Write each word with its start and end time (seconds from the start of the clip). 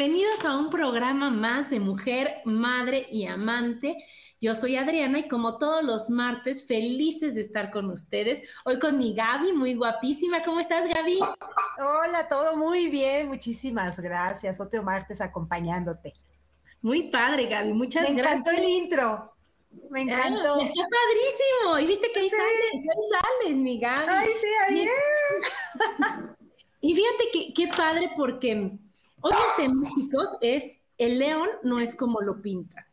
Bienvenidos 0.00 0.46
a 0.46 0.56
un 0.56 0.70
programa 0.70 1.28
más 1.28 1.68
de 1.68 1.78
Mujer, 1.78 2.36
Madre 2.46 3.06
y 3.10 3.26
Amante. 3.26 4.02
Yo 4.40 4.54
soy 4.54 4.76
Adriana 4.76 5.18
y 5.18 5.28
como 5.28 5.58
todos 5.58 5.84
los 5.84 6.08
martes, 6.08 6.66
felices 6.66 7.34
de 7.34 7.42
estar 7.42 7.70
con 7.70 7.90
ustedes. 7.90 8.42
Hoy 8.64 8.78
con 8.78 8.96
mi 8.96 9.14
Gaby, 9.14 9.52
muy 9.52 9.74
guapísima. 9.74 10.42
¿Cómo 10.42 10.58
estás, 10.58 10.88
Gaby? 10.88 11.18
Hola, 11.78 12.26
todo 12.28 12.56
muy 12.56 12.88
bien. 12.88 13.28
Muchísimas 13.28 14.00
gracias. 14.00 14.58
Otro 14.58 14.82
martes 14.82 15.20
acompañándote. 15.20 16.14
Muy 16.80 17.10
padre, 17.10 17.44
Gaby. 17.48 17.74
Muchas 17.74 18.04
gracias. 18.04 18.16
Me 18.16 18.22
encantó 18.22 18.50
el 18.52 18.68
intro. 18.70 19.34
Me 19.90 20.00
encantó. 20.00 20.62
está 20.62 20.82
padrísimo. 20.82 21.78
Y 21.78 21.86
viste 21.86 22.10
que 22.10 22.20
ahí 22.20 22.30
sales, 22.30 22.72
ahí 22.72 23.44
sales, 23.44 23.56
mi 23.58 23.78
Gaby. 23.78 24.06
Ay, 24.08 24.28
sí, 24.40 24.46
ahí 24.66 24.80
es. 24.80 24.90
Y 26.82 26.94
fíjate 26.94 27.24
que 27.30 27.52
qué 27.52 27.68
padre 27.76 28.10
porque 28.16 28.78
hoy 29.20 29.32
el 29.32 29.64
tema, 29.64 29.88
es 30.40 30.80
el 30.98 31.18
león 31.18 31.48
no 31.62 31.78
es 31.80 31.94
como 31.94 32.20
lo 32.20 32.42
pinta. 32.42 32.86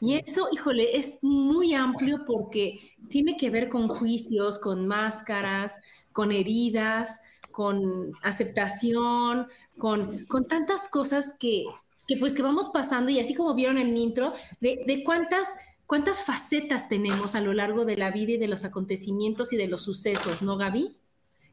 Y 0.00 0.14
eso, 0.14 0.48
híjole, 0.52 0.96
es 0.96 1.18
muy 1.22 1.74
amplio 1.74 2.24
porque 2.24 2.92
tiene 3.08 3.36
que 3.36 3.50
ver 3.50 3.68
con 3.68 3.88
juicios, 3.88 4.58
con 4.58 4.86
máscaras, 4.86 5.76
con 6.12 6.30
heridas, 6.30 7.20
con 7.50 8.12
aceptación, 8.22 9.48
con, 9.78 10.24
con 10.26 10.44
tantas 10.44 10.88
cosas 10.88 11.34
que, 11.40 11.64
que, 12.06 12.16
pues 12.16 12.32
que 12.34 12.42
vamos 12.42 12.68
pasando 12.68 13.10
y 13.10 13.18
así 13.18 13.34
como 13.34 13.54
vieron 13.54 13.78
en 13.78 13.88
el 13.88 13.96
intro, 13.96 14.32
de, 14.60 14.84
de 14.86 15.02
cuántas, 15.02 15.48
cuántas 15.86 16.22
facetas 16.22 16.88
tenemos 16.88 17.34
a 17.34 17.40
lo 17.40 17.52
largo 17.52 17.84
de 17.84 17.96
la 17.96 18.12
vida 18.12 18.32
y 18.32 18.38
de 18.38 18.48
los 18.48 18.64
acontecimientos 18.64 19.52
y 19.52 19.56
de 19.56 19.66
los 19.66 19.82
sucesos, 19.82 20.42
¿no, 20.42 20.56
Gaby? 20.56 20.96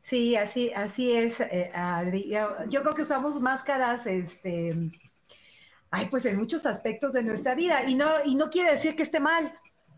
Sí, 0.01 0.35
así, 0.35 0.71
así 0.75 1.11
es, 1.11 1.39
eh, 1.39 1.71
Adri. 1.73 2.29
Yo 2.69 2.81
creo 2.81 2.95
que 2.95 3.03
usamos 3.03 3.39
máscaras, 3.41 4.07
este, 4.07 4.73
ay, 5.91 6.07
pues 6.09 6.25
en 6.25 6.37
muchos 6.37 6.65
aspectos 6.65 7.13
de 7.13 7.23
nuestra 7.23 7.55
vida. 7.55 7.83
Y 7.87 7.95
no, 7.95 8.07
y 8.25 8.35
no 8.35 8.49
quiere 8.49 8.71
decir 8.71 8.95
que 8.95 9.03
esté 9.03 9.19
mal, 9.19 9.53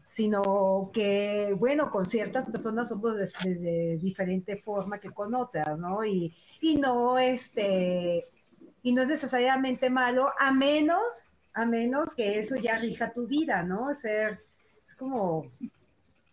sino 0.08 0.90
que, 0.94 1.56
bueno, 1.58 1.90
con 1.92 2.06
ciertas 2.06 2.46
personas 2.48 2.90
somos 2.90 3.16
de, 3.16 3.98
diferente 4.02 4.58
forma 4.58 5.00
que 5.00 5.12
con 5.12 5.34
otras, 5.36 5.80
¿no? 5.80 6.04
Y, 6.04 6.36
y 6.60 6.76
no, 6.76 7.18
este, 7.18 8.26
y 8.84 8.92
no 8.92 9.02
es 9.04 9.08
necesariamente 9.08 9.90
malo, 9.90 10.30
a 10.40 10.52
menos, 10.52 11.38
a 11.54 11.66
menos 11.66 12.16
que 12.16 12.40
eso 12.40 12.56
ya 12.58 12.78
rija 12.78 13.14
tu 13.14 13.28
vida, 13.28 13.64
¿no? 13.64 13.94
Ser, 13.94 14.44
es 14.86 14.96
como, 14.96 15.46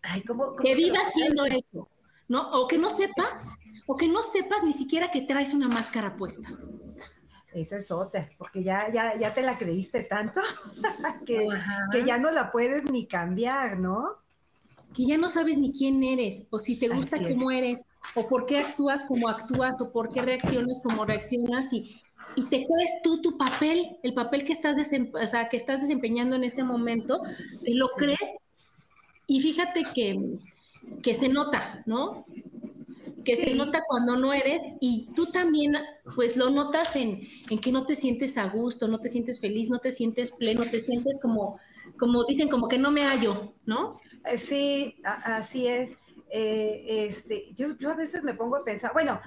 ay, 0.01 0.23
como... 0.23 0.55
que 0.55 0.75
vivas 0.75 1.13
siendo 1.13 1.45
eso. 1.45 1.87
¿no? 2.29 2.49
O 2.51 2.67
que 2.67 2.77
no 2.77 2.89
sepas, 2.89 3.49
o 3.91 3.97
que 3.97 4.07
no 4.07 4.21
sepas 4.21 4.63
ni 4.63 4.71
siquiera 4.71 5.09
que 5.09 5.21
traes 5.21 5.51
una 5.51 5.67
máscara 5.67 6.15
puesta. 6.15 6.47
Eso 7.51 7.75
es 7.75 7.89
otra, 7.89 8.29
porque 8.37 8.63
ya, 8.63 8.87
ya, 8.93 9.17
ya 9.17 9.33
te 9.33 9.41
la 9.41 9.57
creíste 9.57 10.03
tanto 10.03 10.41
que, 11.25 11.47
que, 11.91 12.05
ya 12.05 12.19
no 12.19 12.29
la 12.29 12.51
puedes 12.51 12.83
ni 12.91 13.07
cambiar, 13.07 13.79
¿no? 13.79 14.09
Que 14.93 15.07
ya 15.07 15.17
no 15.17 15.31
sabes 15.31 15.57
ni 15.57 15.71
quién 15.71 16.03
eres, 16.03 16.43
o 16.51 16.59
si 16.59 16.77
te 16.77 16.87
gusta 16.87 17.17
cómo 17.17 17.49
eres, 17.49 17.81
o 18.13 18.27
por 18.27 18.45
qué 18.45 18.59
actúas 18.59 19.05
como 19.05 19.27
actúas, 19.27 19.81
o 19.81 19.91
por 19.91 20.13
qué 20.13 20.21
reaccionas 20.21 20.81
como 20.83 21.03
reaccionas, 21.03 21.73
y, 21.73 21.99
y 22.35 22.43
te 22.43 22.67
crees 22.67 23.01
tú 23.01 23.23
tu 23.23 23.39
papel, 23.39 23.97
el 24.03 24.13
papel 24.13 24.43
que 24.43 24.53
estás, 24.53 24.77
o 24.77 25.27
sea, 25.27 25.49
que 25.49 25.57
estás 25.57 25.81
desempeñando 25.81 26.35
en 26.35 26.43
ese 26.43 26.63
momento, 26.63 27.21
te 27.65 27.73
lo 27.73 27.89
crees, 27.97 28.37
y 29.25 29.41
fíjate 29.41 29.81
que 29.95 30.37
que 31.03 31.13
se 31.13 31.29
nota, 31.29 31.83
¿no? 31.85 32.25
Que 33.29 33.35
se 33.35 33.53
nota 33.53 33.83
cuando 33.87 34.15
no 34.15 34.33
eres 34.33 34.59
y 34.79 35.07
tú 35.15 35.27
también, 35.27 35.75
pues 36.15 36.35
lo 36.35 36.49
notas 36.49 36.95
en, 36.95 37.21
en, 37.51 37.59
que 37.59 37.71
no 37.71 37.85
te 37.85 37.95
sientes 37.95 38.39
a 38.39 38.47
gusto, 38.47 38.87
no 38.87 38.99
te 38.99 39.07
sientes 39.07 39.39
feliz, 39.39 39.69
no 39.69 39.77
te 39.77 39.91
sientes 39.91 40.31
pleno, 40.31 40.63
te 40.63 40.79
sientes 40.79 41.19
como, 41.21 41.59
como 41.99 42.23
dicen, 42.23 42.49
como 42.49 42.67
que 42.67 42.79
no 42.79 42.89
me 42.89 43.03
hallo, 43.03 43.53
¿no? 43.67 43.99
Eh, 44.25 44.35
sí, 44.39 44.95
así 45.03 45.67
es. 45.67 45.91
Eh, 46.31 47.05
este, 47.07 47.53
yo, 47.53 47.77
yo 47.77 47.91
a 47.91 47.95
veces 47.95 48.23
me 48.23 48.33
pongo 48.33 48.55
a 48.55 48.63
pensar, 48.63 48.93
bueno, 48.93 49.21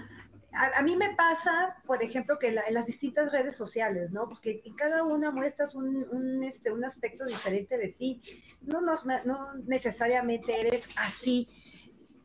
a, 0.52 0.82
mí 0.82 0.96
me 0.96 1.14
pasa, 1.14 1.76
por 1.86 2.02
ejemplo, 2.02 2.38
que 2.40 2.48
en 2.48 2.74
las 2.74 2.86
distintas 2.86 3.30
redes 3.30 3.56
sociales, 3.56 4.10
¿no? 4.10 4.28
Porque 4.28 4.62
en 4.64 4.74
cada 4.74 5.04
una 5.04 5.30
muestras 5.30 5.76
un, 5.76 6.06
un, 6.10 6.42
este, 6.42 6.72
un 6.72 6.84
aspecto 6.84 7.24
diferente 7.24 7.78
de 7.78 7.88
ti. 7.88 8.20
No, 8.62 8.80
no, 8.80 8.98
no, 9.24 9.54
necesariamente 9.66 10.60
eres 10.60 10.88
así. 10.96 11.48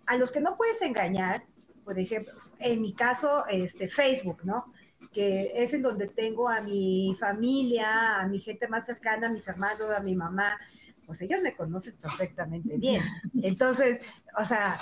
A 0.07 0.17
los 0.17 0.31
que 0.31 0.41
no 0.41 0.57
puedes 0.57 0.81
engañar, 0.81 1.45
por 1.87 1.97
ejemplo, 1.97 2.33
en 2.59 2.81
mi 2.81 2.91
caso, 2.91 3.45
este, 3.47 3.87
Facebook, 3.87 4.41
¿no? 4.43 4.73
Que 5.13 5.53
es 5.55 5.73
en 5.73 5.81
donde 5.81 6.09
tengo 6.09 6.49
a 6.49 6.59
mi 6.59 7.15
familia, 7.17 8.19
a 8.19 8.27
mi 8.27 8.41
gente 8.41 8.67
más 8.67 8.85
cercana, 8.85 9.27
a 9.27 9.31
mis 9.31 9.47
hermanos, 9.47 9.89
a 9.93 10.01
mi 10.01 10.13
mamá, 10.13 10.59
pues 11.05 11.21
ellos 11.21 11.41
me 11.41 11.55
conocen 11.55 11.95
perfectamente 11.95 12.75
bien. 12.75 13.01
Entonces, 13.41 14.01
o 14.37 14.43
sea, 14.43 14.77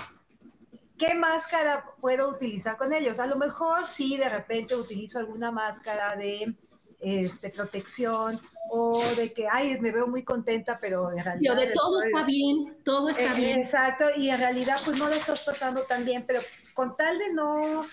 ¿qué 0.97 1.13
máscara 1.13 1.85
puedo 2.01 2.27
utilizar 2.27 2.75
con 2.75 2.91
ellos? 2.91 3.19
A 3.19 3.27
lo 3.27 3.35
mejor 3.35 3.85
sí, 3.85 4.17
de 4.17 4.27
repente 4.27 4.75
utilizo 4.75 5.19
alguna 5.19 5.51
máscara 5.51 6.15
de 6.15 6.55
este, 6.99 7.49
protección 7.49 8.39
o 8.69 9.01
de 9.15 9.31
que, 9.33 9.47
ay, 9.51 9.79
me 9.79 9.91
veo 9.91 10.07
muy 10.07 10.23
contenta, 10.23 10.77
pero 10.79 11.11
en 11.11 11.23
realidad... 11.23 11.55
de 11.55 11.67
todo 11.67 12.01
está 12.01 12.23
bien, 12.23 12.77
todo 12.83 13.09
está 13.09 13.33
eh, 13.33 13.35
bien. 13.35 13.59
Exacto, 13.59 14.05
y 14.15 14.29
en 14.29 14.39
realidad 14.39 14.77
pues 14.83 14.97
no 14.97 15.07
lo 15.07 15.15
estás 15.15 15.43
pasando 15.45 15.81
tan 15.83 16.05
bien, 16.05 16.23
pero 16.25 16.39
con 16.73 16.95
tal 16.95 17.17
de 17.17 17.33
no 17.33 17.85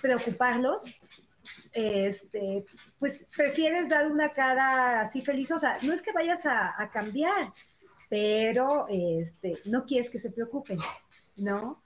preocuparlos, 0.00 1.00
este, 1.72 2.64
pues 2.98 3.26
prefieres 3.36 3.88
dar 3.88 4.10
una 4.10 4.30
cara 4.30 5.00
así 5.00 5.22
feliz, 5.22 5.50
o 5.50 5.58
sea, 5.58 5.74
no 5.82 5.92
es 5.92 6.02
que 6.02 6.12
vayas 6.12 6.46
a, 6.46 6.80
a 6.80 6.90
cambiar, 6.90 7.52
pero 8.08 8.86
este, 8.88 9.58
no 9.64 9.84
quieres 9.84 10.10
que 10.10 10.20
se 10.20 10.30
preocupen, 10.30 10.78
¿no? 11.36 11.80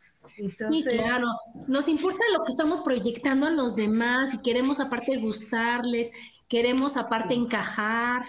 Sí, 0.71 0.85
claro. 0.85 1.27
Nos 1.69 1.89
importa 1.89 2.19
lo 2.33 2.45
que 2.45 2.51
estamos 2.51 2.81
proyectando 2.81 3.47
a 3.47 3.51
los 3.51 3.77
demás 3.77 4.35
y 4.35 4.39
queremos 4.39 4.81
aparte 4.81 5.17
gustarles, 5.19 6.11
queremos 6.49 6.97
aparte 6.97 7.35
encajar. 7.35 8.25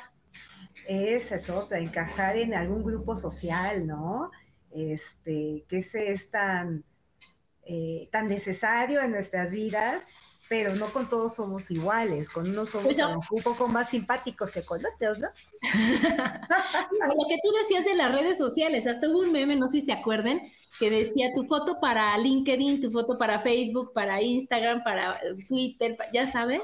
Esa 0.88 1.36
es 1.36 1.50
otra, 1.50 1.80
encajar 1.80 2.38
en 2.38 2.54
algún 2.54 2.84
grupo 2.84 3.18
social, 3.18 3.86
¿no? 3.86 4.32
Este, 4.72 5.66
que 5.68 5.80
ese 5.80 6.12
es 6.12 6.30
tan, 6.30 6.84
eh, 7.66 8.08
tan 8.12 8.28
necesario 8.28 9.02
en 9.02 9.12
nuestras 9.12 9.52
vidas, 9.52 10.02
pero 10.50 10.76
no 10.76 10.92
con 10.94 11.10
todos 11.10 11.36
somos 11.36 11.70
iguales, 11.72 12.30
con 12.30 12.50
unos 12.50 12.70
somos 12.70 12.86
pues 12.86 13.00
un 13.32 13.44
poco 13.44 13.68
más 13.68 13.90
simpáticos 13.90 14.52
que 14.52 14.64
con 14.64 14.80
otros, 14.86 15.20
¿no? 15.20 15.28
lo 15.62 17.28
que 17.28 17.40
tú 17.44 17.52
decías 17.62 17.84
de 17.84 17.96
las 17.96 18.14
redes 18.14 18.38
sociales, 18.38 18.88
hasta 18.88 19.10
hubo 19.10 19.20
un 19.20 19.34
meme, 19.34 19.58
no 19.58 19.68
sé 19.68 19.82
si 19.82 19.88
se 19.88 19.92
acuerden, 19.92 20.40
que 20.80 20.90
decía 20.90 21.34
tu 21.36 21.44
foto 21.44 21.80
para 21.82 22.18
LinkedIn, 22.18 22.82
tu 22.82 22.92
foto 22.92 23.18
para 23.18 23.40
Facebook, 23.40 23.92
para 23.94 24.22
Instagram, 24.22 24.84
para 24.84 25.20
Twitter, 25.50 25.98
ya 26.14 26.28
sabes, 26.28 26.62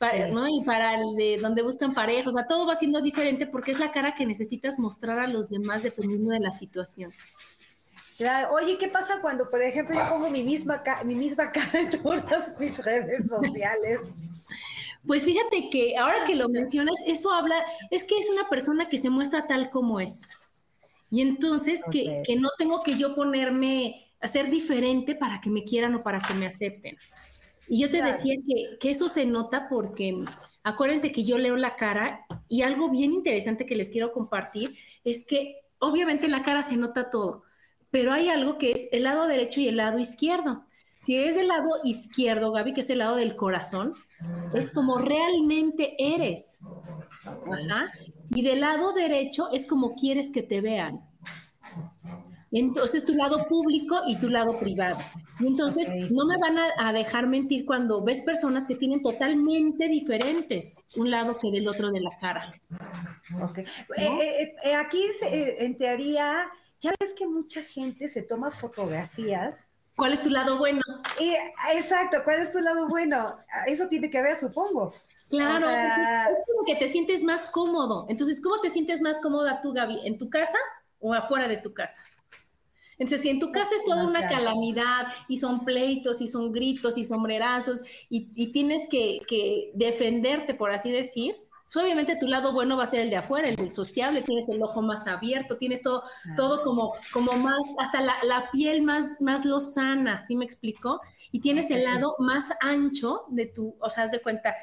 para, 0.00 0.28
¿no? 0.28 0.48
Y 0.48 0.64
para 0.64 0.94
el 0.94 1.14
de 1.14 1.36
donde 1.36 1.60
buscan 1.60 1.92
parejas, 1.92 2.28
o 2.28 2.32
sea, 2.32 2.46
todo 2.46 2.66
va 2.66 2.74
siendo 2.74 3.02
diferente 3.02 3.46
porque 3.46 3.72
es 3.72 3.78
la 3.78 3.92
cara 3.92 4.14
que 4.14 4.24
necesitas 4.24 4.78
mostrar 4.78 5.20
a 5.20 5.26
los 5.26 5.50
demás 5.50 5.82
dependiendo 5.82 6.30
de 6.30 6.40
la 6.40 6.52
situación. 6.52 7.12
Claro. 8.16 8.48
Oye, 8.54 8.78
¿qué 8.78 8.88
pasa 8.88 9.20
cuando, 9.20 9.46
por 9.46 9.60
ejemplo, 9.60 9.94
yo 9.94 10.08
pongo 10.08 10.30
mi 10.30 10.42
misma, 10.42 10.82
mi 11.04 11.14
misma 11.14 11.52
cara 11.52 11.80
en 11.80 12.02
todas 12.02 12.58
mis 12.58 12.82
redes 12.82 13.28
sociales? 13.28 14.00
Pues 15.06 15.22
fíjate 15.22 15.68
que 15.68 15.98
ahora 15.98 16.24
que 16.26 16.34
lo 16.34 16.48
mencionas, 16.48 16.96
eso 17.06 17.30
habla, 17.34 17.62
es 17.90 18.02
que 18.02 18.16
es 18.16 18.30
una 18.30 18.48
persona 18.48 18.88
que 18.88 18.96
se 18.96 19.10
muestra 19.10 19.46
tal 19.46 19.68
como 19.68 20.00
es. 20.00 20.22
Y 21.10 21.20
entonces 21.20 21.82
que, 21.92 22.22
que, 22.24 22.36
no 22.36 22.48
tengo 22.56 22.82
que 22.82 22.96
yo 22.96 23.14
ponerme 23.14 24.10
a 24.18 24.28
ser 24.28 24.48
diferente 24.48 25.14
para 25.14 25.42
que 25.42 25.50
me 25.50 25.62
quieran 25.62 25.94
o 25.94 26.02
para 26.02 26.20
que 26.20 26.32
me 26.32 26.46
acepten. 26.46 26.96
Y 27.72 27.80
yo 27.80 27.88
te 27.88 28.02
decía 28.02 28.34
que, 28.44 28.78
que, 28.80 28.90
eso 28.90 29.08
se 29.08 29.24
nota 29.24 29.68
porque 29.68 30.12
acuérdense 30.64 31.12
que 31.12 31.22
yo 31.22 31.38
leo 31.38 31.56
la 31.56 31.76
cara 31.76 32.26
y 32.48 32.62
algo 32.62 32.90
bien 32.90 33.12
interesante 33.12 33.64
que 33.64 33.76
les 33.76 33.90
quiero 33.90 34.10
compartir 34.10 34.76
es 35.04 35.24
que 35.24 35.56
obviamente 35.78 36.26
en 36.26 36.32
la 36.32 36.42
cara 36.42 36.64
se 36.64 36.76
nota 36.76 37.10
todo, 37.10 37.44
pero 37.92 38.12
hay 38.12 38.28
algo 38.28 38.58
que 38.58 38.72
es 38.72 38.88
el 38.90 39.04
lado 39.04 39.28
derecho 39.28 39.60
y 39.60 39.68
el 39.68 39.76
lado 39.76 40.00
izquierdo. 40.00 40.64
Si 41.02 41.16
es 41.16 41.36
del 41.36 41.46
lado 41.46 41.68
izquierdo, 41.84 42.50
Gaby, 42.50 42.74
que 42.74 42.80
es 42.80 42.90
el 42.90 42.98
lado 42.98 43.14
del 43.14 43.36
corazón, 43.36 43.94
es 44.52 44.72
como 44.72 44.98
realmente 44.98 45.94
eres. 45.96 46.58
Y 48.30 48.42
del 48.42 48.60
lado 48.60 48.92
derecho 48.92 49.48
es 49.52 49.64
como 49.64 49.94
quieres 49.94 50.32
que 50.32 50.42
te 50.42 50.60
vean. 50.60 51.00
Entonces, 52.52 53.06
tu 53.06 53.14
lado 53.14 53.46
público 53.46 54.02
y 54.08 54.18
tu 54.18 54.28
lado 54.28 54.58
privado. 54.58 54.98
Entonces, 55.40 55.88
no 56.10 56.26
me 56.26 56.36
van 56.38 56.58
a, 56.58 56.92
dejar 56.92 57.26
mentir 57.26 57.64
cuando 57.64 58.02
ves 58.02 58.20
personas 58.20 58.66
que 58.66 58.74
tienen 58.74 59.02
totalmente 59.02 59.88
diferentes 59.88 60.76
un 60.96 61.10
lado 61.10 61.36
que 61.40 61.50
del 61.50 61.68
otro 61.68 61.90
de 61.90 62.00
la 62.00 62.10
cara. 62.20 62.52
Okay. 63.50 63.64
Eh, 63.96 64.42
eh, 64.42 64.54
eh, 64.64 64.74
aquí, 64.74 65.04
en 65.22 65.76
teoría, 65.78 66.46
ya 66.80 66.92
ves 67.00 67.14
que 67.14 67.26
mucha 67.26 67.62
gente 67.62 68.08
se 68.08 68.22
toma 68.22 68.50
fotografías. 68.50 69.56
¿Cuál 69.96 70.14
es 70.14 70.22
tu 70.22 70.30
lado 70.30 70.58
bueno? 70.58 70.80
exacto, 71.74 72.18
¿cuál 72.24 72.40
es 72.40 72.50
tu 72.50 72.58
lado 72.60 72.88
bueno? 72.88 73.38
Eso 73.66 73.88
tiene 73.88 74.10
que 74.10 74.22
ver, 74.22 74.38
supongo. 74.38 74.94
Claro, 75.28 75.68
es 75.68 76.46
como 76.46 76.64
que 76.66 76.76
te 76.76 76.88
sientes 76.88 77.22
más 77.22 77.46
cómodo. 77.46 78.06
Entonces, 78.08 78.40
¿cómo 78.42 78.60
te 78.60 78.68
sientes 78.68 79.00
más 79.00 79.20
cómoda 79.20 79.60
tú, 79.62 79.72
Gaby? 79.72 80.00
¿En 80.04 80.18
tu 80.18 80.28
casa 80.28 80.58
o 80.98 81.14
afuera 81.14 81.46
de 81.46 81.58
tu 81.58 81.72
casa? 81.72 82.02
Entonces, 83.00 83.22
si 83.22 83.30
en 83.30 83.40
tu 83.40 83.50
casa 83.50 83.74
es 83.74 83.84
toda 83.86 84.06
una 84.06 84.28
calamidad 84.28 85.06
y 85.26 85.38
son 85.38 85.64
pleitos 85.64 86.20
y 86.20 86.28
son 86.28 86.52
gritos 86.52 86.98
y 86.98 87.04
sombrerazos 87.04 87.82
y, 88.10 88.52
tienes 88.52 88.86
que, 88.88 89.72
defenderte, 89.74 90.52
por 90.52 90.70
así 90.70 90.92
decir, 90.92 91.34
pues 91.72 91.82
obviamente 91.82 92.16
tu 92.16 92.26
lado 92.26 92.52
bueno 92.52 92.76
va 92.76 92.82
a 92.82 92.86
ser 92.86 93.00
el 93.00 93.08
de 93.08 93.16
afuera, 93.16 93.48
el 93.48 93.56
del 93.56 93.70
sociable, 93.70 94.20
tienes 94.20 94.50
el 94.50 94.62
ojo 94.62 94.82
más 94.82 95.06
abierto, 95.06 95.56
tienes 95.56 95.80
todo, 95.80 96.02
todo 96.36 96.60
como, 96.60 96.92
como 97.14 97.32
más, 97.32 97.62
hasta 97.78 98.02
la, 98.02 98.50
piel 98.52 98.82
más, 98.82 99.18
más 99.18 99.46
lozana, 99.46 100.20
¿sí 100.26 100.36
me 100.36 100.44
explico? 100.44 101.00
Y 101.32 101.40
tienes 101.40 101.70
el 101.70 101.84
lado 101.84 102.16
más 102.18 102.50
ancho 102.60 103.22
de 103.28 103.46
tu, 103.46 103.76
o 103.80 103.88
sea, 103.88 104.04
haz 104.04 104.10
de 104.10 104.20
cuenta, 104.20 104.54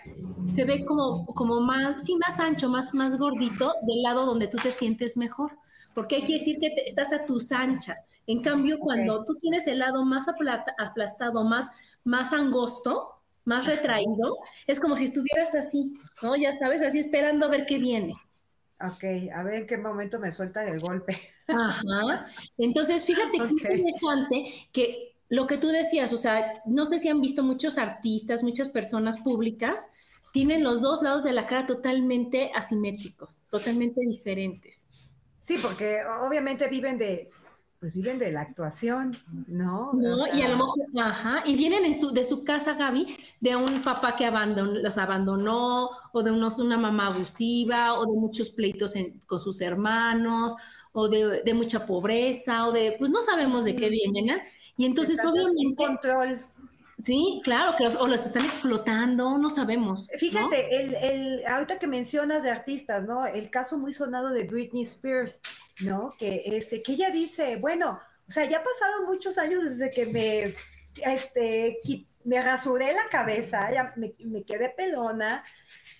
se 0.53 0.63
ve 0.63 0.85
como, 0.85 1.25
como 1.27 1.59
más, 1.59 2.05
sí, 2.05 2.15
más 2.17 2.39
ancho, 2.39 2.69
más, 2.69 2.93
más 2.93 3.17
gordito 3.17 3.73
del 3.81 4.03
lado 4.03 4.27
donde 4.27 4.47
tú 4.47 4.57
te 4.57 4.69
sientes 4.69 5.17
mejor 5.17 5.53
porque 5.97 6.17
hay 6.17 6.23
que 6.23 6.33
decir 6.33 6.59
que 6.59 6.67
estás 6.85 7.11
a 7.11 7.25
tus 7.25 7.51
anchas. 7.51 8.05
En 8.27 8.43
cambio, 8.43 8.77
cuando 8.77 9.25
tú 9.25 9.33
tienes 9.41 9.65
el 9.65 9.79
lado 9.79 10.05
más 10.05 10.27
aplastado, 10.27 11.43
más, 11.43 11.71
más 12.03 12.33
angosto, 12.33 13.15
más 13.45 13.65
retraído, 13.65 14.37
es 14.67 14.79
como 14.79 14.95
si 14.95 15.05
estuvieras 15.05 15.55
así, 15.55 15.97
¿no? 16.21 16.35
Ya 16.35 16.53
sabes, 16.53 16.83
así 16.83 16.99
esperando 16.99 17.47
a 17.47 17.49
ver 17.49 17.65
qué 17.65 17.79
viene. 17.79 18.13
Ok, 18.79 19.05
a 19.33 19.41
ver 19.41 19.55
en 19.55 19.65
qué 19.65 19.75
momento 19.79 20.19
me 20.19 20.31
suelta 20.31 20.63
el 20.67 20.79
golpe. 20.79 21.19
Ajá. 21.47 22.27
Entonces, 22.59 23.03
fíjate 23.03 23.39
qué 23.39 23.47
interesante 23.47 24.53
que 24.71 25.15
lo 25.29 25.47
que 25.47 25.57
tú 25.57 25.69
decías, 25.69 26.13
o 26.13 26.17
sea, 26.17 26.61
no 26.67 26.85
sé 26.85 26.99
si 26.99 27.09
han 27.09 27.21
visto 27.21 27.41
muchos 27.41 27.79
artistas, 27.79 28.43
muchas 28.43 28.69
personas 28.69 29.17
públicas, 29.17 29.89
tienen 30.31 30.63
los 30.63 30.81
dos 30.81 31.01
lados 31.01 31.23
de 31.23 31.33
la 31.33 31.47
cara 31.47 31.65
totalmente 31.65 32.51
asimétricos, 32.53 33.41
totalmente 33.49 34.01
diferentes. 34.01 34.87
Sí, 35.47 35.55
porque 35.61 35.99
obviamente 36.21 36.67
viven 36.67 36.97
de, 36.97 37.29
pues 37.79 37.95
viven 37.95 38.19
de 38.19 38.33
la 38.33 38.41
actuación, 38.41 39.15
¿no? 39.47 39.93
No, 39.93 40.27
y 40.35 40.41
a 40.41 40.49
lo 40.49 40.57
mejor, 40.57 40.85
ajá, 40.99 41.43
y 41.45 41.55
vienen 41.55 41.83
de 41.83 42.23
su 42.25 42.43
casa, 42.43 42.73
Gaby, 42.73 43.15
de 43.39 43.55
un 43.55 43.81
papá 43.81 44.17
que 44.17 44.25
abandonó, 44.25 44.81
los 44.81 44.97
abandonó, 44.97 45.89
o 46.11 46.21
de 46.21 46.31
unos, 46.31 46.59
una 46.59 46.77
mamá 46.77 47.07
abusiva, 47.07 47.93
o 47.97 48.05
de 48.05 48.19
muchos 48.19 48.49
pleitos 48.49 48.93
con 49.25 49.39
sus 49.39 49.61
hermanos, 49.61 50.53
o 50.91 51.07
de, 51.07 51.53
mucha 51.53 51.87
pobreza, 51.87 52.67
o 52.67 52.73
de, 52.73 52.97
pues 52.99 53.09
no 53.09 53.21
sabemos 53.21 53.63
de 53.63 53.73
qué 53.77 53.89
vienen, 53.89 54.29
¿eh? 54.29 54.43
Y 54.75 54.85
entonces, 54.85 55.17
obviamente. 55.23 55.81
Control. 55.81 56.45
Sí, 57.05 57.41
claro, 57.43 57.75
que 57.77 57.85
o 57.85 58.07
los 58.07 58.25
están 58.25 58.45
explotando, 58.45 59.37
no 59.37 59.49
sabemos. 59.49 60.09
Fíjate, 60.17 60.75
El, 60.75 60.95
el, 60.95 61.45
ahorita 61.45 61.77
que 61.77 61.87
mencionas 61.87 62.43
de 62.43 62.49
artistas, 62.49 63.05
¿no? 63.05 63.25
El 63.25 63.51
caso 63.51 63.77
muy 63.77 63.93
sonado 63.93 64.29
de 64.29 64.45
Britney 64.45 64.81
Spears, 64.81 65.39
¿no? 65.81 66.13
Que, 66.17 66.41
este, 66.45 66.81
que 66.81 66.93
ella 66.93 67.11
dice, 67.11 67.57
bueno, 67.57 67.99
o 68.27 68.31
sea, 68.31 68.45
ya 68.45 68.57
ha 68.57 68.63
pasado 68.63 69.05
muchos 69.05 69.37
años 69.37 69.63
desde 69.63 69.91
que 69.91 70.07
me, 70.07 70.55
este, 70.95 71.77
me 72.25 72.41
rasuré 72.41 72.93
la 72.93 73.07
cabeza, 73.09 73.71
ya 73.71 73.93
me, 73.95 74.15
me 74.25 74.43
quedé 74.43 74.69
pelona, 74.69 75.43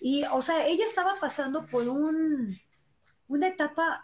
y, 0.01 0.23
o 0.31 0.41
sea, 0.41 0.65
ella 0.65 0.85
estaba 0.85 1.13
pasando 1.19 1.65
por 1.67 1.87
un, 1.87 2.59
una 3.27 3.47
etapa 3.47 4.03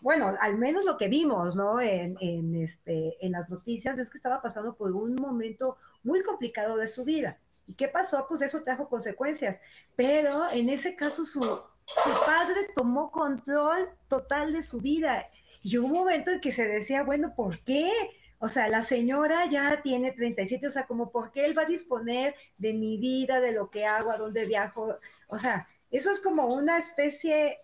bueno, 0.00 0.34
al 0.40 0.56
menos 0.56 0.84
lo 0.84 0.96
que 0.96 1.08
vimos, 1.08 1.56
¿no? 1.56 1.80
En, 1.80 2.16
en, 2.20 2.54
este, 2.56 3.16
en 3.24 3.32
las 3.32 3.50
noticias 3.50 3.98
es 3.98 4.10
que 4.10 4.18
estaba 4.18 4.40
pasando 4.40 4.74
por 4.74 4.92
un 4.92 5.14
momento 5.14 5.76
muy 6.02 6.22
complicado 6.22 6.76
de 6.76 6.88
su 6.88 7.04
vida. 7.04 7.38
¿Y 7.66 7.74
qué 7.74 7.88
pasó? 7.88 8.26
Pues 8.28 8.42
eso 8.42 8.62
trajo 8.62 8.88
consecuencias. 8.88 9.60
Pero 9.96 10.50
en 10.52 10.68
ese 10.68 10.96
caso 10.96 11.24
su, 11.24 11.40
su 11.40 12.10
padre 12.26 12.68
tomó 12.74 13.10
control 13.10 13.88
total 14.08 14.52
de 14.52 14.62
su 14.62 14.80
vida. 14.80 15.26
Y 15.62 15.78
hubo 15.78 15.86
un 15.86 15.92
momento 15.92 16.30
en 16.30 16.40
que 16.40 16.52
se 16.52 16.66
decía, 16.66 17.02
bueno, 17.02 17.34
¿por 17.34 17.58
qué? 17.60 17.90
O 18.38 18.48
sea, 18.48 18.68
la 18.68 18.82
señora 18.82 19.46
ya 19.46 19.82
tiene 19.82 20.12
37, 20.12 20.66
o 20.66 20.70
sea, 20.70 20.86
como 20.86 21.10
por 21.10 21.30
qué 21.30 21.44
él 21.44 21.56
va 21.56 21.62
a 21.62 21.66
disponer 21.66 22.34
de 22.56 22.72
mi 22.72 22.96
vida, 22.96 23.40
de 23.40 23.52
lo 23.52 23.70
que 23.70 23.84
hago, 23.84 24.10
a 24.10 24.16
dónde 24.16 24.46
viajo. 24.46 24.96
O 25.28 25.38
sea, 25.38 25.68
eso 25.90 26.10
es 26.10 26.20
como 26.20 26.46
una 26.46 26.78
especie 26.78 27.58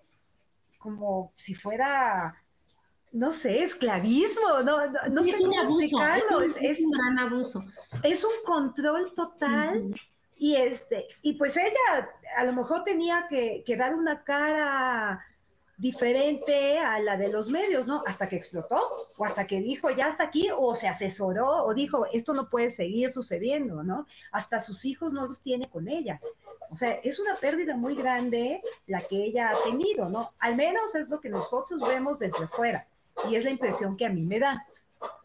como 0.78 1.32
si 1.36 1.54
fuera, 1.54 2.34
no 3.12 3.30
sé, 3.30 3.62
esclavismo, 3.62 4.62
no, 4.64 4.86
no, 5.10 5.22
sé 5.22 5.30
es 5.30 5.40
un 5.40 5.58
abuso, 5.58 6.40
es 6.60 6.80
un, 6.80 6.90
gran 6.90 7.18
abuso. 7.18 7.64
Es 8.02 8.24
un 8.24 8.32
control 8.44 9.12
total. 9.14 9.94
Y 10.38 10.54
este, 10.56 11.06
y 11.22 11.32
pues 11.34 11.56
ella 11.56 12.10
a 12.36 12.44
lo 12.44 12.52
mejor 12.52 12.84
tenía 12.84 13.26
que, 13.28 13.64
que, 13.64 13.76
dar 13.76 13.94
una 13.94 14.22
cara 14.22 15.24
diferente 15.76 16.78
a 16.78 16.98
la 17.00 17.16
de 17.16 17.28
los 17.28 17.50
medios, 17.50 17.86
¿no? 17.86 18.02
Hasta 18.06 18.28
que 18.28 18.36
explotó, 18.36 19.08
o 19.16 19.24
hasta 19.24 19.46
que 19.46 19.60
dijo, 19.60 19.90
ya 19.90 20.08
está 20.08 20.24
aquí, 20.24 20.48
o 20.56 20.74
se 20.74 20.88
asesoró, 20.88 21.64
o 21.64 21.74
dijo, 21.74 22.06
esto 22.12 22.32
no 22.32 22.48
puede 22.48 22.70
seguir 22.70 23.10
sucediendo, 23.10 23.82
¿no? 23.82 24.06
Hasta 24.32 24.58
sus 24.58 24.84
hijos 24.84 25.12
no 25.12 25.26
los 25.26 25.42
tiene 25.42 25.68
con 25.68 25.88
ella. 25.88 26.18
O 26.70 26.76
sea, 26.76 26.92
es 27.04 27.20
una 27.20 27.36
pérdida 27.36 27.76
muy 27.76 27.94
grande 27.94 28.62
la 28.86 29.00
que 29.02 29.24
ella 29.24 29.50
ha 29.50 29.62
tenido, 29.64 30.08
¿no? 30.08 30.32
Al 30.38 30.56
menos 30.56 30.94
es 30.94 31.08
lo 31.08 31.20
que 31.20 31.28
nosotros 31.28 31.80
vemos 31.86 32.18
desde 32.18 32.48
fuera 32.48 32.88
y 33.28 33.36
es 33.36 33.44
la 33.44 33.50
impresión 33.50 33.96
que 33.96 34.06
a 34.06 34.10
mí 34.10 34.22
me 34.22 34.40
da, 34.40 34.66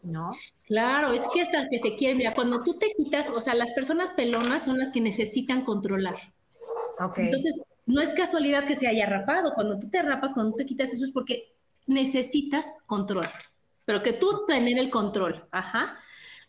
¿no? 0.02 0.30
Claro, 0.66 1.12
es 1.12 1.26
que 1.32 1.42
hasta 1.42 1.68
que 1.68 1.78
se 1.78 1.96
quiere, 1.96 2.14
mira, 2.14 2.34
cuando 2.34 2.62
tú 2.62 2.78
te 2.78 2.92
quitas, 2.96 3.30
o 3.30 3.40
sea, 3.40 3.54
las 3.54 3.72
personas 3.72 4.10
pelonas 4.10 4.64
son 4.64 4.78
las 4.78 4.90
que 4.90 5.00
necesitan 5.00 5.64
controlar. 5.64 6.16
Okay. 6.98 7.24
Entonces, 7.24 7.60
no 7.86 8.00
es 8.00 8.10
casualidad 8.10 8.66
que 8.66 8.74
se 8.74 8.86
haya 8.86 9.06
rapado. 9.06 9.54
Cuando 9.54 9.78
tú 9.78 9.88
te 9.88 10.02
rapas, 10.02 10.34
cuando 10.34 10.52
tú 10.52 10.58
te 10.58 10.66
quitas 10.66 10.92
eso 10.92 11.04
es 11.04 11.10
porque 11.10 11.54
necesitas 11.86 12.70
control. 12.86 13.28
Pero 13.84 14.02
que 14.02 14.12
tú 14.12 14.44
tener 14.46 14.78
el 14.78 14.90
control, 14.90 15.46
ajá. 15.50 15.98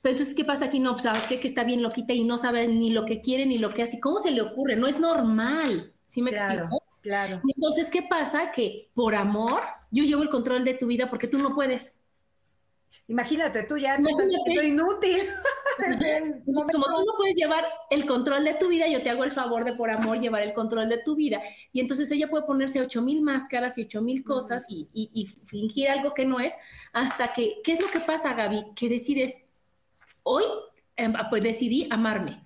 Pero 0.01 0.13
entonces, 0.13 0.35
¿qué 0.35 0.43
pasa 0.43 0.65
aquí? 0.65 0.79
No, 0.79 0.91
pues, 0.91 1.03
¿sabes 1.03 1.23
qué? 1.23 1.39
Que 1.39 1.47
está 1.47 1.63
bien 1.63 1.81
loquita 1.81 2.13
y 2.13 2.23
no 2.23 2.37
sabe 2.37 2.67
ni 2.67 2.91
lo 2.91 3.05
que 3.05 3.21
quiere 3.21 3.45
ni 3.45 3.57
lo 3.57 3.73
que 3.73 3.83
hace. 3.83 3.99
¿Cómo 3.99 4.19
se 4.19 4.31
le 4.31 4.41
ocurre? 4.41 4.75
No 4.75 4.87
es 4.87 4.99
normal. 4.99 5.93
¿Sí 6.05 6.21
me 6.21 6.31
explico? 6.31 6.83
Claro. 7.01 7.41
entonces, 7.55 7.89
¿qué 7.89 8.03
pasa? 8.03 8.51
Que 8.51 8.89
por 8.93 9.13
amor, 9.15 9.61
yo 9.91 10.03
llevo 10.05 10.23
el 10.23 10.29
control 10.29 10.63
de 10.63 10.73
tu 10.73 10.87
vida 10.87 11.09
porque 11.09 11.27
tú 11.27 11.37
no 11.37 11.53
puedes. 11.53 12.01
Imagínate, 13.07 13.63
tú 13.63 13.77
ya 13.77 13.97
Imagínate. 13.97 14.67
inútil. 14.67 15.17
Pues 15.75 16.67
como 16.71 16.85
tú 16.85 17.03
no 17.03 17.17
puedes 17.17 17.35
llevar 17.35 17.65
el 17.89 18.05
control 18.05 18.43
de 18.43 18.53
tu 18.53 18.67
vida, 18.67 18.87
yo 18.87 19.01
te 19.01 19.09
hago 19.09 19.23
el 19.23 19.31
favor 19.31 19.65
de 19.65 19.73
por 19.73 19.89
amor 19.89 20.19
llevar 20.19 20.43
el 20.43 20.53
control 20.53 20.87
de 20.87 20.99
tu 21.03 21.15
vida. 21.15 21.41
Y 21.71 21.79
entonces 21.79 22.11
ella 22.11 22.29
puede 22.29 22.45
ponerse 22.45 22.79
ocho 22.79 23.01
mil 23.01 23.23
máscaras 23.23 23.77
y 23.77 23.83
ocho 23.83 24.01
mil 24.03 24.23
cosas 24.23 24.65
y, 24.69 24.87
y, 24.93 25.25
fingir 25.25 25.89
algo 25.89 26.13
que 26.13 26.25
no 26.25 26.39
es, 26.39 26.53
hasta 26.93 27.33
que, 27.33 27.55
¿qué 27.63 27.71
es 27.71 27.81
lo 27.81 27.87
que 27.87 28.01
pasa, 28.01 28.33
Gaby? 28.33 28.73
Que 28.75 28.87
decides, 28.87 29.45
hoy 30.21 30.43
em, 30.95 31.13
pues 31.29 31.41
decidí 31.41 31.87
amarme. 31.89 32.43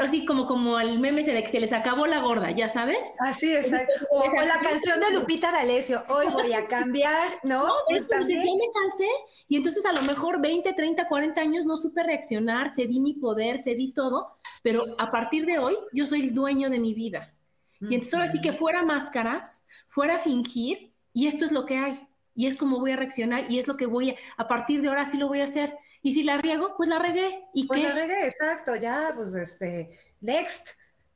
Así 0.00 0.24
como, 0.24 0.46
como 0.46 0.78
el 0.78 0.98
meme 0.98 1.22
se 1.22 1.32
de 1.32 1.42
que 1.42 1.48
se 1.48 1.60
les 1.60 1.72
acabó 1.72 2.06
la 2.06 2.20
gorda, 2.20 2.50
¿ya 2.50 2.68
sabes? 2.68 2.98
Así 3.20 3.52
es. 3.52 3.72
O, 4.10 4.24
la 4.42 4.60
canción 4.60 5.00
de 5.00 5.18
Lupita 5.18 5.52
D'Alessio, 5.52 6.04
hoy 6.08 6.26
voy 6.28 6.52
a 6.52 6.66
cambiar, 6.66 7.38
¿no? 7.42 7.66
no 7.66 7.74
pues 7.88 8.08
ya 8.08 8.16
me 8.16 8.70
cansé 8.72 9.08
y 9.50 9.56
entonces 9.56 9.84
a 9.84 9.92
lo 9.92 10.02
mejor 10.02 10.40
20, 10.40 10.72
30, 10.72 11.08
40 11.08 11.40
años 11.40 11.66
no 11.66 11.76
supe 11.76 12.04
reaccionar, 12.04 12.72
cedí 12.72 13.00
mi 13.00 13.14
poder, 13.14 13.58
cedí 13.58 13.92
todo, 13.92 14.38
pero 14.62 14.94
a 14.96 15.10
partir 15.10 15.44
de 15.44 15.58
hoy 15.58 15.76
yo 15.92 16.06
soy 16.06 16.22
el 16.22 16.32
dueño 16.32 16.70
de 16.70 16.78
mi 16.78 16.94
vida. 16.94 17.34
Y 17.80 17.94
entonces 17.94 18.14
ahora 18.14 18.28
sí 18.28 18.40
que 18.40 18.52
fuera 18.52 18.84
máscaras, 18.84 19.66
fuera 19.88 20.18
fingir, 20.20 20.92
y 21.12 21.26
esto 21.26 21.46
es 21.46 21.50
lo 21.50 21.66
que 21.66 21.78
hay, 21.78 21.98
y 22.36 22.46
es 22.46 22.56
como 22.56 22.78
voy 22.78 22.92
a 22.92 22.96
reaccionar, 22.96 23.50
y 23.50 23.58
es 23.58 23.66
lo 23.66 23.76
que 23.76 23.86
voy 23.86 24.10
a, 24.10 24.14
a 24.36 24.46
partir 24.46 24.82
de 24.82 24.88
ahora 24.88 25.04
sí 25.06 25.16
lo 25.16 25.26
voy 25.26 25.40
a 25.40 25.44
hacer. 25.44 25.76
Y 26.02 26.12
si 26.12 26.22
la 26.22 26.38
riego, 26.38 26.74
pues 26.76 26.88
la 26.88 26.98
regué. 26.98 27.44
¿Y 27.52 27.66
pues 27.66 27.80
qué? 27.80 27.88
la 27.88 27.94
regué, 27.94 28.26
exacto, 28.26 28.74
ya, 28.76 29.12
pues 29.14 29.34
este, 29.34 29.90
next, 30.20 30.68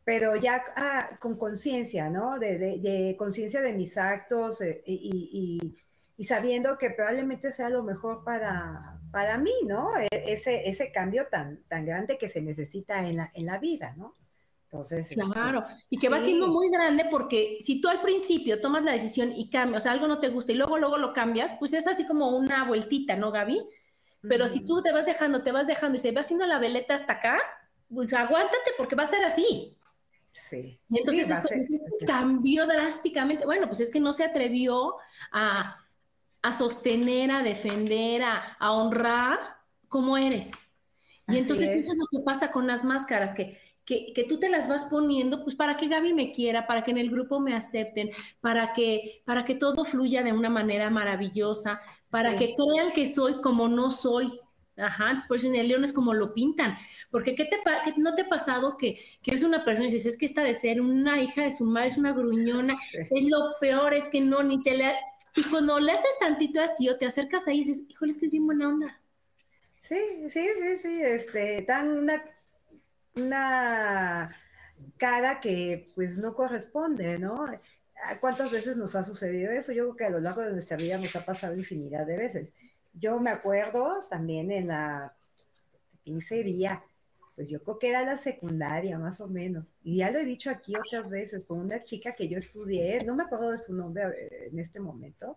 pero 0.04 0.36
ya 0.36 0.62
ah, 0.76 1.16
con 1.18 1.36
conciencia, 1.36 2.10
¿no? 2.10 2.38
De, 2.38 2.58
de, 2.58 3.16
conciencia 3.18 3.62
de 3.62 3.72
mis 3.72 3.96
actos 3.96 4.60
eh, 4.60 4.82
y, 4.86 5.76
y, 6.16 6.24
sabiendo 6.24 6.76
que 6.78 6.90
probablemente 6.90 7.50
sea 7.50 7.70
lo 7.70 7.82
mejor 7.82 8.22
para, 8.24 9.00
para 9.10 9.38
mí, 9.38 9.52
¿no? 9.66 9.96
E, 9.98 10.08
ese, 10.10 10.68
ese 10.68 10.92
cambio 10.92 11.26
tan, 11.30 11.62
tan 11.64 11.86
grande 11.86 12.18
que 12.18 12.28
se 12.28 12.42
necesita 12.42 13.06
en 13.06 13.16
la, 13.16 13.30
en 13.34 13.46
la 13.46 13.58
vida, 13.58 13.94
¿no? 13.96 14.14
Entonces, 14.64 15.08
este, 15.08 15.22
claro, 15.30 15.64
y 15.88 15.98
que 15.98 16.08
va 16.08 16.18
siendo 16.18 16.48
muy 16.48 16.68
grande 16.68 17.06
porque 17.08 17.58
si 17.60 17.80
tú 17.80 17.88
al 17.88 18.02
principio 18.02 18.60
tomas 18.60 18.84
la 18.84 18.92
decisión 18.92 19.32
y 19.32 19.48
cambias, 19.48 19.82
o 19.82 19.84
sea, 19.84 19.92
algo 19.92 20.08
no 20.08 20.18
te 20.18 20.30
gusta 20.30 20.50
y 20.50 20.56
luego, 20.56 20.78
luego 20.78 20.98
lo 20.98 21.12
cambias, 21.12 21.54
pues 21.60 21.74
es 21.74 21.86
así 21.86 22.04
como 22.04 22.36
una 22.36 22.64
vueltita, 22.64 23.14
¿no, 23.14 23.30
Gaby? 23.30 23.60
Pero 24.28 24.48
si 24.48 24.64
tú 24.64 24.82
te 24.82 24.92
vas 24.92 25.06
dejando, 25.06 25.42
te 25.42 25.52
vas 25.52 25.66
dejando 25.66 25.96
y 25.96 26.00
se 26.00 26.12
va 26.12 26.22
haciendo 26.22 26.46
la 26.46 26.58
veleta 26.58 26.94
hasta 26.94 27.14
acá, 27.14 27.38
pues 27.92 28.12
aguántate 28.12 28.72
porque 28.76 28.96
va 28.96 29.04
a 29.04 29.08
ser 29.08 29.24
así. 29.24 29.76
Sí. 30.50 30.80
Y 30.90 30.98
entonces 30.98 31.30
cambió 32.06 32.66
drásticamente. 32.66 33.44
Bueno, 33.44 33.66
pues 33.66 33.80
es 33.80 33.90
que 33.90 34.00
no 34.00 34.12
se 34.12 34.24
atrevió 34.24 34.96
a, 35.32 35.80
sostener, 36.56 37.30
a 37.30 37.42
defender, 37.42 38.22
a, 38.22 38.72
honrar 38.72 39.38
como 39.88 40.16
eres. 40.16 40.52
Y 41.28 41.38
entonces 41.38 41.70
eso 41.70 41.92
es 41.92 41.98
lo 41.98 42.06
que 42.10 42.22
pasa 42.24 42.50
con 42.50 42.66
las 42.66 42.84
máscaras, 42.84 43.32
que, 43.32 43.58
que, 43.86 44.12
que, 44.12 44.24
tú 44.24 44.38
te 44.38 44.50
las 44.50 44.68
vas 44.68 44.84
poniendo, 44.84 45.42
pues 45.42 45.56
para 45.56 45.78
que 45.78 45.88
Gaby 45.88 46.12
me 46.12 46.32
quiera, 46.32 46.66
para 46.66 46.84
que 46.84 46.90
en 46.90 46.98
el 46.98 47.10
grupo 47.10 47.40
me 47.40 47.54
acepten, 47.54 48.10
para 48.42 48.74
que, 48.74 49.22
para 49.24 49.46
que 49.46 49.54
todo 49.54 49.86
fluya 49.86 50.22
de 50.22 50.34
una 50.34 50.50
manera 50.50 50.90
maravillosa, 50.90 51.80
para 52.14 52.36
que 52.36 52.54
crean 52.54 52.92
que 52.92 53.06
soy 53.06 53.40
como 53.40 53.66
no 53.66 53.90
soy. 53.90 54.40
Ajá, 54.76 55.18
por 55.26 55.36
eso 55.36 55.48
en 55.48 55.56
el 55.56 55.66
león 55.66 55.82
es 55.82 55.92
como 55.92 56.14
lo 56.14 56.32
pintan. 56.32 56.76
Porque 57.10 57.34
¿qué 57.34 57.44
te, 57.44 57.56
no 57.96 58.14
te 58.14 58.22
ha 58.22 58.28
pasado 58.28 58.76
que, 58.76 59.00
que 59.20 59.34
es 59.34 59.42
una 59.42 59.64
persona 59.64 59.88
y 59.88 59.90
dices, 59.90 60.12
es 60.12 60.16
que 60.16 60.26
esta 60.26 60.44
de 60.44 60.54
ser 60.54 60.80
una 60.80 61.20
hija 61.20 61.42
de 61.42 61.50
su 61.50 61.64
madre, 61.64 61.88
es 61.88 61.96
una 61.96 62.12
gruñona, 62.12 62.76
es 62.92 63.28
lo 63.28 63.56
peor, 63.60 63.94
es 63.94 64.08
que 64.10 64.20
no, 64.20 64.44
ni 64.44 64.62
te 64.62 64.76
le... 64.76 64.94
Y 65.34 65.42
cuando 65.50 65.80
le 65.80 65.90
haces 65.90 66.16
tantito 66.20 66.60
así 66.60 66.88
o 66.88 66.96
te 66.96 67.06
acercas 67.06 67.48
ahí 67.48 67.56
y 67.56 67.64
dices, 67.64 67.84
híjole, 67.88 68.12
es 68.12 68.18
que 68.18 68.26
es 68.26 68.30
bien 68.30 68.46
buena 68.46 68.68
onda. 68.68 69.00
Sí, 69.82 69.98
sí, 70.30 70.46
sí, 70.62 70.78
sí, 70.82 71.02
este, 71.02 71.62
tan 71.62 71.90
una, 71.98 72.22
una 73.16 74.36
cara 74.98 75.40
que 75.40 75.90
pues 75.96 76.18
no 76.18 76.32
corresponde, 76.32 77.18
¿no? 77.18 77.44
¿Cuántas 78.20 78.50
veces 78.50 78.76
nos 78.76 78.94
ha 78.96 79.04
sucedido 79.04 79.52
eso? 79.52 79.72
Yo 79.72 79.84
creo 79.84 79.96
que 79.96 80.04
a 80.04 80.10
lo 80.10 80.20
largo 80.20 80.42
de 80.42 80.52
nuestra 80.52 80.76
vida 80.76 80.98
nos 80.98 81.14
ha 81.16 81.24
pasado 81.24 81.56
infinidad 81.56 82.06
de 82.06 82.16
veces. 82.16 82.52
Yo 82.92 83.18
me 83.18 83.30
acuerdo 83.30 84.06
también 84.10 84.50
en 84.50 84.68
la 84.68 85.12
pincería, 86.04 86.82
pues 87.34 87.50
yo 87.50 87.62
creo 87.62 87.78
que 87.78 87.88
era 87.88 88.04
la 88.04 88.16
secundaria 88.16 88.98
más 88.98 89.20
o 89.20 89.28
menos. 89.28 89.74
Y 89.82 89.98
ya 89.98 90.10
lo 90.10 90.18
he 90.18 90.24
dicho 90.24 90.50
aquí 90.50 90.74
otras 90.76 91.10
veces, 91.10 91.44
con 91.44 91.60
una 91.60 91.82
chica 91.82 92.12
que 92.12 92.28
yo 92.28 92.38
estudié, 92.38 92.98
no 93.04 93.16
me 93.16 93.24
acuerdo 93.24 93.50
de 93.50 93.58
su 93.58 93.74
nombre 93.74 94.04
eh, 94.04 94.48
en 94.52 94.58
este 94.58 94.80
momento, 94.80 95.36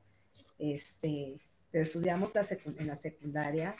este, 0.59 1.39
pero 1.71 1.83
estudiamos 1.83 2.31
en 2.77 2.87
la 2.87 2.95
secundaria. 2.95 3.75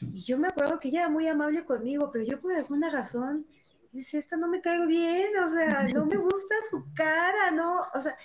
Y 0.00 0.20
yo 0.20 0.38
me 0.38 0.48
acuerdo 0.48 0.78
que 0.80 0.88
ella 0.88 1.02
era 1.02 1.08
muy 1.08 1.28
amable 1.28 1.64
conmigo, 1.64 2.10
pero 2.12 2.24
yo 2.24 2.40
por 2.40 2.52
alguna 2.52 2.90
razón 2.90 3.46
dice, 3.92 4.18
esta 4.18 4.36
no 4.36 4.48
me 4.48 4.60
caigo 4.60 4.86
bien, 4.86 5.36
o 5.38 5.52
sea, 5.52 5.84
no 5.84 6.06
me 6.06 6.16
gusta 6.16 6.54
su 6.70 6.84
cara, 6.94 7.50
¿no? 7.50 7.82
O 7.94 8.00
sea, 8.00 8.16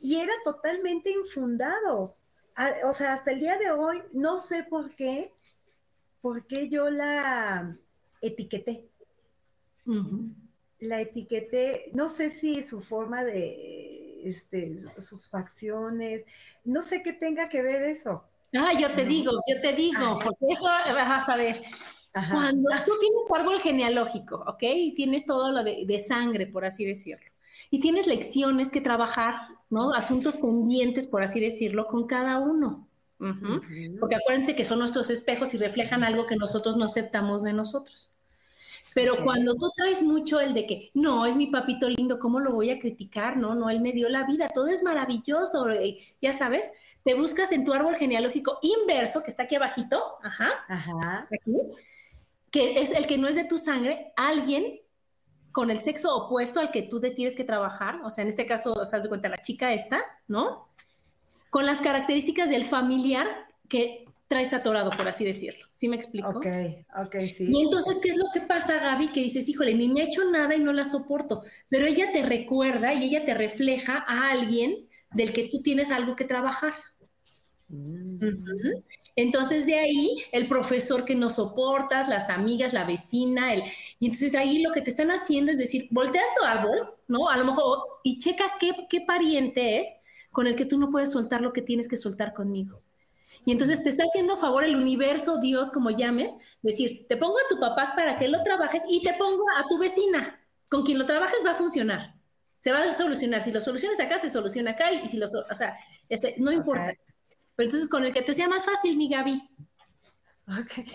y 0.00 0.16
era 0.16 0.32
totalmente 0.44 1.10
infundado. 1.10 2.16
O 2.84 2.92
sea, 2.92 3.14
hasta 3.14 3.30
el 3.30 3.40
día 3.40 3.56
de 3.56 3.70
hoy 3.70 4.02
no 4.12 4.36
sé 4.36 4.64
por 4.64 4.94
qué, 4.94 5.32
por 6.20 6.46
qué 6.46 6.68
yo 6.68 6.90
la 6.90 7.76
etiqueté. 8.20 8.88
La 10.80 11.00
etiqueté, 11.00 11.90
no 11.94 12.08
sé 12.08 12.30
si 12.30 12.62
su 12.62 12.82
forma 12.82 13.24
de, 13.24 14.28
este, 14.28 14.80
sus 15.00 15.28
facciones, 15.28 16.24
no 16.64 16.82
sé 16.82 17.02
qué 17.02 17.12
tenga 17.12 17.48
que 17.48 17.62
ver 17.62 17.82
eso. 17.82 18.24
Ah, 18.54 18.72
yo 18.78 18.94
te 18.94 19.04
digo, 19.04 19.32
yo 19.48 19.60
te 19.62 19.72
digo, 19.72 20.18
porque 20.22 20.46
eso 20.50 20.64
vas 20.64 21.22
a 21.22 21.24
saber. 21.24 21.62
Cuando 22.12 22.68
tú 22.84 22.92
tienes 23.00 23.26
tu 23.26 23.34
árbol 23.34 23.60
genealógico, 23.60 24.44
¿ok? 24.46 24.62
Y 24.62 24.94
tienes 24.94 25.24
todo 25.24 25.50
lo 25.50 25.64
de, 25.64 25.98
sangre, 26.00 26.46
por 26.46 26.64
así 26.64 26.84
decirlo. 26.84 27.30
Y 27.70 27.80
tienes 27.80 28.06
lecciones 28.06 28.70
que 28.70 28.82
trabajar, 28.82 29.34
¿no? 29.70 29.94
Asuntos 29.94 30.36
pendientes, 30.36 31.06
por 31.06 31.22
así 31.22 31.40
decirlo, 31.40 31.86
con 31.86 32.06
cada 32.06 32.38
uno. 32.38 32.86
Porque 34.00 34.16
acuérdense 34.16 34.54
que 34.54 34.64
son 34.64 34.80
nuestros 34.80 35.08
espejos 35.08 35.54
y 35.54 35.58
reflejan 35.58 36.04
algo 36.04 36.26
que 36.26 36.36
nosotros 36.36 36.76
no 36.76 36.84
aceptamos 36.84 37.42
de 37.42 37.52
nosotros. 37.52 38.12
Pero 38.94 39.16
cuando 39.22 39.54
tú 39.54 39.70
traes 39.74 40.02
mucho 40.02 40.38
el 40.40 40.52
de 40.52 40.66
que, 40.66 40.90
no, 40.92 41.24
es 41.24 41.34
mi 41.34 41.46
papito 41.46 41.88
lindo, 41.88 42.18
¿cómo 42.18 42.40
lo 42.40 42.52
voy 42.52 42.70
a 42.70 42.78
criticar? 42.78 43.36
No, 43.36 43.54
no, 43.54 43.70
él 43.70 43.80
me 43.80 43.92
dio 43.92 44.08
la 44.08 44.24
vida, 44.26 44.48
todo 44.48 44.66
es 44.66 44.82
maravilloso, 44.82 45.66
ya 46.20 46.32
sabes, 46.32 46.72
te 47.04 47.14
buscas 47.14 47.52
en 47.52 47.64
tu 47.64 47.72
árbol 47.72 47.96
genealógico 47.96 48.58
inverso, 48.60 49.22
que 49.22 49.30
está 49.30 49.44
aquí 49.44 49.54
abajito, 49.54 50.02
ajá, 50.22 50.50
ajá. 50.68 51.26
Aquí, 51.32 51.52
que 52.52 52.80
es 52.80 52.92
el 52.92 53.06
que 53.06 53.18
no 53.18 53.26
es 53.26 53.34
de 53.34 53.44
tu 53.44 53.58
sangre, 53.58 54.12
alguien 54.14 54.78
con 55.50 55.70
el 55.70 55.80
sexo 55.80 56.14
opuesto 56.14 56.60
al 56.60 56.70
que 56.70 56.82
tú 56.82 57.00
te 57.00 57.10
tienes 57.10 57.34
que 57.34 57.44
trabajar, 57.44 58.00
o 58.04 58.10
sea, 58.10 58.22
en 58.22 58.28
este 58.28 58.46
caso, 58.46 58.72
o 58.74 58.86
sea, 58.86 59.00
de 59.00 59.08
cuenta 59.08 59.28
la 59.28 59.38
chica 59.38 59.72
esta, 59.72 60.00
¿no? 60.28 60.68
Con 61.50 61.66
las 61.66 61.80
características 61.80 62.48
del 62.48 62.64
familiar 62.64 63.26
que 63.68 64.04
traes 64.28 64.52
atorado, 64.54 64.90
por 64.90 65.08
así 65.08 65.24
decirlo. 65.24 65.66
¿Sí 65.72 65.88
me 65.88 65.96
explico? 65.96 66.28
Ok, 66.28 66.46
ok, 67.04 67.16
sí. 67.34 67.48
Y 67.50 67.62
entonces, 67.62 68.00
¿qué 68.02 68.10
es 68.10 68.16
lo 68.16 68.26
que 68.32 68.40
pasa, 68.40 68.78
Gaby? 68.78 69.12
Que 69.12 69.20
dices, 69.20 69.46
híjole, 69.48 69.74
ni 69.74 69.88
me 69.88 70.00
ha 70.00 70.04
hecho 70.04 70.30
nada 70.30 70.54
y 70.54 70.60
no 70.60 70.72
la 70.72 70.84
soporto, 70.84 71.42
pero 71.68 71.86
ella 71.86 72.12
te 72.12 72.22
recuerda 72.22 72.94
y 72.94 73.04
ella 73.04 73.24
te 73.26 73.34
refleja 73.34 74.04
a 74.06 74.30
alguien 74.30 74.88
del 75.10 75.32
que 75.32 75.48
tú 75.48 75.62
tienes 75.62 75.90
algo 75.90 76.16
que 76.16 76.24
trabajar. 76.24 76.72
Mm. 77.72 78.82
Entonces 79.16 79.66
de 79.66 79.78
ahí 79.78 80.16
el 80.30 80.46
profesor 80.46 81.04
que 81.04 81.14
no 81.14 81.30
soportas, 81.30 82.08
las 82.08 82.28
amigas, 82.28 82.72
la 82.72 82.84
vecina, 82.84 83.54
el, 83.54 83.62
y 83.98 84.06
entonces 84.06 84.34
ahí 84.34 84.62
lo 84.62 84.72
que 84.72 84.82
te 84.82 84.90
están 84.90 85.10
haciendo 85.10 85.50
es 85.50 85.58
decir, 85.58 85.88
voltea 85.90 86.22
tu 86.38 86.44
árbol, 86.44 86.94
¿no? 87.08 87.28
A 87.28 87.36
lo 87.38 87.46
mejor, 87.46 87.78
y 88.02 88.18
checa 88.18 88.44
qué, 88.60 88.72
qué 88.88 89.00
pariente 89.00 89.80
es 89.80 89.88
con 90.30 90.46
el 90.46 90.54
que 90.54 90.66
tú 90.66 90.78
no 90.78 90.90
puedes 90.90 91.10
soltar 91.10 91.40
lo 91.40 91.52
que 91.52 91.62
tienes 91.62 91.88
que 91.88 91.96
soltar 91.96 92.32
conmigo. 92.34 92.82
Y 93.44 93.52
entonces 93.52 93.82
te 93.82 93.88
está 93.88 94.04
haciendo 94.04 94.36
favor 94.36 94.64
el 94.64 94.76
universo, 94.76 95.40
Dios, 95.40 95.70
como 95.70 95.90
llames, 95.90 96.32
decir, 96.62 97.06
te 97.08 97.16
pongo 97.16 97.38
a 97.38 97.48
tu 97.48 97.58
papá 97.58 97.94
para 97.96 98.18
que 98.18 98.28
lo 98.28 98.42
trabajes 98.42 98.82
y 98.88 99.02
te 99.02 99.14
pongo 99.14 99.44
a 99.56 99.66
tu 99.68 99.78
vecina. 99.78 100.38
Con 100.68 100.84
quien 100.84 100.98
lo 100.98 101.06
trabajes 101.06 101.42
va 101.44 101.50
a 101.52 101.56
funcionar. 101.56 102.14
Se 102.60 102.70
va 102.70 102.82
a 102.82 102.92
solucionar. 102.92 103.42
Si 103.42 103.50
lo 103.50 103.60
solucionas 103.60 103.98
acá, 103.98 104.18
se 104.18 104.30
soluciona 104.30 104.70
acá 104.70 104.92
y 104.92 105.08
si 105.08 105.16
lo, 105.16 105.26
o 105.26 105.54
sea, 105.54 105.76
ese, 106.08 106.36
no 106.38 106.52
importa. 106.52 106.94
Pero 107.56 107.68
entonces 107.68 107.88
con 107.88 108.04
el 108.04 108.12
que 108.12 108.22
te 108.22 108.34
sea 108.34 108.48
más 108.48 108.64
fácil, 108.64 108.96
mi 108.96 109.08
Gaby. 109.08 109.42
Ok. 110.48 110.86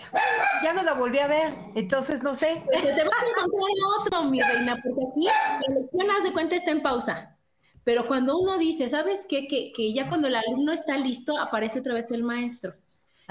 Ya 0.62 0.72
no 0.72 0.82
la 0.82 0.94
volví 0.94 1.18
a 1.18 1.26
ver, 1.26 1.54
entonces 1.74 2.22
no 2.22 2.34
sé. 2.34 2.62
Pues 2.66 2.82
te 2.82 3.04
vas 3.04 3.22
a 3.22 3.26
encontrar 3.26 3.70
otro, 3.98 4.24
mi 4.24 4.40
reina, 4.40 4.76
porque 4.82 5.00
aquí 5.10 5.26
la 5.26 5.80
lección, 5.80 6.10
haz 6.10 6.24
de 6.24 6.32
cuenta, 6.32 6.56
está 6.56 6.70
en 6.70 6.82
pausa. 6.82 7.36
Pero 7.84 8.06
cuando 8.06 8.38
uno 8.38 8.58
dice, 8.58 8.88
¿sabes 8.88 9.26
qué? 9.28 9.48
Que, 9.48 9.72
que 9.74 9.92
ya 9.94 10.08
cuando 10.08 10.28
el 10.28 10.34
alumno 10.34 10.72
está 10.72 10.98
listo, 10.98 11.38
aparece 11.38 11.80
otra 11.80 11.94
vez 11.94 12.10
el 12.10 12.22
maestro. 12.22 12.74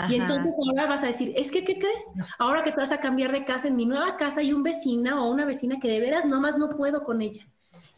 Y 0.10 0.16
entonces 0.16 0.56
ahora 0.64 0.88
vas 0.88 1.04
a 1.04 1.08
decir, 1.08 1.34
es 1.36 1.52
que, 1.52 1.64
¿qué 1.64 1.80
crees? 1.80 2.06
Ahora 2.38 2.64
que 2.64 2.72
te 2.72 2.78
vas 2.78 2.92
a 2.92 3.00
cambiar 3.00 3.32
de 3.32 3.46
casa, 3.46 3.68
en 3.68 3.76
mi 3.76 3.86
nueva 3.86 4.16
casa 4.16 4.42
hay 4.42 4.54
un 4.54 4.62
vecina 4.62 5.24
o 5.24 5.32
una 5.32 5.44
vecina 5.44 5.80
que 5.80 5.88
de 5.88 6.00
veras 6.00 6.26
nomás 6.26 6.56
no 6.56 6.70
puedo 6.78 7.04
con 7.04 7.22
ella. 7.22 7.48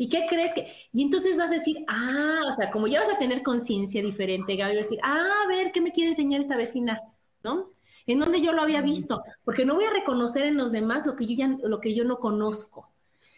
¿Y 0.01 0.07
qué 0.07 0.25
crees 0.29 0.53
que? 0.53 0.65
Y 0.93 1.03
entonces 1.03 1.35
vas 1.35 1.51
a 1.51 1.55
decir, 1.55 1.83
ah, 1.89 2.43
o 2.47 2.53
sea, 2.53 2.71
como 2.71 2.87
ya 2.87 3.01
vas 3.01 3.09
a 3.09 3.17
tener 3.17 3.43
conciencia 3.43 4.01
diferente, 4.01 4.55
Gaby, 4.55 4.77
vas 4.77 4.85
a 4.85 4.89
decir, 4.89 4.99
ah, 5.03 5.43
a 5.43 5.47
ver, 5.49 5.73
¿qué 5.73 5.81
me 5.81 5.91
quiere 5.91 6.11
enseñar 6.11 6.39
esta 6.39 6.55
vecina? 6.55 7.01
¿No? 7.43 7.65
En 8.07 8.17
donde 8.17 8.39
yo 8.39 8.53
lo 8.53 8.61
había 8.61 8.81
visto, 8.81 9.21
porque 9.43 9.65
no 9.65 9.75
voy 9.75 9.83
a 9.83 9.89
reconocer 9.91 10.45
en 10.45 10.55
los 10.55 10.71
demás 10.71 11.05
lo 11.05 11.17
que 11.17 11.27
yo 11.27 11.35
ya, 11.35 11.49
lo 11.61 11.81
que 11.81 11.93
yo 11.93 12.05
no 12.05 12.17
conozco. 12.17 12.89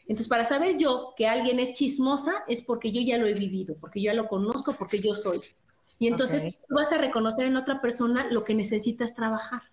Entonces, 0.02 0.28
para 0.28 0.46
saber 0.46 0.78
yo 0.78 1.16
que 1.18 1.28
alguien 1.28 1.60
es 1.60 1.74
chismosa 1.74 2.44
es 2.48 2.62
porque 2.62 2.92
yo 2.92 3.02
ya 3.02 3.18
lo 3.18 3.26
he 3.26 3.34
vivido, 3.34 3.76
porque 3.82 4.00
yo 4.00 4.12
ya 4.12 4.14
lo 4.14 4.28
conozco, 4.28 4.76
porque 4.78 5.00
yo 5.00 5.16
soy. 5.16 5.42
Y 5.98 6.08
entonces 6.08 6.62
tú 6.68 6.76
vas 6.76 6.92
a 6.92 7.00
reconocer 7.00 7.48
en 7.48 7.58
otra 7.58 7.82
persona 7.82 8.28
lo 8.30 8.44
que 8.44 8.54
necesitas 8.54 9.16
trabajar. 9.16 9.64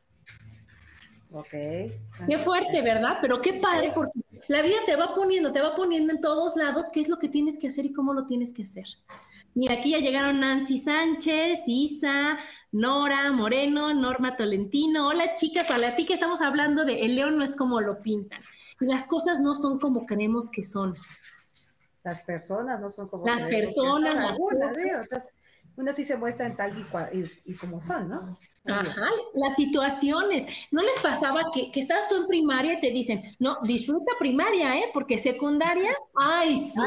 Ok. 1.33 1.51
Qué 1.51 2.39
fuerte, 2.39 2.81
¿verdad? 2.81 3.19
Pero 3.21 3.43
qué 3.43 3.55
padre, 3.55 3.93
porque 3.95 4.21
la 4.49 4.63
vida 4.63 4.79
te 4.87 4.97
va 4.97 5.15
poniendo, 5.15 5.53
te 5.53 5.61
va 5.61 5.75
poniendo 5.75 6.13
en 6.13 6.21
todos 6.21 6.57
lados 6.57 6.87
qué 6.93 7.01
es 7.01 7.09
lo 7.09 7.19
que 7.19 7.29
tienes 7.29 7.59
que 7.59 7.69
hacer 7.69 7.85
y 7.85 7.93
cómo 7.93 8.15
lo 8.15 8.27
tienes 8.27 8.53
que 8.53 8.63
hacer. 8.63 8.87
Mira, 9.55 9.75
aquí 9.75 9.91
ya 9.91 9.99
llegaron 9.99 10.41
Nancy 10.41 10.79
Sánchez, 10.79 11.61
Isa, 11.67 12.39
Nora 12.73 13.31
Moreno, 13.31 13.93
Norma 13.93 14.37
Tolentino. 14.37 15.09
Hola 15.09 15.35
chicas, 15.35 15.67
para 15.67 15.95
ti 15.97 16.07
que 16.07 16.15
estamos 16.15 16.41
hablando 16.41 16.85
de 16.85 17.03
el 17.03 17.15
león 17.15 17.37
no 17.37 17.45
es 17.45 17.55
como 17.55 17.81
lo 17.81 18.01
pintan. 18.01 18.41
Las 18.81 19.07
cosas 19.07 19.41
no 19.41 19.55
son 19.55 19.79
como 19.79 20.07
creemos 20.07 20.51
que 20.51 20.63
son. 20.63 20.95
Las 22.05 22.23
personas 22.23 22.81
no 22.81 22.89
son 22.89 23.09
como 23.09 23.27
las 23.27 23.45
personas, 23.45 24.15
las 24.15 24.39
personas. 24.39 25.27
unas 25.77 25.97
sí 25.97 26.05
se 26.05 26.17
muestran 26.17 26.57
tal 26.57 26.73
y, 27.45 27.55
como 27.55 27.83
son, 27.83 28.09
¿no? 28.09 28.39
Ajá, 28.65 29.09
las 29.35 29.57
situaciones. 29.57 30.47
¿No 30.71 30.83
les 30.83 30.99
pasaba 31.01 31.51
que, 31.55 31.71
que 31.71 31.81
estabas 31.81 32.09
tú 32.09 32.17
en 32.17 32.27
primaria 32.27 32.75
y 32.75 32.81
te 32.81 32.91
dicen, 32.91 33.23
no, 33.39 33.59
disfruta 33.63 34.13
primaria, 34.19 34.79
¿eh? 34.79 34.91
Porque 34.93 35.17
secundaria, 35.17 35.91
ay, 36.15 36.57
sí. 36.57 36.81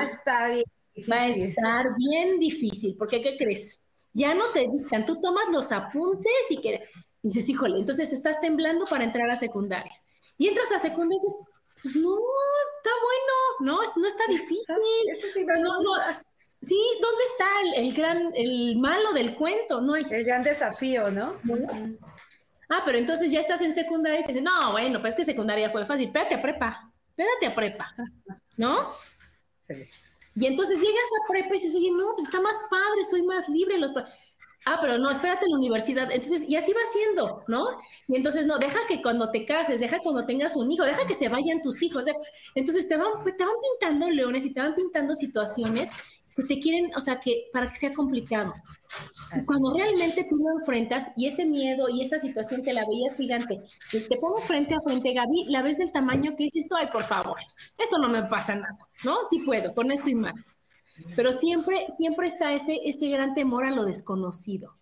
Bien. 0.95 1.11
Va 1.11 1.21
a 1.21 1.27
estar 1.27 1.95
bien 1.97 2.37
difícil, 2.39 2.95
porque 2.97 3.21
¿qué 3.21 3.37
crees? 3.37 3.81
Ya 4.13 4.33
no 4.33 4.45
te 4.53 4.67
dictan, 4.67 5.05
tú 5.05 5.19
tomas 5.21 5.45
los 5.51 5.71
apuntes 5.71 6.31
y 6.49 6.57
que 6.57 6.83
dices, 7.23 7.47
híjole, 7.47 7.79
entonces 7.79 8.11
estás 8.11 8.41
temblando 8.41 8.85
para 8.85 9.03
entrar 9.03 9.29
a 9.29 9.35
secundaria. 9.35 9.93
Y 10.37 10.47
entras 10.47 10.71
a 10.71 10.79
secundaria 10.79 11.17
y 11.17 11.25
dices, 11.25 11.35
pues 11.81 11.95
no, 11.95 12.17
está 12.77 12.91
bueno, 13.03 13.79
no, 13.79 14.01
no 14.01 14.07
está 14.07 14.23
difícil. 14.29 14.75
Sí, 15.33 15.45
¿dónde 16.61 17.23
está 17.31 17.47
el, 17.77 17.93
gran, 17.93 18.31
el 18.35 18.77
malo 18.77 19.13
del 19.13 19.35
cuento? 19.35 19.81
No 19.81 19.95
hay. 19.95 20.05
El 20.09 20.23
gran 20.23 20.43
desafío, 20.43 21.09
¿no? 21.09 21.33
Ah, 22.69 22.83
pero 22.85 22.97
entonces 22.97 23.31
ya 23.31 23.39
estás 23.39 23.61
en 23.61 23.73
secundaria 23.73 24.19
y 24.19 24.23
te 24.23 24.29
dicen, 24.29 24.45
no, 24.45 24.71
bueno, 24.71 25.01
pues 25.01 25.13
es 25.13 25.17
que 25.17 25.25
secundaria 25.25 25.69
fue 25.69 25.85
fácil, 25.85 26.07
espérate 26.07 26.35
a 26.35 26.41
prepa, 26.41 26.91
espérate 27.09 27.47
a 27.47 27.55
prepa, 27.55 27.93
¿no? 28.55 28.87
Sí. 29.67 29.89
Y 30.35 30.45
entonces 30.45 30.79
llegas 30.79 30.95
a 30.95 31.27
prepa 31.27 31.49
y 31.49 31.53
dices, 31.53 31.75
oye, 31.75 31.91
no, 31.91 32.13
pues 32.13 32.25
está 32.25 32.39
más 32.39 32.55
padre, 32.69 33.03
soy 33.09 33.23
más 33.23 33.49
libre. 33.49 33.77
Los... 33.77 33.91
Ah, 34.65 34.77
pero 34.79 34.97
no, 34.97 35.11
espérate 35.11 35.45
en 35.45 35.51
la 35.51 35.57
universidad. 35.57 36.09
Entonces, 36.11 36.45
y 36.47 36.55
así 36.55 36.71
va 36.71 36.79
siendo, 36.93 37.43
¿no? 37.47 37.65
Y 38.07 38.15
entonces, 38.15 38.45
no, 38.45 38.57
deja 38.57 38.79
que 38.87 39.01
cuando 39.01 39.29
te 39.31 39.45
cases, 39.45 39.79
deja 39.79 39.99
cuando 39.99 40.25
tengas 40.25 40.55
un 40.55 40.71
hijo, 40.71 40.83
deja 40.85 41.05
que 41.05 41.15
se 41.15 41.27
vayan 41.27 41.61
tus 41.61 41.81
hijos. 41.83 42.05
Entonces, 42.55 42.87
te 42.87 42.95
van, 42.95 43.11
te 43.25 43.43
van 43.43 43.55
pintando 43.79 44.09
leones 44.09 44.45
y 44.45 44.53
te 44.53 44.61
van 44.61 44.75
pintando 44.75 45.15
situaciones 45.15 45.89
que 46.35 46.43
te 46.43 46.59
quieren, 46.59 46.91
o 46.95 47.01
sea, 47.01 47.19
que 47.19 47.49
para 47.53 47.69
que 47.69 47.75
sea 47.75 47.93
complicado. 47.93 48.53
cuando 49.45 49.73
realmente 49.73 50.25
tú 50.29 50.37
lo 50.37 50.59
enfrentas 50.59 51.11
y 51.15 51.27
ese 51.27 51.45
miedo 51.45 51.87
y 51.89 52.01
esa 52.01 52.19
situación 52.19 52.61
que 52.61 52.73
la 52.73 52.85
veías 52.85 53.17
gigante, 53.17 53.59
te 53.91 54.17
pongo 54.17 54.39
frente 54.39 54.75
a 54.75 54.81
frente, 54.81 55.13
Gaby, 55.13 55.45
la 55.47 55.61
ves 55.61 55.77
del 55.77 55.91
tamaño 55.91 56.35
que 56.35 56.45
es 56.45 56.55
esto, 56.55 56.75
ay, 56.75 56.87
por 56.91 57.03
favor, 57.03 57.37
esto 57.77 57.97
no 57.97 58.09
me 58.09 58.23
pasa 58.23 58.55
nada, 58.55 58.77
¿no? 59.03 59.17
Sí 59.29 59.39
puedo, 59.39 59.73
con 59.73 59.91
esto 59.91 60.09
y 60.09 60.15
más. 60.15 60.53
Pero 61.15 61.31
siempre, 61.31 61.87
siempre 61.97 62.27
está 62.27 62.53
ese, 62.53 62.79
ese 62.83 63.07
gran 63.09 63.33
temor 63.33 63.65
a 63.65 63.71
lo 63.71 63.85
desconocido. 63.85 64.77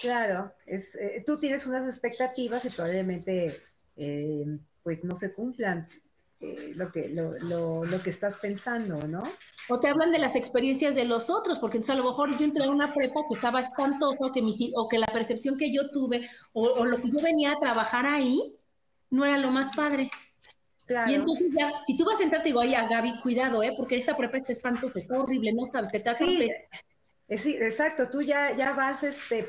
Claro, 0.00 0.52
es, 0.66 0.94
eh, 0.96 1.22
tú 1.26 1.38
tienes 1.40 1.66
unas 1.66 1.86
expectativas 1.86 2.64
y 2.64 2.70
probablemente 2.70 3.60
eh, 3.96 4.44
pues 4.82 5.04
no 5.04 5.16
se 5.16 5.32
cumplan. 5.32 5.88
Eh, 6.38 6.72
lo, 6.76 6.92
que, 6.92 7.08
lo, 7.08 7.32
lo, 7.84 8.02
que 8.02 8.10
estás 8.10 8.36
pensando, 8.36 9.08
¿no? 9.08 9.22
O 9.70 9.80
te 9.80 9.88
hablan 9.88 10.12
de 10.12 10.18
las 10.18 10.36
experiencias 10.36 10.94
de 10.94 11.06
los 11.06 11.30
otros, 11.30 11.58
porque 11.58 11.78
entonces 11.78 11.94
a 11.94 11.98
lo 11.98 12.04
mejor 12.04 12.36
yo 12.36 12.44
entré 12.44 12.64
a 12.64 12.70
una 12.70 12.92
prepa 12.92 13.20
que 13.26 13.32
estaba 13.32 13.60
espantosa 13.60 14.26
o 14.26 14.32
que, 14.32 14.42
mi, 14.42 14.52
o 14.76 14.86
que 14.86 14.98
la 14.98 15.06
percepción 15.06 15.56
que 15.56 15.72
yo 15.72 15.88
tuve 15.88 16.28
o, 16.52 16.84
lo 16.84 16.98
que 16.98 17.10
yo 17.10 17.22
venía 17.22 17.52
a 17.52 17.58
trabajar 17.58 18.04
ahí 18.04 18.54
no 19.08 19.24
era 19.24 19.38
lo 19.38 19.50
más 19.50 19.74
padre. 19.74 20.10
Y 21.08 21.14
entonces 21.14 21.48
ya, 21.58 21.72
si 21.84 21.96
tú 21.96 22.04
vas 22.04 22.20
a 22.20 22.24
entrar, 22.24 22.42
te 22.42 22.50
digo, 22.50 22.60
ay, 22.60 22.72
Gaby, 22.72 23.20
cuidado, 23.22 23.62
¿eh? 23.62 23.72
Porque 23.74 23.96
esta 23.96 24.14
prepa 24.14 24.36
está 24.36 24.52
espantosa, 24.52 24.98
está 24.98 25.18
horrible, 25.18 25.54
no 25.54 25.64
sabes, 25.64 25.90
te 25.90 26.00
trata 26.00 26.18
sí, 26.18 26.50
eh, 27.28 27.38
sí, 27.38 27.56
exacto, 27.56 28.10
tú 28.10 28.20
ya, 28.20 28.54
ya 28.54 28.74
vas 28.74 29.02
este, 29.02 29.48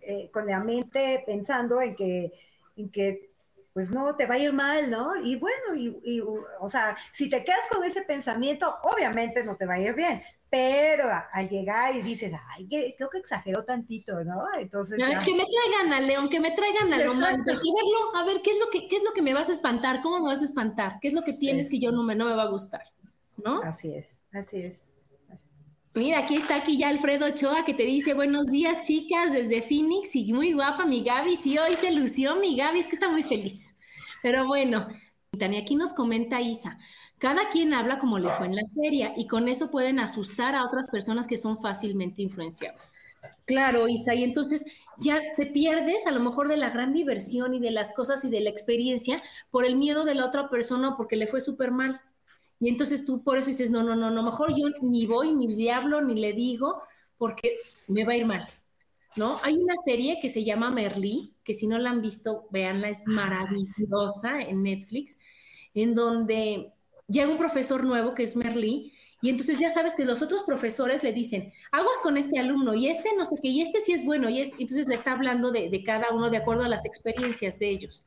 eh, 0.00 0.30
con 0.32 0.46
la 0.46 0.60
mente 0.60 1.22
pensando 1.26 1.80
en 1.82 1.94
que, 1.94 2.32
en 2.76 2.90
que 2.90 3.31
pues 3.72 3.90
no, 3.90 4.14
te 4.16 4.26
va 4.26 4.34
a 4.34 4.38
ir 4.38 4.52
mal, 4.52 4.90
¿no? 4.90 5.16
Y 5.16 5.36
bueno, 5.36 5.74
y, 5.74 6.20
o 6.60 6.68
sea, 6.68 6.96
si 7.12 7.30
te 7.30 7.42
quedas 7.42 7.66
con 7.70 7.82
ese 7.84 8.02
pensamiento, 8.02 8.74
obviamente 8.82 9.42
no 9.44 9.56
te 9.56 9.66
va 9.66 9.74
a 9.74 9.80
ir 9.80 9.94
bien, 9.94 10.22
pero 10.50 11.04
al 11.32 11.48
llegar 11.48 11.96
y 11.96 12.02
dices, 12.02 12.32
ay, 12.50 12.68
que, 12.68 12.94
creo 12.96 13.08
que 13.08 13.18
exageró 13.18 13.64
tantito, 13.64 14.22
¿no? 14.24 14.44
Entonces... 14.58 14.98
Que 14.98 15.34
me 15.34 15.44
traigan 15.44 15.92
a 15.94 16.00
León, 16.00 16.28
que 16.28 16.40
me 16.40 16.50
traigan 16.50 16.92
a 16.92 16.98
León, 16.98 17.24
a 17.24 18.24
ver, 18.24 18.42
¿qué 18.42 18.50
es, 18.50 18.58
lo 18.58 18.68
que, 18.70 18.88
¿qué 18.88 18.96
es 18.96 19.04
lo 19.04 19.12
que 19.12 19.22
me 19.22 19.32
vas 19.32 19.48
a 19.48 19.52
espantar? 19.52 20.02
¿Cómo 20.02 20.18
me 20.20 20.26
vas 20.26 20.42
a 20.42 20.44
espantar? 20.44 20.98
¿Qué 21.00 21.08
es 21.08 21.14
lo 21.14 21.22
que 21.22 21.32
tienes 21.32 21.70
que 21.70 21.80
yo 21.80 21.92
no 21.92 22.02
me, 22.02 22.14
no 22.14 22.26
me 22.26 22.34
va 22.34 22.42
a 22.42 22.50
gustar? 22.50 22.82
¿No? 23.42 23.62
Así 23.62 23.94
es, 23.94 24.14
así 24.32 24.58
es. 24.58 24.91
Mira, 25.94 26.20
aquí 26.20 26.36
está 26.36 26.56
aquí 26.56 26.78
ya 26.78 26.88
Alfredo 26.88 27.26
Ochoa 27.26 27.66
que 27.66 27.74
te 27.74 27.82
dice 27.82 28.14
buenos 28.14 28.46
días 28.46 28.86
chicas 28.86 29.30
desde 29.30 29.60
Phoenix 29.60 30.16
y 30.16 30.32
muy 30.32 30.54
guapa 30.54 30.86
mi 30.86 31.04
Gaby, 31.04 31.36
sí, 31.36 31.58
hoy 31.58 31.74
se 31.74 31.92
lució 31.92 32.36
mi 32.36 32.56
Gaby, 32.56 32.78
es 32.78 32.86
que 32.88 32.94
está 32.94 33.10
muy 33.10 33.22
feliz. 33.22 33.76
Pero 34.22 34.46
bueno, 34.46 34.88
Tania, 35.38 35.60
aquí 35.60 35.74
nos 35.74 35.92
comenta 35.92 36.40
Isa, 36.40 36.78
cada 37.18 37.50
quien 37.50 37.74
habla 37.74 37.98
como 37.98 38.18
le 38.18 38.30
fue 38.30 38.46
en 38.46 38.56
la 38.56 38.62
feria 38.74 39.12
y 39.18 39.26
con 39.26 39.48
eso 39.48 39.70
pueden 39.70 39.98
asustar 39.98 40.54
a 40.54 40.64
otras 40.64 40.88
personas 40.88 41.26
que 41.26 41.36
son 41.36 41.58
fácilmente 41.58 42.22
influenciables. 42.22 42.90
Claro, 43.44 43.86
Isa, 43.86 44.14
y 44.14 44.24
entonces 44.24 44.64
ya 44.96 45.20
te 45.36 45.44
pierdes 45.44 46.06
a 46.06 46.10
lo 46.10 46.20
mejor 46.20 46.48
de 46.48 46.56
la 46.56 46.70
gran 46.70 46.94
diversión 46.94 47.52
y 47.52 47.60
de 47.60 47.70
las 47.70 47.94
cosas 47.94 48.24
y 48.24 48.30
de 48.30 48.40
la 48.40 48.48
experiencia 48.48 49.22
por 49.50 49.66
el 49.66 49.76
miedo 49.76 50.04
de 50.06 50.14
la 50.14 50.24
otra 50.24 50.48
persona 50.48 50.96
porque 50.96 51.16
le 51.16 51.26
fue 51.26 51.42
súper 51.42 51.70
mal. 51.70 52.00
Y 52.62 52.68
entonces 52.68 53.04
tú 53.04 53.24
por 53.24 53.38
eso 53.38 53.48
dices, 53.48 53.72
no, 53.72 53.82
no, 53.82 53.96
no, 53.96 54.08
no, 54.08 54.22
mejor 54.22 54.54
yo 54.56 54.68
ni 54.82 55.04
voy, 55.04 55.34
ni 55.34 55.48
le 55.48 55.72
hablo, 55.72 56.00
ni 56.00 56.14
le 56.14 56.32
digo, 56.32 56.80
porque 57.18 57.58
me 57.88 58.04
va 58.04 58.12
a 58.12 58.16
ir 58.16 58.24
mal. 58.24 58.46
¿No? 59.16 59.34
Hay 59.42 59.56
una 59.56 59.74
serie 59.84 60.20
que 60.22 60.28
se 60.28 60.44
llama 60.44 60.70
Merlí, 60.70 61.34
que 61.42 61.54
si 61.54 61.66
no 61.66 61.76
la 61.78 61.90
han 61.90 62.00
visto, 62.00 62.46
véanla, 62.50 62.88
es 62.88 63.02
maravillosa 63.04 64.40
en 64.42 64.62
Netflix, 64.62 65.18
en 65.74 65.96
donde 65.96 66.72
llega 67.08 67.32
un 67.32 67.36
profesor 67.36 67.82
nuevo 67.82 68.14
que 68.14 68.22
es 68.22 68.36
Merlí, 68.36 68.92
y 69.20 69.30
entonces 69.30 69.58
ya 69.58 69.70
sabes 69.72 69.96
que 69.96 70.04
los 70.04 70.22
otros 70.22 70.44
profesores 70.44 71.02
le 71.02 71.12
dicen, 71.12 71.52
aguas 71.72 71.98
con 72.00 72.16
este 72.16 72.38
alumno, 72.38 72.74
y 72.74 72.88
este 72.88 73.08
no 73.16 73.24
sé 73.24 73.34
qué, 73.42 73.48
y 73.48 73.60
este 73.60 73.80
sí 73.80 73.92
es 73.92 74.04
bueno, 74.04 74.30
y 74.30 74.40
entonces 74.40 74.86
le 74.86 74.94
está 74.94 75.12
hablando 75.12 75.50
de, 75.50 75.68
de, 75.68 75.82
cada 75.82 76.12
uno 76.12 76.30
de 76.30 76.36
acuerdo 76.36 76.62
a 76.62 76.68
las 76.68 76.84
experiencias 76.84 77.58
de 77.58 77.70
ellos. 77.70 78.06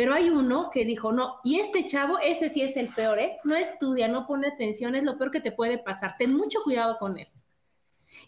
Pero 0.00 0.14
hay 0.14 0.30
uno 0.30 0.70
que 0.72 0.86
dijo, 0.86 1.12
no, 1.12 1.40
y 1.44 1.60
este 1.60 1.86
chavo, 1.86 2.18
ese 2.20 2.48
sí 2.48 2.62
es 2.62 2.78
el 2.78 2.88
peor, 2.88 3.18
¿eh? 3.18 3.36
No 3.44 3.54
estudia, 3.54 4.08
no 4.08 4.26
pone 4.26 4.46
atención, 4.46 4.94
es 4.94 5.04
lo 5.04 5.18
peor 5.18 5.30
que 5.30 5.42
te 5.42 5.52
puede 5.52 5.76
pasar. 5.76 6.14
Ten 6.18 6.34
mucho 6.34 6.60
cuidado 6.64 6.96
con 6.98 7.18
él. 7.18 7.28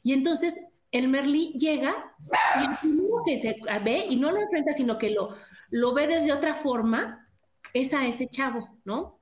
Y 0.02 0.12
entonces 0.12 0.66
el 0.90 1.08
Merlí 1.08 1.54
llega 1.54 2.14
y 2.60 2.64
el 2.66 2.78
primero 2.78 3.22
que 3.24 3.38
se 3.38 3.56
ve 3.82 4.04
y 4.06 4.16
no 4.16 4.30
lo 4.30 4.38
enfrenta, 4.38 4.74
sino 4.74 4.98
que 4.98 5.12
lo, 5.12 5.34
lo 5.70 5.94
ve 5.94 6.08
desde 6.08 6.34
otra 6.34 6.54
forma, 6.54 7.26
es 7.72 7.94
a 7.94 8.06
ese 8.06 8.28
chavo, 8.28 8.68
¿no? 8.84 9.18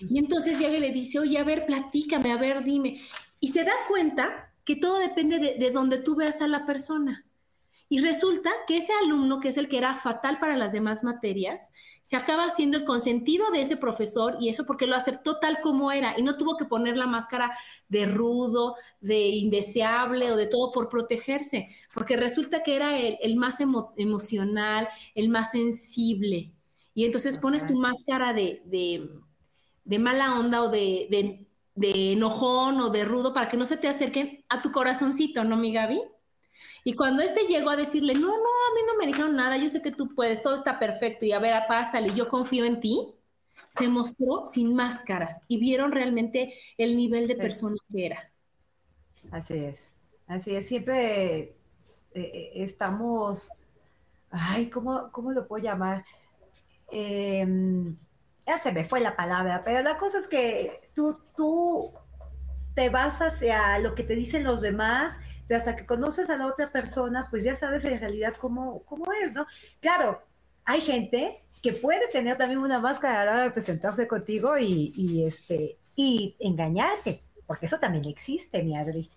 Y 0.00 0.18
entonces 0.18 0.58
llega 0.58 0.78
y 0.78 0.80
le 0.80 0.90
dice, 0.90 1.20
oye, 1.20 1.38
a 1.38 1.44
ver, 1.44 1.66
platícame, 1.66 2.32
a 2.32 2.36
ver, 2.36 2.64
dime. 2.64 3.00
Y 3.38 3.46
se 3.46 3.62
da 3.62 3.74
cuenta 3.86 4.52
que 4.64 4.74
todo 4.74 4.98
depende 4.98 5.38
de, 5.38 5.54
de 5.54 5.70
donde 5.70 5.98
tú 5.98 6.16
veas 6.16 6.42
a 6.42 6.48
la 6.48 6.66
persona. 6.66 7.24
Y 7.92 8.00
resulta 8.00 8.50
que 8.66 8.78
ese 8.78 8.90
alumno, 9.04 9.38
que 9.38 9.48
es 9.48 9.58
el 9.58 9.68
que 9.68 9.76
era 9.76 9.94
fatal 9.94 10.38
para 10.40 10.56
las 10.56 10.72
demás 10.72 11.04
materias, 11.04 11.68
se 12.02 12.16
acaba 12.16 12.48
siendo 12.48 12.78
el 12.78 12.86
consentido 12.86 13.50
de 13.50 13.60
ese 13.60 13.76
profesor 13.76 14.38
y 14.40 14.48
eso 14.48 14.64
porque 14.64 14.86
lo 14.86 14.96
aceptó 14.96 15.38
tal 15.38 15.60
como 15.60 15.92
era 15.92 16.18
y 16.18 16.22
no 16.22 16.38
tuvo 16.38 16.56
que 16.56 16.64
poner 16.64 16.96
la 16.96 17.06
máscara 17.06 17.54
de 17.90 18.06
rudo, 18.06 18.76
de 19.02 19.28
indeseable 19.28 20.32
o 20.32 20.36
de 20.36 20.46
todo 20.46 20.72
por 20.72 20.88
protegerse, 20.88 21.68
porque 21.92 22.16
resulta 22.16 22.62
que 22.62 22.76
era 22.76 22.98
el, 22.98 23.36
más 23.36 23.58
emocional, 23.60 24.88
el 25.14 25.28
más 25.28 25.50
sensible. 25.50 26.50
Y 26.94 27.04
entonces 27.04 27.36
pones 27.36 27.66
tu 27.66 27.76
máscara 27.76 28.32
de, 28.32 28.62
de, 28.64 29.98
mala 29.98 30.40
onda 30.40 30.62
o 30.62 30.70
de, 30.70 31.46
de 31.74 32.12
enojón 32.12 32.80
o 32.80 32.88
de 32.88 33.04
rudo 33.04 33.34
para 33.34 33.50
que 33.50 33.58
no 33.58 33.66
se 33.66 33.76
te 33.76 33.86
acerquen 33.86 34.46
a 34.48 34.62
tu 34.62 34.72
corazoncito, 34.72 35.44
¿no, 35.44 35.58
mi 35.58 35.74
Gaby? 35.74 36.00
Y 36.84 36.94
cuando 36.94 37.22
este 37.22 37.42
llegó 37.42 37.70
a 37.70 37.76
decirle, 37.76 38.14
no, 38.14 38.20
no, 38.20 38.28
a 38.28 38.74
mí 38.74 38.80
no 38.86 38.98
me 38.98 39.06
dijeron 39.06 39.36
nada, 39.36 39.56
yo 39.56 39.68
sé 39.68 39.82
que 39.82 39.92
tú 39.92 40.14
puedes, 40.14 40.42
todo 40.42 40.54
está 40.54 40.78
perfecto 40.78 41.24
y 41.24 41.32
a 41.32 41.38
ver, 41.38 41.54
pásale, 41.68 42.12
yo 42.14 42.28
confío 42.28 42.64
en 42.64 42.80
ti, 42.80 43.14
se 43.68 43.88
mostró 43.88 44.44
sin 44.44 44.74
máscaras 44.74 45.40
y 45.48 45.58
vieron 45.58 45.92
realmente 45.92 46.54
el 46.76 46.96
nivel 46.96 47.26
de 47.26 47.36
persona 47.36 47.76
que 47.90 48.06
era. 48.06 48.30
Así 49.30 49.54
es, 49.54 49.84
así 50.26 50.54
es, 50.54 50.66
siempre 50.66 51.38
eh, 51.40 51.54
eh, 52.14 52.52
estamos, 52.56 53.50
ay, 54.30 54.68
¿cómo, 54.68 55.10
¿cómo, 55.12 55.32
lo 55.32 55.46
puedo 55.46 55.64
llamar? 55.64 56.04
Em, 56.90 57.96
ya 58.46 58.58
se 58.58 58.72
me 58.72 58.84
fue 58.84 59.00
la 59.00 59.16
palabra, 59.16 59.62
pero 59.64 59.82
la 59.82 59.96
cosa 59.96 60.18
es 60.18 60.28
que 60.28 60.90
tú, 60.94 61.18
tú 61.36 61.94
te 62.74 62.90
vas 62.90 63.20
hacia 63.20 63.78
lo 63.78 63.94
que 63.94 64.02
te 64.02 64.14
dicen 64.14 64.44
los 64.44 64.60
demás 64.60 65.16
pero 65.46 65.58
hasta 65.58 65.76
que 65.76 65.86
conoces 65.86 66.30
a 66.30 66.36
la 66.36 66.46
otra 66.46 66.70
persona, 66.70 67.28
pues 67.30 67.44
ya 67.44 67.54
sabes 67.54 67.84
en 67.84 67.98
realidad 67.98 68.34
cómo, 68.40 68.82
cómo 68.84 69.12
es, 69.12 69.32
¿no? 69.32 69.46
Claro, 69.80 70.22
hay 70.64 70.80
gente 70.80 71.42
que 71.62 71.72
puede 71.72 72.08
tener 72.08 72.36
también 72.38 72.60
una 72.60 72.80
máscara 72.80 73.22
a 73.22 73.24
la 73.24 73.32
hora 73.32 73.42
de 73.44 73.50
presentarse 73.50 74.06
contigo 74.08 74.58
y, 74.58 74.92
y, 74.96 75.24
este, 75.24 75.78
y 75.96 76.36
engañarte, 76.40 77.22
porque 77.46 77.66
eso 77.66 77.78
también 77.78 78.04
existe, 78.06 78.62
mi 78.62 78.76
Adri. 78.76 79.10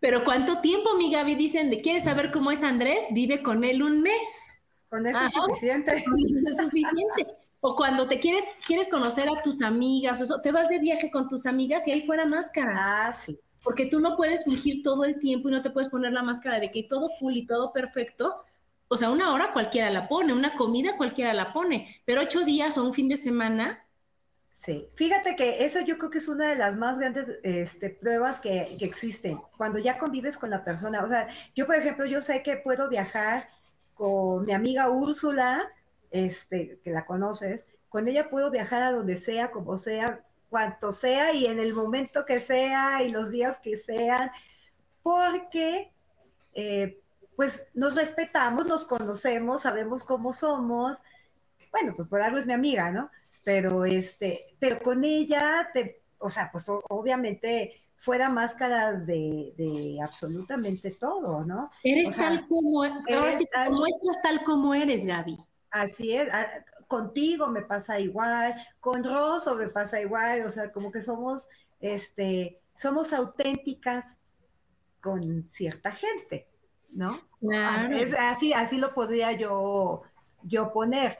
Pero 0.00 0.24
¿cuánto 0.24 0.60
tiempo, 0.60 0.96
mi 0.96 1.12
Gaby? 1.12 1.36
Dicen, 1.36 1.70
¿quieres 1.80 2.04
saber 2.04 2.32
cómo 2.32 2.50
es 2.50 2.64
Andrés? 2.64 3.06
Vive 3.12 3.40
con 3.40 3.62
él 3.62 3.84
un 3.84 4.02
mes. 4.02 4.64
Con 4.90 5.06
eso 5.06 5.24
es 5.24 5.32
suficiente. 5.32 5.92
Con 6.04 6.18
eso 6.18 6.48
es 6.48 6.56
suficiente. 6.56 7.26
O 7.60 7.76
cuando 7.76 8.08
te 8.08 8.18
quieres, 8.18 8.44
quieres 8.66 8.88
conocer 8.88 9.28
a 9.28 9.40
tus 9.40 9.62
amigas, 9.62 10.18
o 10.20 10.24
eso, 10.24 10.40
te 10.40 10.50
vas 10.50 10.68
de 10.68 10.80
viaje 10.80 11.12
con 11.12 11.28
tus 11.28 11.46
amigas 11.46 11.86
y 11.86 11.92
ahí 11.92 12.00
fuera 12.02 12.26
máscaras. 12.26 12.80
Ah, 12.82 13.12
sí. 13.12 13.38
Porque 13.62 13.86
tú 13.86 14.00
no 14.00 14.16
puedes 14.16 14.44
fingir 14.44 14.82
todo 14.82 15.04
el 15.04 15.18
tiempo 15.18 15.48
y 15.48 15.52
no 15.52 15.62
te 15.62 15.70
puedes 15.70 15.88
poner 15.88 16.12
la 16.12 16.22
máscara 16.22 16.58
de 16.58 16.70
que 16.70 16.82
todo 16.82 17.10
cool 17.18 17.36
y 17.36 17.46
todo 17.46 17.72
perfecto. 17.72 18.44
O 18.88 18.98
sea, 18.98 19.10
una 19.10 19.32
hora 19.32 19.52
cualquiera 19.52 19.90
la 19.90 20.08
pone, 20.08 20.32
una 20.32 20.54
comida 20.54 20.96
cualquiera 20.96 21.32
la 21.32 21.52
pone, 21.52 22.02
pero 22.04 22.20
ocho 22.20 22.44
días 22.44 22.76
o 22.76 22.84
un 22.84 22.92
fin 22.92 23.08
de 23.08 23.16
semana. 23.16 23.84
Sí, 24.54 24.88
fíjate 24.94 25.34
que 25.34 25.64
eso 25.64 25.80
yo 25.80 25.98
creo 25.98 26.10
que 26.10 26.18
es 26.18 26.28
una 26.28 26.50
de 26.50 26.56
las 26.56 26.76
más 26.76 26.98
grandes 26.98 27.32
este, 27.42 27.90
pruebas 27.90 28.38
que, 28.38 28.76
que 28.78 28.84
existen, 28.84 29.40
cuando 29.56 29.78
ya 29.78 29.98
convives 29.98 30.38
con 30.38 30.50
la 30.50 30.62
persona. 30.62 31.02
O 31.04 31.08
sea, 31.08 31.26
yo, 31.56 31.66
por 31.66 31.74
ejemplo, 31.74 32.04
yo 32.06 32.20
sé 32.20 32.42
que 32.42 32.56
puedo 32.56 32.88
viajar 32.88 33.48
con 33.94 34.44
mi 34.44 34.52
amiga 34.52 34.88
Úrsula, 34.88 35.68
este, 36.10 36.78
que 36.84 36.90
la 36.90 37.04
conoces, 37.06 37.66
con 37.88 38.08
ella 38.08 38.30
puedo 38.30 38.50
viajar 38.50 38.82
a 38.82 38.92
donde 38.92 39.16
sea, 39.16 39.50
como 39.50 39.76
sea, 39.76 40.24
cuanto 40.52 40.92
sea 40.92 41.32
y 41.32 41.46
en 41.46 41.58
el 41.58 41.72
momento 41.72 42.26
que 42.26 42.38
sea 42.38 43.02
y 43.02 43.08
los 43.10 43.30
días 43.30 43.58
que 43.58 43.78
sean, 43.78 44.30
porque 45.02 45.90
eh, 46.52 47.00
pues 47.36 47.70
nos 47.74 47.96
respetamos, 47.96 48.66
nos 48.66 48.86
conocemos, 48.86 49.62
sabemos 49.62 50.04
cómo 50.04 50.34
somos. 50.34 51.02
Bueno, 51.70 51.94
pues 51.96 52.06
por 52.06 52.20
algo 52.20 52.36
es 52.36 52.46
mi 52.46 52.52
amiga, 52.52 52.90
¿no? 52.90 53.10
Pero 53.42 53.86
este, 53.86 54.54
pero 54.60 54.78
con 54.80 55.02
ella, 55.04 55.70
te, 55.72 56.02
o 56.18 56.28
sea, 56.28 56.50
pues 56.52 56.66
obviamente 56.68 57.74
fuera 57.96 58.28
máscaras 58.28 59.06
de, 59.06 59.54
de 59.56 60.00
absolutamente 60.02 60.90
todo, 60.90 61.46
¿no? 61.46 61.70
Eres 61.82 62.14
tal 62.14 62.46
como, 62.46 62.82
ahora 62.82 63.32
sí, 63.32 63.48
muestras 63.70 64.20
tal 64.22 64.44
como 64.44 64.74
eres, 64.74 65.06
Gaby. 65.06 65.38
Así 65.72 66.14
es, 66.14 66.28
contigo 66.86 67.48
me 67.48 67.62
pasa 67.62 67.98
igual, 67.98 68.54
con 68.78 69.02
Rosso 69.02 69.56
me 69.56 69.68
pasa 69.68 70.02
igual, 70.02 70.44
o 70.44 70.50
sea, 70.50 70.70
como 70.70 70.92
que 70.92 71.00
somos, 71.00 71.48
este, 71.80 72.60
somos 72.74 73.14
auténticas 73.14 74.18
con 75.00 75.48
cierta 75.50 75.90
gente, 75.90 76.46
¿no? 76.90 77.18
Claro. 77.40 77.96
así, 78.18 78.52
así 78.52 78.76
lo 78.76 78.92
podría 78.92 79.32
yo, 79.32 80.02
yo 80.42 80.72
poner. 80.72 81.18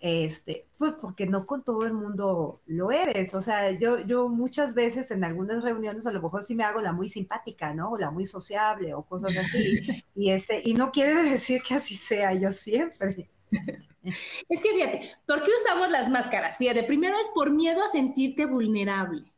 Este, 0.00 0.66
pues 0.78 0.94
porque 0.94 1.26
no 1.26 1.44
con 1.44 1.62
todo 1.62 1.84
el 1.84 1.92
mundo 1.92 2.62
lo 2.64 2.90
eres. 2.90 3.34
O 3.34 3.42
sea, 3.42 3.70
yo, 3.72 4.00
yo 4.00 4.30
muchas 4.30 4.74
veces 4.74 5.10
en 5.10 5.24
algunas 5.24 5.62
reuniones 5.62 6.06
a 6.06 6.12
lo 6.12 6.22
mejor 6.22 6.42
sí 6.42 6.54
me 6.54 6.64
hago 6.64 6.80
la 6.80 6.94
muy 6.94 7.10
simpática, 7.10 7.74
¿no? 7.74 7.90
O 7.90 7.98
la 7.98 8.10
muy 8.10 8.24
sociable 8.24 8.94
o 8.94 9.02
cosas 9.02 9.36
así. 9.36 10.02
y 10.14 10.30
este, 10.30 10.62
y 10.64 10.72
no 10.72 10.90
quiere 10.90 11.22
decir 11.22 11.62
que 11.62 11.74
así 11.74 11.94
sea 11.94 12.32
yo 12.32 12.50
siempre. 12.50 13.28
Es 14.02 14.62
que 14.62 14.70
fíjate, 14.72 15.14
¿por 15.26 15.42
qué 15.42 15.50
usamos 15.62 15.90
las 15.90 16.08
máscaras? 16.08 16.56
Fíjate, 16.58 16.84
primero 16.84 17.18
es 17.18 17.28
por 17.34 17.50
miedo 17.50 17.82
a 17.84 17.88
sentirte 17.88 18.46
vulnerable, 18.46 19.32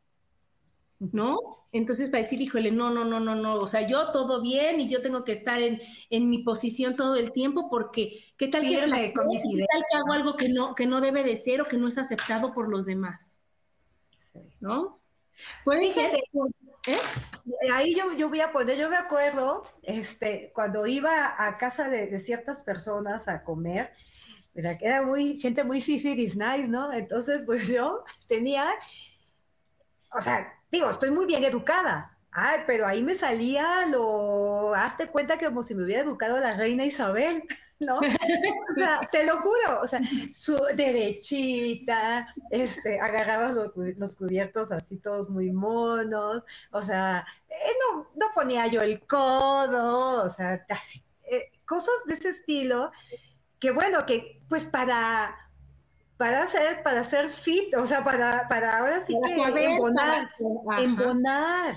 ¿no? 0.98 1.38
Entonces 1.72 2.10
para 2.10 2.22
decir, 2.22 2.40
híjole, 2.40 2.70
no, 2.70 2.90
no, 2.90 3.04
no, 3.04 3.18
no, 3.18 3.34
no, 3.34 3.54
o 3.54 3.66
sea, 3.66 3.86
yo 3.86 4.10
todo 4.12 4.40
bien 4.40 4.80
y 4.80 4.88
yo 4.88 5.02
tengo 5.02 5.24
que 5.24 5.32
estar 5.32 5.60
en, 5.60 5.80
en 6.10 6.30
mi 6.30 6.44
posición 6.44 6.96
todo 6.96 7.16
el 7.16 7.32
tiempo 7.32 7.68
porque 7.68 8.20
¿qué 8.36 8.48
tal 8.48 8.62
que, 8.62 8.76
¿qué 8.76 8.86
tal 8.86 9.10
que 9.10 9.96
hago 9.96 10.12
algo 10.12 10.36
que 10.36 10.48
no, 10.48 10.74
que 10.74 10.86
no 10.86 11.00
debe 11.00 11.24
de 11.24 11.34
ser 11.34 11.62
o 11.62 11.66
que 11.66 11.78
no 11.78 11.88
es 11.88 11.98
aceptado 11.98 12.52
por 12.52 12.68
los 12.68 12.86
demás? 12.86 13.42
¿No? 14.60 15.00
Puede 15.64 15.88
ser. 15.88 16.14
¿eh? 16.86 16.98
Ahí 17.72 17.96
yo, 17.96 18.12
yo 18.12 18.28
voy 18.28 18.40
a 18.40 18.52
poner, 18.52 18.78
yo 18.78 18.88
me 18.88 18.96
acuerdo, 18.96 19.64
este, 19.82 20.52
cuando 20.54 20.86
iba 20.86 21.34
a 21.36 21.58
casa 21.58 21.88
de, 21.88 22.06
de 22.06 22.18
ciertas 22.18 22.62
personas 22.62 23.28
a 23.28 23.42
comer, 23.42 23.92
era 24.54 25.02
muy, 25.02 25.38
gente 25.38 25.64
muy 25.64 25.80
fifiris 25.80 26.36
nice, 26.36 26.68
¿no? 26.68 26.92
Entonces, 26.92 27.42
pues 27.46 27.66
yo 27.68 28.04
tenía, 28.28 28.66
o 30.12 30.20
sea, 30.20 30.52
digo, 30.70 30.90
estoy 30.90 31.10
muy 31.10 31.26
bien 31.26 31.44
educada, 31.44 32.16
ay, 32.32 32.60
pero 32.66 32.86
ahí 32.86 33.02
me 33.02 33.14
salía 33.14 33.86
lo, 33.86 34.74
hazte 34.74 35.08
cuenta 35.08 35.38
que 35.38 35.46
como 35.46 35.62
si 35.62 35.74
me 35.74 35.84
hubiera 35.84 36.02
educado 36.02 36.38
la 36.38 36.56
reina 36.56 36.84
Isabel, 36.84 37.42
¿no? 37.80 37.98
O 37.98 38.74
sea, 38.76 39.00
te 39.10 39.24
lo 39.26 39.38
juro, 39.38 39.80
o 39.82 39.88
sea, 39.88 40.00
su 40.34 40.56
derechita, 40.76 42.32
este, 42.50 43.00
agarraba 43.00 43.50
los, 43.50 44.16
cubiertos 44.16 44.70
así 44.70 44.98
todos 44.98 45.28
muy 45.28 45.50
monos, 45.50 46.44
o 46.70 46.80
sea, 46.80 47.26
eh, 47.48 47.72
no, 47.80 48.08
no 48.14 48.26
ponía 48.34 48.68
yo 48.68 48.82
el 48.82 49.00
codo, 49.04 50.22
o 50.24 50.28
sea, 50.28 50.64
eh, 51.24 51.50
cosas 51.64 51.94
de 52.06 52.14
ese 52.14 52.28
estilo 52.28 52.92
que 53.62 53.70
bueno, 53.70 54.04
que 54.04 54.42
pues 54.48 54.66
para, 54.66 55.36
para 56.16 56.42
hacer, 56.42 56.82
para 56.82 57.04
ser 57.04 57.30
fit, 57.30 57.72
o 57.76 57.86
sea, 57.86 58.02
para, 58.02 58.48
para 58.48 58.78
ahora 58.78 59.06
sí 59.06 59.16
que 59.24 59.34
embonar, 59.34 60.28
para, 60.66 60.82
embonar, 60.82 61.76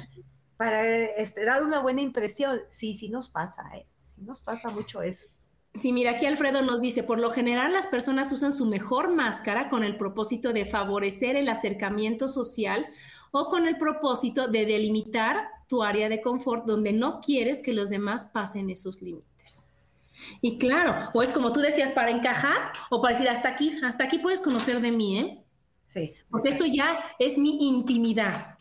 para 0.58 0.84
este, 0.84 1.46
dar 1.46 1.64
una 1.64 1.80
buena 1.82 2.02
impresión. 2.02 2.60
Sí, 2.70 2.96
sí 2.96 3.10
nos 3.10 3.30
pasa, 3.30 3.62
¿eh? 3.76 3.86
Sí 4.16 4.24
nos 4.24 4.42
pasa 4.42 4.70
mucho 4.70 5.04
eso. 5.04 5.30
Sí, 5.76 5.94
mira, 5.94 6.12
aquí 6.12 6.26
Alfredo 6.26 6.64
nos 6.64 6.82
dice, 6.82 7.04
por 7.04 7.20
lo 7.20 7.30
general 7.30 7.72
las 7.72 7.86
personas 7.86 8.32
usan 8.32 8.52
su 8.52 8.66
mejor 8.66 9.14
máscara 9.14 9.70
con 9.70 9.84
el 9.84 9.96
propósito 9.96 10.54
de 10.54 10.66
favorecer 10.66 11.36
el 11.36 11.50
acercamiento 11.50 12.28
social 12.28 12.88
o 13.30 13.46
con 13.46 13.68
el 13.68 13.78
propósito 13.78 14.48
de 14.48 14.66
delimitar 14.66 15.50
tu 15.68 15.84
área 15.84 16.10
de 16.10 16.22
confort 16.22 16.66
donde 16.66 16.94
no 16.94 17.22
quieres 17.22 17.62
que 17.62 17.74
los 17.74 17.90
demás 17.90 18.26
pasen 18.26 18.72
esos 18.72 19.04
límites. 19.04 19.35
Y 20.42 20.58
claro, 20.58 21.10
o 21.14 21.22
es 21.22 21.32
como 21.32 21.52
tú 21.52 21.60
decías, 21.60 21.92
para 21.92 22.12
encajar 22.12 22.74
o 22.90 23.02
para 23.02 23.14
decir, 23.14 23.30
hasta 23.30 23.50
aquí, 23.50 23.78
hasta 23.84 24.04
aquí 24.06 24.20
puedes 24.20 24.42
conocer 24.42 24.82
de 24.82 24.92
mí, 24.92 25.20
¿eh? 25.20 25.44
Sí. 25.88 26.14
Porque 26.30 26.50
esto 26.50 26.66
ya 26.66 27.00
es 27.20 27.38
mi 27.38 27.68
intimidad, 27.68 28.58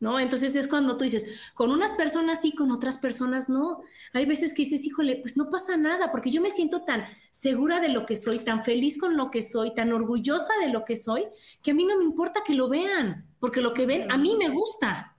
¿no? 0.00 0.18
Entonces 0.18 0.56
es 0.56 0.68
cuando 0.68 0.96
tú 0.96 1.04
dices, 1.04 1.26
con 1.54 1.70
unas 1.70 1.92
personas 1.92 2.40
sí, 2.40 2.54
con 2.54 2.70
otras 2.72 2.96
personas 2.96 3.48
no. 3.48 3.82
Hay 4.12 4.26
veces 4.26 4.54
que 4.54 4.62
dices, 4.62 4.84
híjole, 4.84 5.16
pues 5.16 5.36
no 5.36 5.50
pasa 5.50 5.76
nada, 5.76 6.10
porque 6.10 6.30
yo 6.30 6.40
me 6.40 6.50
siento 6.50 6.82
tan 6.82 7.04
segura 7.30 7.80
de 7.80 7.88
lo 7.88 8.06
que 8.06 8.16
soy, 8.16 8.40
tan 8.40 8.62
feliz 8.62 8.98
con 8.98 9.16
lo 9.16 9.30
que 9.30 9.42
soy, 9.42 9.74
tan 9.74 9.92
orgullosa 9.92 10.52
de 10.64 10.70
lo 10.70 10.84
que 10.84 10.96
soy, 10.96 11.26
que 11.62 11.72
a 11.72 11.74
mí 11.74 11.84
no 11.84 11.98
me 11.98 12.04
importa 12.04 12.42
que 12.44 12.54
lo 12.54 12.68
vean, 12.68 13.28
porque 13.38 13.60
lo 13.60 13.74
que 13.74 13.86
ven 13.86 14.10
a 14.10 14.16
mí 14.16 14.36
me 14.38 14.48
gusta. 14.48 15.11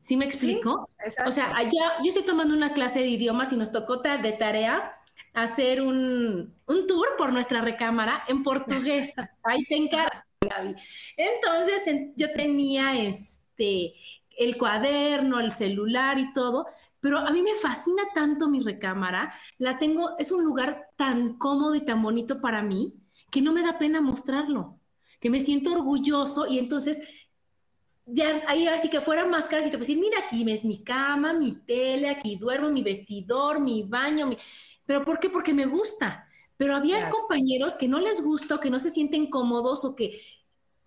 ¿Sí 0.00 0.16
me 0.16 0.24
explico? 0.24 0.88
o 1.26 1.32
sea, 1.32 1.54
allá, 1.54 1.92
yo 2.02 2.08
estoy 2.08 2.24
tomando 2.24 2.54
una 2.54 2.72
clase 2.72 3.00
de 3.00 3.08
idiomas 3.08 3.52
y 3.52 3.56
nos 3.56 3.70
tocó 3.70 3.98
de 3.98 4.32
tarea 4.32 4.92
hacer 5.34 5.82
un, 5.82 6.54
un 6.66 6.86
tour 6.86 7.08
por 7.16 7.32
nuestra 7.32 7.60
recámara 7.60 8.24
en 8.26 8.42
portugués. 8.42 9.14
Ahí 9.44 9.62
te 9.64 9.76
encargo, 9.76 10.22
Gaby. 10.40 10.74
Entonces, 11.16 11.82
yo 12.16 12.32
tenía 12.32 12.98
este, 12.98 13.94
el 14.38 14.56
cuaderno, 14.56 15.38
el 15.38 15.52
celular 15.52 16.18
y 16.18 16.32
todo, 16.32 16.66
pero 17.00 17.18
a 17.18 17.30
mí 17.30 17.42
me 17.42 17.54
fascina 17.54 18.02
tanto 18.14 18.48
mi 18.48 18.60
recámara. 18.60 19.32
La 19.58 19.78
tengo, 19.78 20.18
es 20.18 20.32
un 20.32 20.44
lugar 20.44 20.88
tan 20.96 21.36
cómodo 21.38 21.74
y 21.74 21.84
tan 21.84 22.02
bonito 22.02 22.40
para 22.40 22.62
mí 22.62 22.94
que 23.30 23.42
no 23.42 23.52
me 23.52 23.62
da 23.62 23.78
pena 23.78 24.00
mostrarlo, 24.00 24.80
que 25.20 25.30
me 25.30 25.40
siento 25.40 25.72
orgulloso 25.72 26.46
y 26.46 26.58
entonces 26.58 27.00
ya 28.12 28.42
ahí 28.46 28.66
así 28.66 28.88
que 28.88 29.00
fueran 29.00 29.30
máscaras 29.30 29.66
y 29.66 29.70
te 29.70 29.76
decir, 29.76 29.98
mira, 29.98 30.18
aquí 30.20 30.44
ves 30.44 30.64
mi 30.64 30.82
cama, 30.82 31.32
mi 31.32 31.52
tele, 31.52 32.08
aquí 32.08 32.36
duermo, 32.36 32.70
mi 32.70 32.82
vestidor, 32.82 33.60
mi 33.60 33.82
baño, 33.82 34.26
mi... 34.26 34.36
pero 34.86 35.04
¿por 35.04 35.18
qué? 35.18 35.30
Porque 35.30 35.54
me 35.54 35.66
gusta. 35.66 36.26
Pero 36.56 36.74
había 36.74 37.08
compañeros 37.08 37.74
que 37.74 37.88
no 37.88 38.00
les 38.00 38.20
gusta 38.20 38.60
que 38.60 38.68
no 38.68 38.78
se 38.78 38.90
sienten 38.90 39.30
cómodos 39.30 39.82
o 39.84 39.96
que, 39.96 40.20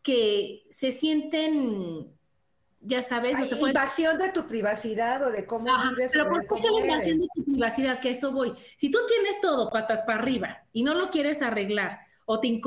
que 0.04 0.68
se 0.70 0.92
sienten, 0.92 2.14
ya 2.80 3.02
sabes, 3.02 3.40
o 3.40 3.46
sea, 3.46 3.58
invasión 3.58 4.20
de 4.20 4.30
tu 4.30 4.48
privacidad 4.48 5.26
o 5.26 5.32
de 5.32 5.48
cómo 5.48 5.66
vives. 5.90 6.12
Pero 6.14 6.30
¿por 6.30 6.46
qué 6.46 6.70
la 6.70 6.80
invasión 6.80 7.18
de 7.18 7.26
tu 7.34 7.44
privacidad? 7.44 8.00
Que 8.02 8.12
eso 8.12 8.32
voy. 8.32 8.54
Si 8.78 8.92
tú 8.92 9.00
tienes 9.08 9.42
todo 9.42 9.72
patas 9.72 10.04
para 10.04 10.20
arriba 10.20 10.64
y 10.74 10.84
no 10.84 10.94
lo 10.94 11.10
quieres 11.10 11.42
arreglar 11.42 12.02
o 12.26 12.40
te 12.40 12.62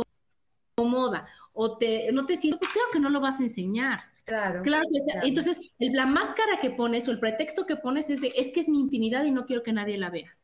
incomoda 0.76 1.28
o 1.52 1.78
te, 1.78 2.10
no 2.12 2.26
te 2.26 2.34
sientes, 2.34 2.58
pues 2.58 2.72
claro 2.72 2.88
que 2.92 2.98
no 2.98 3.10
lo 3.10 3.20
vas 3.20 3.38
a 3.38 3.44
enseñar. 3.44 4.15
Claro. 4.26 4.62
Claro 4.62 4.84
entonces 5.22 5.72
la 5.78 6.04
máscara 6.04 6.58
que 6.60 6.70
pones 6.70 7.06
o 7.06 7.12
el 7.12 7.20
pretexto 7.20 7.64
que 7.64 7.76
pones 7.76 8.10
es 8.10 8.20
de, 8.20 8.32
es 8.36 8.48
que 8.48 8.58
es 8.58 8.68
mi 8.68 8.80
intimidad 8.80 9.24
y 9.24 9.30
no 9.30 9.46
quiero 9.46 9.62
que 9.62 9.72
nadie 9.72 9.96
la 9.98 10.10
vea. 10.10 10.36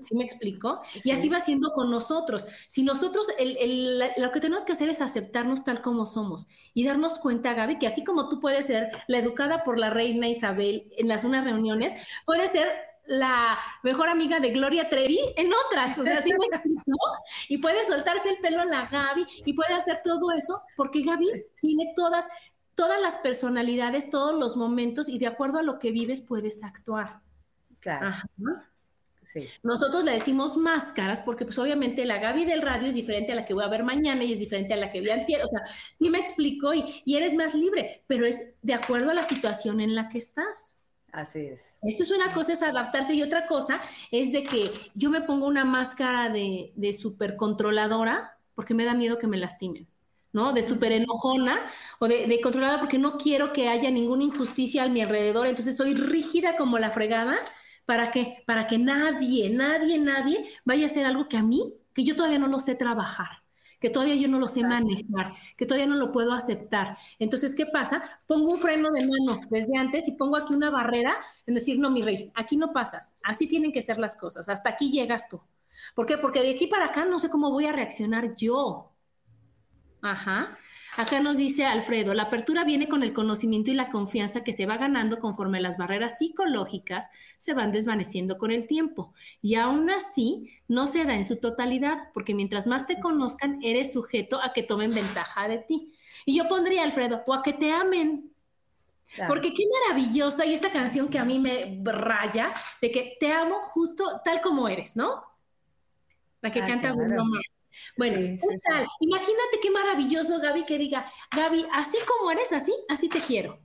¿Sí 0.00 0.16
me 0.16 0.24
explico? 0.24 0.82
Y 1.04 1.12
así 1.12 1.28
va 1.28 1.38
siendo 1.38 1.70
con 1.72 1.88
nosotros. 1.88 2.48
Si 2.66 2.82
nosotros, 2.82 3.28
lo 4.16 4.32
que 4.32 4.40
tenemos 4.40 4.64
que 4.64 4.72
hacer 4.72 4.88
es 4.88 5.00
aceptarnos 5.00 5.62
tal 5.62 5.82
como 5.82 6.04
somos 6.04 6.48
y 6.74 6.84
darnos 6.84 7.20
cuenta, 7.20 7.54
Gaby, 7.54 7.78
que 7.78 7.86
así 7.86 8.02
como 8.02 8.28
tú 8.28 8.40
puedes 8.40 8.66
ser 8.66 8.90
la 9.06 9.18
educada 9.18 9.62
por 9.62 9.78
la 9.78 9.90
reina 9.90 10.28
Isabel 10.28 10.90
en 10.96 11.06
las 11.06 11.24
unas 11.24 11.44
reuniones, 11.44 11.94
puedes 12.26 12.50
ser 12.50 12.66
la 13.04 13.58
mejor 13.82 14.08
amiga 14.08 14.40
de 14.40 14.50
Gloria 14.50 14.88
Trevi 14.88 15.18
en 15.36 15.50
otras, 15.66 15.98
o 15.98 16.02
sea, 16.02 16.20
¿sí 16.20 16.30
¿no? 16.86 16.96
Y 17.48 17.58
puede 17.58 17.84
soltarse 17.84 18.30
el 18.30 18.38
pelo 18.38 18.60
a 18.60 18.64
la 18.64 18.86
Gaby 18.86 19.26
y 19.44 19.52
puede 19.54 19.74
hacer 19.74 20.00
todo 20.02 20.30
eso 20.36 20.62
porque 20.76 21.02
Gaby 21.02 21.26
tiene 21.60 21.92
todas, 21.96 22.26
todas 22.74 23.00
las 23.00 23.16
personalidades, 23.16 24.10
todos 24.10 24.38
los 24.38 24.56
momentos 24.56 25.08
y 25.08 25.18
de 25.18 25.26
acuerdo 25.26 25.58
a 25.58 25.62
lo 25.62 25.78
que 25.78 25.92
vives 25.92 26.20
puedes 26.20 26.62
actuar. 26.64 27.20
Claro. 27.80 28.12
Nosotros 29.62 30.04
le 30.04 30.12
decimos 30.12 30.56
máscaras 30.56 31.20
porque 31.20 31.44
pues 31.44 31.58
obviamente 31.58 32.04
la 32.04 32.18
Gaby 32.18 32.44
del 32.44 32.62
radio 32.62 32.88
es 32.88 32.94
diferente 32.94 33.32
a 33.32 33.34
la 33.34 33.44
que 33.44 33.54
voy 33.54 33.64
a 33.64 33.68
ver 33.68 33.82
mañana 33.82 34.24
y 34.24 34.32
es 34.32 34.38
diferente 34.38 34.74
a 34.74 34.76
la 34.76 34.92
que 34.92 35.00
vi 35.00 35.10
antier. 35.10 35.42
O 35.42 35.46
sea, 35.46 35.60
sí 35.92 36.10
me 36.10 36.18
explico 36.18 36.74
y, 36.74 36.84
y 37.04 37.16
eres 37.16 37.34
más 37.34 37.54
libre, 37.54 38.02
pero 38.06 38.26
es 38.26 38.54
de 38.62 38.74
acuerdo 38.74 39.10
a 39.10 39.14
la 39.14 39.24
situación 39.24 39.80
en 39.80 39.94
la 39.94 40.08
que 40.08 40.18
estás. 40.18 40.80
Así 41.12 41.40
es. 41.40 41.60
Esto 41.82 42.04
es 42.04 42.10
una 42.10 42.32
cosa, 42.32 42.52
es 42.52 42.62
adaptarse 42.62 43.14
y 43.14 43.22
otra 43.22 43.46
cosa 43.46 43.80
es 44.10 44.32
de 44.32 44.44
que 44.44 44.70
yo 44.94 45.10
me 45.10 45.22
pongo 45.22 45.46
una 45.46 45.64
máscara 45.64 46.30
de, 46.30 46.72
de 46.74 46.92
súper 46.92 47.36
controladora 47.36 48.38
porque 48.54 48.74
me 48.74 48.84
da 48.84 48.94
miedo 48.94 49.18
que 49.18 49.26
me 49.26 49.36
lastimen. 49.36 49.88
¿No? 50.32 50.52
De 50.52 50.62
súper 50.62 50.92
enojona 50.92 51.66
o 51.98 52.08
de, 52.08 52.26
de, 52.26 52.40
controlada 52.40 52.80
porque 52.80 52.98
no 52.98 53.16
quiero 53.18 53.52
que 53.52 53.68
haya 53.68 53.90
ninguna 53.90 54.24
injusticia 54.24 54.84
a 54.84 54.88
mi 54.88 55.00
alrededor, 55.02 55.46
entonces 55.46 55.76
soy 55.76 55.94
rígida 55.94 56.56
como 56.56 56.78
la 56.78 56.90
fregada 56.90 57.38
¿Para 57.84 58.10
qué? 58.10 58.42
Para 58.46 58.66
que 58.66 58.78
nadie, 58.78 59.50
nadie, 59.50 59.98
nadie 59.98 60.44
vaya 60.64 60.84
a 60.84 60.86
hacer 60.86 61.04
algo 61.04 61.28
que 61.28 61.36
a 61.36 61.42
mí, 61.42 61.74
que 61.94 62.04
yo 62.04 62.16
todavía 62.16 62.38
no 62.38 62.46
lo 62.46 62.58
sé 62.60 62.74
trabajar, 62.74 63.42
que 63.80 63.90
todavía 63.90 64.14
yo 64.14 64.28
no 64.28 64.38
lo 64.38 64.46
sé 64.48 64.62
manejar, 64.62 65.34
que 65.56 65.66
todavía 65.66 65.86
no 65.88 65.96
lo 65.96 66.12
puedo 66.12 66.32
aceptar. 66.32 66.96
Entonces, 67.18 67.54
¿qué 67.54 67.66
pasa? 67.66 68.02
Pongo 68.26 68.52
un 68.52 68.58
freno 68.58 68.90
de 68.92 69.06
mano 69.06 69.40
desde 69.50 69.76
antes 69.76 70.08
y 70.08 70.12
pongo 70.12 70.36
aquí 70.36 70.54
una 70.54 70.70
barrera 70.70 71.16
en 71.46 71.54
decir, 71.54 71.78
no, 71.78 71.90
mi 71.90 72.02
rey, 72.02 72.30
aquí 72.34 72.56
no 72.56 72.72
pasas, 72.72 73.16
así 73.22 73.48
tienen 73.48 73.72
que 73.72 73.82
ser 73.82 73.98
las 73.98 74.16
cosas, 74.16 74.48
hasta 74.48 74.70
aquí 74.70 74.90
llegas 74.90 75.28
tú. 75.28 75.40
¿Por 75.94 76.06
qué? 76.06 76.18
Porque 76.18 76.40
de 76.42 76.52
aquí 76.52 76.68
para 76.68 76.86
acá 76.86 77.04
no 77.04 77.18
sé 77.18 77.30
cómo 77.30 77.50
voy 77.50 77.66
a 77.66 77.72
reaccionar 77.72 78.36
yo. 78.36 78.91
Ajá. 80.02 80.50
Acá 80.96 81.20
nos 81.20 81.38
dice 81.38 81.64
Alfredo, 81.64 82.12
la 82.12 82.24
apertura 82.24 82.64
viene 82.64 82.86
con 82.86 83.02
el 83.02 83.14
conocimiento 83.14 83.70
y 83.70 83.74
la 83.74 83.90
confianza 83.90 84.44
que 84.44 84.52
se 84.52 84.66
va 84.66 84.76
ganando 84.76 85.20
conforme 85.20 85.60
las 85.60 85.78
barreras 85.78 86.18
psicológicas 86.18 87.08
se 87.38 87.54
van 87.54 87.72
desvaneciendo 87.72 88.36
con 88.36 88.50
el 88.50 88.66
tiempo. 88.66 89.14
Y 89.40 89.54
aún 89.54 89.88
así, 89.88 90.50
no 90.68 90.86
se 90.86 91.04
da 91.04 91.14
en 91.14 91.24
su 91.24 91.36
totalidad, 91.36 92.10
porque 92.12 92.34
mientras 92.34 92.66
más 92.66 92.86
te 92.86 93.00
conozcan, 93.00 93.58
eres 93.62 93.94
sujeto 93.94 94.42
a 94.42 94.52
que 94.52 94.64
tomen 94.64 94.92
ventaja 94.92 95.48
de 95.48 95.58
ti. 95.58 95.92
Y 96.26 96.36
yo 96.36 96.46
pondría, 96.48 96.82
Alfredo, 96.82 97.22
o 97.26 97.32
a 97.32 97.42
que 97.42 97.54
te 97.54 97.72
amen. 97.72 98.30
Porque 99.28 99.52
qué 99.54 99.64
maravillosa 99.88 100.44
y 100.46 100.54
esa 100.54 100.70
canción 100.70 101.08
que 101.08 101.18
a 101.18 101.24
mí 101.24 101.38
me 101.38 101.80
raya, 101.84 102.52
de 102.80 102.90
que 102.90 103.16
te 103.20 103.30
amo 103.30 103.60
justo 103.60 104.20
tal 104.24 104.40
como 104.40 104.68
eres, 104.68 104.96
¿no? 104.96 105.22
La 106.40 106.50
que 106.50 106.60
ah, 106.60 106.66
canta 106.66 106.92
Bruno 106.92 107.24
Mars. 107.24 107.51
Bueno, 107.96 108.16
Imagínate 109.00 109.60
qué 109.60 109.70
maravilloso, 109.70 110.40
Gaby, 110.40 110.64
que 110.64 110.78
diga, 110.78 111.10
Gaby, 111.34 111.66
así 111.72 111.98
como 112.06 112.30
eres, 112.30 112.52
así, 112.52 112.72
así 112.88 113.08
te 113.08 113.20
quiero. 113.20 113.58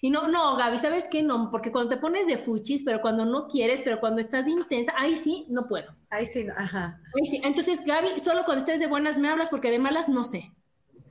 Y 0.00 0.10
no, 0.10 0.28
no, 0.28 0.56
Gaby, 0.56 0.78
¿sabes 0.78 1.08
qué? 1.10 1.22
No, 1.22 1.50
porque 1.50 1.72
cuando 1.72 1.94
te 1.94 2.00
pones 2.00 2.26
de 2.26 2.38
fuchis, 2.38 2.82
pero 2.84 3.00
cuando 3.00 3.24
no 3.24 3.48
quieres, 3.48 3.80
pero 3.80 3.98
cuando 4.00 4.20
estás 4.20 4.46
intensa, 4.46 4.92
ahí 4.96 5.16
sí, 5.16 5.46
no 5.48 5.66
puedo. 5.66 5.94
Ahí 6.10 6.26
sí, 6.26 6.46
ajá. 6.56 7.00
Ahí 7.16 7.26
sí. 7.26 7.40
Entonces, 7.42 7.84
Gaby, 7.84 8.18
solo 8.20 8.44
cuando 8.44 8.62
estés 8.62 8.80
de 8.80 8.86
buenas 8.86 9.18
me 9.18 9.28
hablas, 9.28 9.48
porque 9.48 9.70
de 9.70 9.78
malas 9.78 10.08
no 10.08 10.24
sé. 10.24 10.52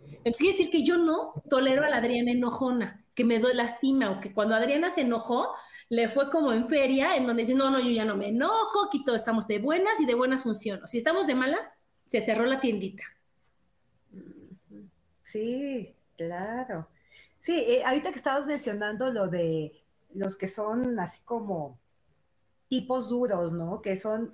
Entonces, 0.06 0.38
quiere 0.38 0.58
decir 0.58 0.70
que 0.70 0.84
yo 0.84 0.98
no 0.98 1.34
tolero 1.50 1.84
a 1.84 1.90
la 1.90 1.98
Adriana 1.98 2.32
enojona, 2.32 3.06
que 3.16 3.24
me 3.24 3.40
doy 3.40 3.54
lastima, 3.54 4.12
o 4.12 4.20
que 4.20 4.34
cuando 4.34 4.56
Adriana 4.56 4.90
se 4.90 5.02
enojó, 5.02 5.50
le 5.90 6.08
fue 6.08 6.30
como 6.30 6.54
en 6.54 6.66
feria, 6.66 7.16
en 7.16 7.26
donde 7.26 7.44
dice, 7.44 7.56
no, 7.56 7.72
no, 7.72 7.80
yo 7.80 7.90
ya 7.90 8.06
no 8.06 8.16
me 8.16 8.28
enojo, 8.28 8.86
aquí 8.88 9.04
todos 9.04 9.18
estamos 9.18 9.48
de 9.48 9.60
buenas 9.60 10.00
y 10.00 10.06
de 10.06 10.14
buenas 10.14 10.44
funciones. 10.44 10.92
Si 10.92 10.98
estamos 10.98 11.26
de 11.26 11.36
malas, 11.36 11.72
se 12.10 12.22
cerró 12.22 12.44
la 12.48 12.60
tiendita. 12.60 13.04
Sí, 15.22 15.96
claro. 16.18 16.90
Sí, 17.42 17.54
eh, 17.54 17.84
ahorita 17.86 18.12
que 18.12 18.18
estabas 18.18 18.48
mencionando 18.48 19.12
lo 19.12 19.28
de 19.28 19.84
los 20.16 20.36
que 20.36 20.48
son 20.48 21.00
así 21.00 21.22
como 21.24 21.80
tipos 22.68 23.10
duros, 23.10 23.54
¿no? 23.54 23.84
Que 23.84 23.96
son, 23.96 24.34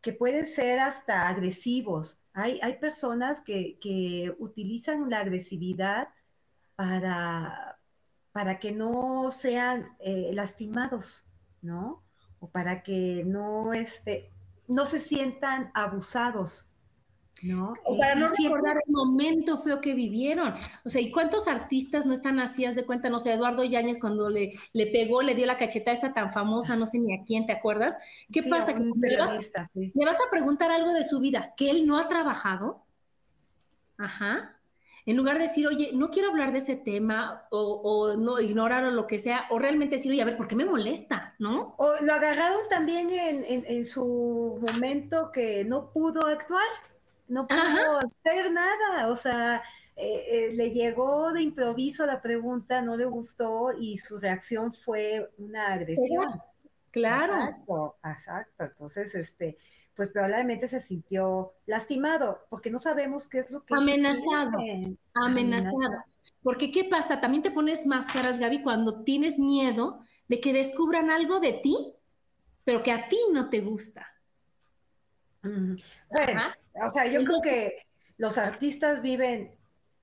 que 0.00 0.12
pueden 0.12 0.46
ser 0.46 0.78
hasta 0.78 1.26
agresivos. 1.26 2.22
Hay, 2.32 2.60
hay 2.62 2.78
personas 2.78 3.40
que, 3.40 3.76
que 3.80 4.32
utilizan 4.38 5.10
la 5.10 5.18
agresividad 5.18 6.10
para, 6.76 7.76
para 8.30 8.60
que 8.60 8.70
no 8.70 9.32
sean 9.32 9.96
eh, 9.98 10.30
lastimados, 10.32 11.26
¿no? 11.60 12.04
O 12.38 12.48
para 12.48 12.84
que 12.84 13.24
no, 13.26 13.72
este, 13.72 14.30
no 14.68 14.84
se 14.84 15.00
sientan 15.00 15.72
abusados. 15.74 16.70
¿No? 17.42 17.74
O 17.84 17.98
para 17.98 18.14
no 18.14 18.28
recordar 18.28 18.76
el 18.76 18.92
momento 18.92 19.58
feo 19.58 19.80
que 19.80 19.94
vivieron. 19.94 20.54
O 20.84 20.90
sea, 20.90 21.00
¿y 21.00 21.10
cuántos 21.10 21.48
artistas 21.48 22.06
no 22.06 22.12
están 22.12 22.40
así? 22.40 22.64
Haz 22.64 22.74
de 22.76 22.84
cuenta, 22.84 23.10
no 23.10 23.20
sé, 23.20 23.32
Eduardo 23.32 23.64
Yáñez 23.64 23.98
cuando 23.98 24.30
le, 24.30 24.52
le 24.72 24.86
pegó, 24.86 25.22
le 25.22 25.34
dio 25.34 25.46
la 25.46 25.58
cacheta 25.58 25.92
esa 25.92 26.14
tan 26.14 26.32
famosa, 26.32 26.76
no 26.76 26.86
sé 26.86 26.98
ni 26.98 27.14
a 27.14 27.24
quién, 27.24 27.46
¿te 27.46 27.52
acuerdas? 27.52 27.96
¿Qué 28.32 28.42
pasa? 28.42 28.74
Le, 28.74 29.16
vas, 29.16 29.38
le 29.74 30.04
vas 30.04 30.18
a 30.18 30.30
preguntar 30.30 30.70
algo 30.70 30.92
de 30.92 31.04
su 31.04 31.20
vida 31.20 31.54
que 31.56 31.70
él 31.70 31.86
no 31.86 31.98
ha 31.98 32.08
trabajado. 32.08 32.84
Ajá. 33.98 34.52
En 35.04 35.16
lugar 35.16 35.36
de 35.36 35.42
decir, 35.42 35.68
oye, 35.68 35.90
no 35.92 36.10
quiero 36.10 36.30
hablar 36.30 36.50
de 36.50 36.58
ese 36.58 36.74
tema, 36.74 37.46
o, 37.50 37.60
o 37.60 38.16
no 38.16 38.40
ignorar 38.40 38.84
o 38.84 38.90
lo 38.90 39.06
que 39.06 39.20
sea, 39.20 39.44
o 39.50 39.58
realmente 39.58 39.96
decir, 39.96 40.10
oye, 40.10 40.20
a 40.20 40.24
ver, 40.24 40.36
¿por 40.36 40.48
qué 40.48 40.56
me 40.56 40.64
molesta? 40.64 41.36
¿No? 41.38 41.76
O 41.78 41.94
lo 42.00 42.12
agarraron 42.12 42.68
también 42.68 43.10
en, 43.10 43.44
en, 43.44 43.64
en 43.68 43.86
su 43.86 44.58
momento 44.60 45.30
que 45.32 45.64
no 45.64 45.92
pudo 45.92 46.26
actuar 46.26 46.66
no 47.28 47.46
pudo 47.46 47.98
hacer 47.98 48.52
nada, 48.52 49.08
o 49.08 49.16
sea, 49.16 49.62
eh, 49.96 50.24
eh, 50.28 50.52
le 50.52 50.70
llegó 50.70 51.32
de 51.32 51.42
improviso 51.42 52.04
la 52.06 52.20
pregunta, 52.20 52.82
no 52.82 52.96
le 52.96 53.06
gustó 53.06 53.72
y 53.78 53.96
su 53.98 54.18
reacción 54.18 54.72
fue 54.72 55.30
una 55.38 55.72
agresión. 55.72 56.26
Claro. 56.90 57.34
Exacto, 57.34 57.96
exacto. 58.04 58.64
Entonces, 58.64 59.14
este, 59.14 59.58
pues 59.94 60.10
probablemente 60.10 60.68
se 60.68 60.80
sintió 60.80 61.54
lastimado, 61.64 62.46
porque 62.50 62.70
no 62.70 62.78
sabemos 62.78 63.28
qué 63.28 63.40
es 63.40 63.50
lo 63.50 63.64
que... 63.64 63.74
Amenazado, 63.74 64.58
amenazado. 65.14 66.04
Porque 66.42 66.70
¿qué 66.70 66.84
pasa? 66.84 67.20
También 67.20 67.42
te 67.42 67.50
pones 67.50 67.86
máscaras, 67.86 68.38
Gaby, 68.38 68.62
cuando 68.62 69.02
tienes 69.02 69.38
miedo 69.38 70.00
de 70.28 70.40
que 70.40 70.52
descubran 70.52 71.10
algo 71.10 71.40
de 71.40 71.54
ti, 71.54 71.76
pero 72.64 72.82
que 72.82 72.92
a 72.92 73.08
ti 73.08 73.18
no 73.32 73.48
te 73.48 73.60
gusta. 73.60 74.06
Bueno, 76.10 76.42
o 76.82 76.88
sea, 76.88 77.06
yo 77.06 77.24
creo 77.24 77.40
que 77.42 77.78
los 78.18 78.38
artistas 78.38 79.02
viven 79.02 79.54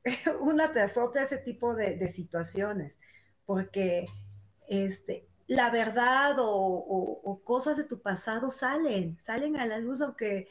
una 0.39 0.71
tras 0.71 0.97
otra 0.97 1.23
ese 1.23 1.37
tipo 1.37 1.75
de, 1.75 2.07
situaciones, 2.07 2.99
porque 3.45 4.05
este, 4.67 5.27
la 5.47 5.69
verdad 5.69 6.35
o, 6.39 7.41
cosas 7.43 7.77
de 7.77 7.83
tu 7.83 8.01
pasado 8.01 8.49
salen, 8.49 9.17
salen 9.21 9.57
a 9.57 9.65
la 9.65 9.79
luz 9.79 10.01
aunque, 10.01 10.47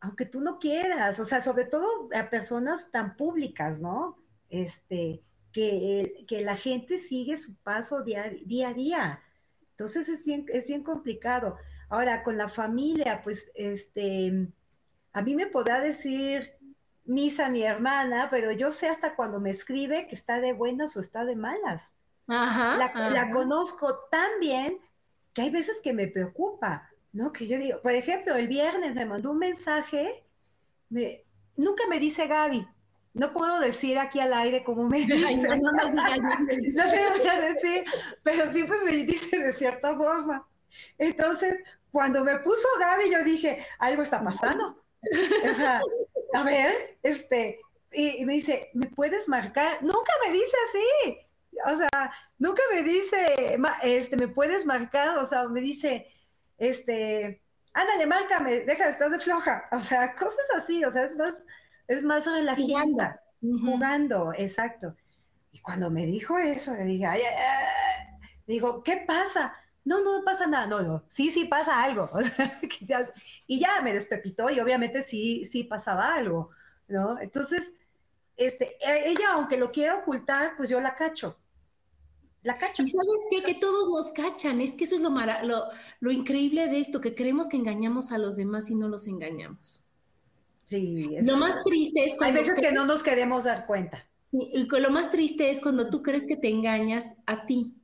aunque 0.00 0.26
tú 0.26 0.40
no 0.40 0.58
quieras, 0.58 1.18
o 1.20 1.24
sea, 1.24 1.40
sobre 1.40 1.64
todo 1.64 2.08
a 2.14 2.30
personas 2.30 2.90
tan 2.90 3.16
públicas, 3.16 3.80
¿no? 3.80 4.16
Este, 4.48 5.22
que, 5.52 6.24
que 6.26 6.42
la 6.42 6.56
gente 6.56 6.98
sigue 6.98 7.36
su 7.36 7.56
paso 7.56 8.02
día, 8.02 8.30
día 8.44 8.68
a 8.68 8.74
día. 8.74 9.22
Entonces 9.70 10.08
es 10.08 10.24
bien, 10.24 10.46
es 10.48 10.66
bien 10.66 10.82
complicado. 10.82 11.56
Ahora, 11.90 12.22
con 12.22 12.36
la 12.36 12.48
familia, 12.48 13.20
pues, 13.22 13.50
este, 13.54 14.48
a 15.12 15.22
mí 15.22 15.34
me 15.34 15.46
podrá 15.46 15.80
decir 15.80 16.52
misa 17.08 17.48
mi 17.48 17.62
hermana, 17.62 18.28
pero 18.30 18.52
yo 18.52 18.70
sé 18.70 18.86
hasta 18.86 19.16
cuando 19.16 19.40
me 19.40 19.50
escribe 19.50 20.06
que 20.06 20.14
está 20.14 20.40
de 20.40 20.52
buenas 20.52 20.96
o 20.96 21.00
está 21.00 21.24
de 21.24 21.36
malas. 21.36 21.90
Ajá, 22.26 22.76
la, 22.76 23.30
conozco 23.30 24.00
tan 24.10 24.28
bien 24.38 24.78
que 25.32 25.42
hay 25.42 25.50
veces 25.50 25.80
que 25.82 25.94
me 25.94 26.06
preocupa, 26.06 26.90
¿no? 27.14 27.32
Que 27.32 27.48
yo 27.48 27.58
digo, 27.58 27.80
por 27.80 27.92
ejemplo, 27.92 28.36
el 28.36 28.48
viernes 28.48 28.94
me 28.94 29.06
mandó 29.06 29.30
un 29.30 29.38
mensaje, 29.38 30.26
me, 30.90 31.24
nunca 31.56 31.84
me 31.88 31.98
dice 31.98 32.26
Gaby, 32.26 32.68
no 33.14 33.32
puedo 33.32 33.58
decir 33.58 33.98
aquí 33.98 34.20
al 34.20 34.34
aire 34.34 34.62
cómo 34.62 34.86
me 34.86 34.98
dice. 35.06 35.36
no, 35.36 35.56
no, 35.56 35.72
no, 35.72 35.90
no 35.90 36.90
te 36.90 37.18
voy 37.18 37.28
a 37.28 37.40
decir, 37.40 37.84
pero 38.22 38.52
siempre 38.52 38.78
me 38.84 38.92
dice 38.92 39.38
de 39.38 39.52
cierta 39.54 39.96
forma. 39.96 40.46
Entonces, 40.98 41.64
cuando 41.90 42.24
me 42.24 42.38
puso 42.38 42.66
Gaby, 42.78 43.10
yo 43.10 43.24
dije, 43.24 43.64
algo 43.78 44.02
está 44.02 44.22
pasando. 44.22 44.82
O 45.50 45.54
sea, 45.54 45.80
a 46.34 46.42
ver, 46.42 46.98
este, 47.02 47.58
y, 47.92 48.24
me 48.24 48.34
dice, 48.34 48.70
¿me 48.74 48.86
puedes 48.88 49.28
marcar? 49.28 49.82
Nunca 49.82 50.12
me 50.24 50.32
dice 50.32 50.56
así. 50.68 51.18
O 51.66 51.76
sea, 51.76 52.12
nunca 52.38 52.62
me 52.72 52.82
dice, 52.82 53.58
este, 53.82 54.16
¿me 54.16 54.28
puedes 54.28 54.66
marcar? 54.66 55.18
O 55.18 55.26
sea, 55.26 55.48
me 55.48 55.60
dice, 55.60 56.06
este, 56.58 57.42
ándale, 57.72 58.06
márcame, 58.06 58.60
deja 58.60 58.84
de 58.84 58.90
estar 58.90 59.10
de 59.10 59.18
floja. 59.18 59.68
O 59.72 59.82
sea, 59.82 60.14
cosas 60.18 60.46
así, 60.56 60.84
o 60.84 60.90
sea, 60.90 61.04
es 61.04 61.16
más, 61.16 61.38
es 61.88 62.02
más 62.02 62.26
relajada. 62.26 63.20
Jugando. 63.40 64.32
exacto. 64.36 64.94
Y 65.52 65.60
cuando 65.60 65.90
me 65.90 66.04
dijo 66.04 66.38
eso, 66.38 66.74
le 66.74 66.84
dije, 66.84 67.06
ay, 67.06 67.22
ay, 67.22 68.18
digo, 68.46 68.82
¿qué 68.82 69.04
pasa? 69.06 69.54
No, 69.84 70.02
no 70.02 70.24
pasa 70.24 70.46
nada, 70.46 70.66
no, 70.66 70.80
no, 70.80 71.04
sí, 71.08 71.30
sí 71.30 71.46
pasa 71.46 71.82
algo. 71.82 72.10
y 73.46 73.58
ya 73.58 73.80
me 73.80 73.94
despepitó 73.94 74.50
y 74.50 74.60
obviamente 74.60 75.02
sí, 75.02 75.46
sí 75.46 75.64
pasaba 75.64 76.14
algo, 76.14 76.50
¿no? 76.88 77.18
Entonces, 77.20 77.62
este, 78.36 78.76
e, 78.80 79.10
ella, 79.10 79.32
aunque 79.32 79.56
lo 79.56 79.72
quiera 79.72 79.96
ocultar, 79.96 80.56
pues 80.56 80.68
yo 80.68 80.80
la 80.80 80.94
cacho. 80.94 81.36
La 82.42 82.54
cacho. 82.54 82.82
Y 82.82 82.86
sabes 82.86 83.26
qué? 83.30 83.42
Que 83.42 83.54
todos 83.58 83.88
nos 83.88 84.12
cachan. 84.12 84.60
Es 84.60 84.72
que 84.72 84.84
eso 84.84 84.94
es 84.94 85.00
lo, 85.00 85.10
lo, 85.10 85.64
lo 86.00 86.10
increíble 86.10 86.68
de 86.68 86.80
esto, 86.80 87.00
que 87.00 87.14
creemos 87.14 87.48
que 87.48 87.56
engañamos 87.56 88.12
a 88.12 88.18
los 88.18 88.36
demás 88.36 88.70
y 88.70 88.76
no 88.76 88.88
los 88.88 89.08
engañamos. 89.08 89.84
Sí. 90.66 91.16
Lo 91.22 91.36
más 91.36 91.62
triste 91.64 92.04
es 92.04 92.14
cuando... 92.14 92.38
Hay 92.38 92.46
veces 92.46 92.60
que 92.60 92.72
no 92.72 92.84
nos 92.84 93.02
queremos 93.02 93.44
dar 93.44 93.66
cuenta. 93.66 94.06
y 94.30 94.66
lo 94.68 94.90
más 94.90 95.10
triste 95.10 95.50
es 95.50 95.60
cuando 95.60 95.88
tú 95.88 96.02
crees 96.02 96.26
que 96.26 96.36
te 96.36 96.48
engañas 96.48 97.14
a 97.26 97.46
ti. 97.46 97.77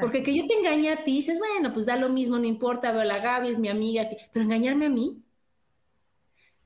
Porque 0.00 0.22
que 0.22 0.36
yo 0.36 0.46
te 0.46 0.54
engañe 0.54 0.90
a 0.90 1.04
ti, 1.04 1.12
dices, 1.12 1.38
bueno, 1.38 1.72
pues 1.72 1.86
da 1.86 1.96
lo 1.96 2.08
mismo, 2.08 2.38
no 2.38 2.44
importa, 2.44 2.92
veo 2.92 3.00
a 3.00 3.04
la 3.04 3.18
Gaby, 3.18 3.48
es 3.48 3.58
mi 3.58 3.68
amiga, 3.68 4.08
pero 4.32 4.44
engañarme 4.44 4.86
a 4.86 4.90
mí. 4.90 5.22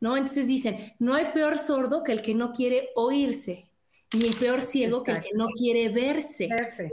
¿No? 0.00 0.16
Entonces 0.16 0.46
dicen, 0.46 0.94
no 0.98 1.14
hay 1.14 1.26
peor 1.34 1.58
sordo 1.58 2.02
que 2.02 2.12
el 2.12 2.22
que 2.22 2.34
no 2.34 2.52
quiere 2.52 2.88
oírse, 2.94 3.70
ni 4.14 4.26
el 4.26 4.36
peor 4.36 4.62
ciego 4.62 5.04
que 5.04 5.12
el 5.12 5.20
que 5.20 5.30
no 5.34 5.48
quiere 5.48 5.90
verse. 5.90 6.48
verse. 6.48 6.90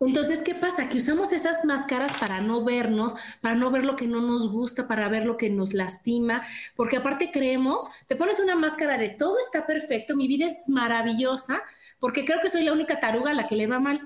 Entonces, 0.00 0.42
¿qué 0.42 0.54
pasa? 0.54 0.88
Que 0.88 0.96
usamos 0.96 1.32
esas 1.32 1.64
máscaras 1.64 2.12
para 2.18 2.40
no 2.40 2.64
vernos, 2.64 3.14
para 3.40 3.54
no 3.54 3.70
ver 3.70 3.84
lo 3.84 3.94
que 3.94 4.08
no 4.08 4.20
nos 4.20 4.50
gusta, 4.50 4.88
para 4.88 5.08
ver 5.08 5.26
lo 5.26 5.36
que 5.36 5.48
nos 5.48 5.74
lastima, 5.74 6.42
porque 6.74 6.96
aparte 6.96 7.30
creemos, 7.30 7.88
te 8.08 8.16
pones 8.16 8.40
una 8.40 8.56
máscara 8.56 8.98
de 8.98 9.10
todo 9.10 9.38
está 9.38 9.64
perfecto, 9.64 10.16
mi 10.16 10.26
vida 10.26 10.46
es 10.46 10.68
maravillosa, 10.68 11.62
porque 12.00 12.24
creo 12.24 12.40
que 12.42 12.50
soy 12.50 12.64
la 12.64 12.72
única 12.72 12.98
taruga 12.98 13.30
a 13.30 13.34
la 13.34 13.46
que 13.46 13.54
le 13.54 13.68
va 13.68 13.78
mal. 13.78 14.00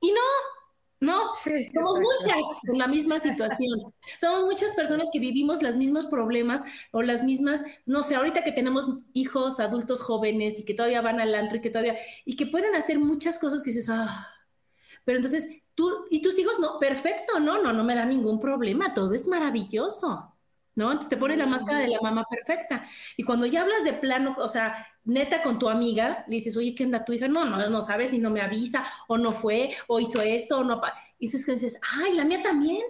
Y 0.00 0.10
no, 0.12 0.20
no, 1.00 1.32
somos 1.72 1.98
muchas 2.00 2.42
en 2.64 2.78
la 2.78 2.88
misma 2.88 3.20
situación. 3.20 3.94
Somos 4.20 4.44
muchas 4.46 4.72
personas 4.72 5.08
que 5.12 5.20
vivimos 5.20 5.62
los 5.62 5.76
mismos 5.76 6.06
problemas 6.06 6.62
o 6.90 7.02
las 7.02 7.22
mismas, 7.22 7.62
no 7.86 8.02
sé, 8.02 8.16
ahorita 8.16 8.42
que 8.42 8.52
tenemos 8.52 8.88
hijos, 9.12 9.60
adultos 9.60 10.00
jóvenes 10.00 10.58
y 10.58 10.64
que 10.64 10.74
todavía 10.74 11.00
van 11.00 11.20
al 11.20 11.34
antro 11.34 11.58
y 11.58 11.60
que 11.60 11.70
todavía, 11.70 11.96
y 12.24 12.36
que 12.36 12.46
pueden 12.46 12.74
hacer 12.74 12.98
muchas 12.98 13.38
cosas 13.38 13.62
que 13.62 13.70
dices, 13.70 13.88
ah, 13.90 14.26
pero 15.04 15.18
entonces 15.18 15.48
tú 15.74 16.06
y 16.10 16.20
tus 16.20 16.38
hijos, 16.38 16.58
no, 16.58 16.78
perfecto, 16.78 17.38
no, 17.38 17.62
no, 17.62 17.72
no 17.72 17.84
me 17.84 17.94
da 17.94 18.04
ningún 18.04 18.40
problema, 18.40 18.92
todo 18.94 19.14
es 19.14 19.28
maravilloso. 19.28 20.37
¿No? 20.78 20.92
Entonces 20.92 21.08
te 21.08 21.16
pones 21.16 21.36
la 21.36 21.46
máscara 21.46 21.80
de 21.80 21.88
la 21.88 21.98
mamá 22.00 22.24
perfecta. 22.30 22.84
Y 23.16 23.24
cuando 23.24 23.46
ya 23.46 23.62
hablas 23.62 23.82
de 23.82 23.94
plano, 23.94 24.36
o 24.38 24.48
sea, 24.48 24.86
neta 25.04 25.42
con 25.42 25.58
tu 25.58 25.68
amiga, 25.68 26.24
le 26.28 26.36
dices, 26.36 26.56
oye, 26.56 26.72
¿qué 26.72 26.84
anda 26.84 27.04
tu 27.04 27.12
hija? 27.12 27.26
No, 27.26 27.44
no, 27.44 27.68
no 27.68 27.82
sabes 27.82 28.12
y 28.12 28.18
no 28.18 28.30
me 28.30 28.40
avisa, 28.40 28.84
o 29.08 29.18
no 29.18 29.32
fue, 29.32 29.74
o 29.88 29.98
hizo 29.98 30.22
esto, 30.22 30.60
o 30.60 30.64
no. 30.64 30.80
Y 31.18 31.26
entonces 31.26 31.60
dices, 31.60 31.80
ay, 31.96 32.14
la 32.14 32.24
mía 32.24 32.42
también, 32.42 32.82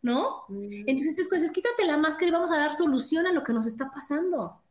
¿no? 0.00 0.44
Mm. 0.48 0.84
Entonces 0.86 1.18
es 1.18 1.28
cosas, 1.28 1.50
quítate 1.50 1.84
la 1.84 1.96
máscara 1.96 2.28
y 2.28 2.30
vamos 2.30 2.52
a 2.52 2.56
dar 2.56 2.72
solución 2.72 3.26
a 3.26 3.32
lo 3.32 3.42
que 3.42 3.52
nos 3.52 3.66
está 3.66 3.90
pasando. 3.90 4.62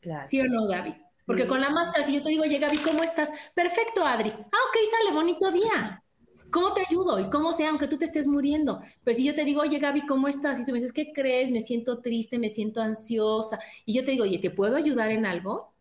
Claro. 0.00 0.28
¿Sí 0.28 0.38
o 0.38 0.44
no, 0.44 0.66
Gaby? 0.66 0.94
Porque 1.24 1.46
con 1.46 1.62
la 1.62 1.70
máscara, 1.70 2.04
si 2.04 2.12
yo 2.12 2.22
te 2.22 2.28
digo, 2.28 2.42
oye, 2.42 2.58
Gaby, 2.58 2.76
¿cómo 2.78 3.02
estás? 3.02 3.32
Perfecto, 3.54 4.04
Adri. 4.04 4.28
Ah, 4.28 4.62
ok, 4.68 4.76
sale, 4.90 5.14
bonito 5.14 5.50
día. 5.50 6.02
¿Cómo 6.52 6.74
te 6.74 6.82
ayudo? 6.88 7.18
Y 7.18 7.30
cómo 7.30 7.52
sea, 7.52 7.70
aunque 7.70 7.88
tú 7.88 7.96
te 7.96 8.04
estés 8.04 8.26
muriendo. 8.26 8.80
Pero 9.02 9.16
si 9.16 9.24
yo 9.24 9.34
te 9.34 9.44
digo, 9.44 9.62
oye, 9.62 9.78
Gaby, 9.78 10.06
¿cómo 10.06 10.28
estás? 10.28 10.60
Y 10.60 10.64
tú 10.64 10.72
me 10.72 10.78
dices, 10.78 10.92
¿qué 10.92 11.12
crees? 11.12 11.50
Me 11.50 11.60
siento 11.60 12.00
triste, 12.00 12.38
me 12.38 12.50
siento 12.50 12.82
ansiosa. 12.82 13.58
Y 13.86 13.94
yo 13.94 14.04
te 14.04 14.12
digo, 14.12 14.24
oye, 14.24 14.38
¿te 14.38 14.50
puedo 14.50 14.76
ayudar 14.76 15.10
en 15.10 15.24
algo? 15.24 15.72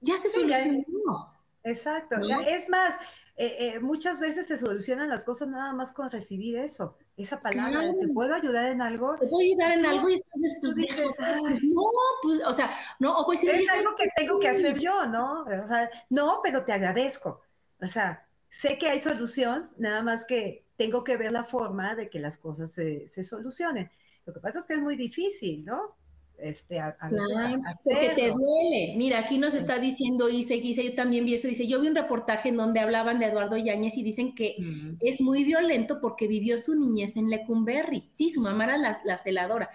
Ya 0.00 0.16
se 0.16 0.28
solucionó. 0.28 1.34
Exacto. 1.64 2.16
Es 2.46 2.68
más, 2.68 2.94
eh, 3.36 3.56
eh, 3.74 3.80
muchas 3.80 4.20
veces 4.20 4.46
se 4.46 4.58
solucionan 4.58 5.08
las 5.08 5.24
cosas 5.24 5.48
nada 5.48 5.72
más 5.72 5.90
con 5.90 6.10
recibir 6.10 6.58
eso, 6.58 6.96
esa 7.16 7.40
palabra, 7.40 7.92
¿te 7.98 8.08
puedo 8.08 8.34
ayudar 8.34 8.66
en 8.66 8.82
algo? 8.82 9.16
¿Te 9.16 9.26
puedo 9.26 9.40
ayudar 9.40 9.72
en 9.78 9.86
algo? 9.86 10.08
Y 10.08 10.12
después, 10.12 10.58
pues, 10.60 10.74
dices, 10.74 11.12
pues, 11.16 11.64
no, 11.64 11.82
pues, 12.22 12.40
o 12.46 12.52
sea, 12.52 12.70
no, 12.98 13.16
o 13.16 13.24
pues, 13.24 13.42
es 13.42 13.70
algo 13.70 13.96
que 13.96 14.08
tengo 14.14 14.38
que 14.38 14.48
hacer 14.48 14.78
yo, 14.78 15.06
¿no? 15.06 15.44
O 15.44 15.66
sea, 15.66 15.90
no, 16.10 16.40
pero 16.42 16.64
te 16.64 16.72
agradezco. 16.72 17.40
O 17.80 17.88
sea, 17.88 18.26
sé 18.52 18.76
que 18.76 18.86
hay 18.86 19.00
solución, 19.00 19.70
nada 19.78 20.02
más 20.02 20.26
que 20.26 20.66
tengo 20.76 21.02
que 21.04 21.16
ver 21.16 21.32
la 21.32 21.42
forma 21.42 21.94
de 21.94 22.10
que 22.10 22.20
las 22.20 22.36
cosas 22.36 22.70
se, 22.70 23.08
solucionen. 23.24 23.90
Lo 24.26 24.34
que 24.34 24.40
pasa 24.40 24.58
es 24.58 24.66
que 24.66 24.74
es 24.74 24.80
muy 24.80 24.94
difícil, 24.94 25.64
¿no? 25.64 25.96
Este, 26.38 26.78
a, 26.78 26.94
claro, 26.96 27.62
porque 27.84 28.08
te 28.14 28.28
duele. 28.28 28.94
Mira, 28.96 29.20
aquí 29.20 29.38
nos 29.38 29.54
está 29.54 29.78
diciendo 29.78 30.28
Isa, 30.28 30.54
Isa, 30.54 30.82
yo 30.82 30.94
también 30.94 31.24
vi 31.24 31.34
eso, 31.34 31.48
dice, 31.48 31.66
yo 31.66 31.80
vi 31.80 31.88
un 31.88 31.94
reportaje 31.94 32.50
en 32.50 32.56
donde 32.56 32.80
hablaban 32.80 33.18
de 33.20 33.26
Eduardo 33.26 33.56
Yáñez 33.56 33.96
y 33.96 34.02
dicen 34.02 34.34
que 34.34 34.56
es 35.00 35.20
muy 35.20 35.44
violento 35.44 35.98
porque 36.00 36.28
vivió 36.28 36.58
su 36.58 36.74
niñez 36.74 37.16
en 37.16 37.30
Lecumberri. 37.30 38.10
Sí, 38.12 38.28
su 38.28 38.42
mamá 38.42 38.64
era 38.64 38.76
la, 38.76 39.18
celadora. 39.18 39.70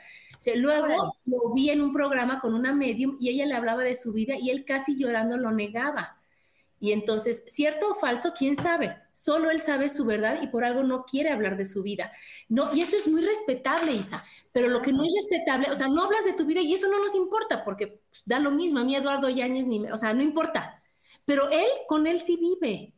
luego 0.56 1.16
lo 1.26 1.54
vi 1.56 1.72
en 1.72 1.82
un 1.82 1.94
programa 1.94 2.40
con 2.40 2.54
una 2.54 2.74
medium 2.74 3.18
y 3.20 3.30
ella 3.30 3.48
le 3.48 3.56
hablaba 3.56 3.84
de 3.84 3.96
su 3.96 4.14
vida 4.14 4.36
y 4.40 4.52
él 4.52 4.66
casi 4.66 4.98
llorando 4.98 5.38
lo 5.38 5.52
negaba. 5.52 6.17
Y 6.80 6.92
entonces, 6.92 7.44
cierto 7.48 7.92
o 7.92 7.96
falso, 7.96 8.34
quién 8.38 8.56
sabe. 8.56 8.96
Solo 9.14 9.50
él 9.50 9.60
sabe 9.60 9.90
su 9.90 10.06
verdad 10.06 10.42
y 10.44 10.48
por 10.48 10.64
algo 10.64 10.84
no 10.84 11.06
quiere 11.06 11.32
hablar 11.32 11.58
de 11.58 11.66
su 11.66 11.82
vida. 11.84 12.12
No, 12.50 12.74
y 12.74 12.82
eso 12.82 12.96
es 12.96 13.08
muy 13.08 13.22
respetable, 13.22 13.94
Isa. 13.94 14.24
Pero 14.52 14.68
lo 14.70 14.82
que 14.82 14.92
no 14.92 15.04
es 15.04 15.14
respetable, 15.16 15.72
o 15.72 15.76
sea, 15.76 15.88
no 15.88 16.04
hablas 16.04 16.26
de 16.26 16.34
tu 16.34 16.46
vida 16.46 16.62
y 16.62 16.74
eso 16.74 16.88
no 16.88 17.00
nos 17.00 17.16
importa 17.16 17.64
porque 17.64 17.88
pues, 17.88 18.24
da 18.26 18.40
lo 18.40 18.52
mismo. 18.52 18.80
A 18.80 18.84
mí 18.84 18.96
Eduardo 18.96 19.30
Yáñez 19.30 19.66
ni, 19.66 19.84
o 19.92 19.98
sea, 19.98 20.14
no 20.14 20.22
importa. 20.22 20.82
Pero 21.26 21.50
él 21.50 21.68
con 21.88 22.08
él 22.08 22.20
sí 22.20 22.38
vive 22.38 22.94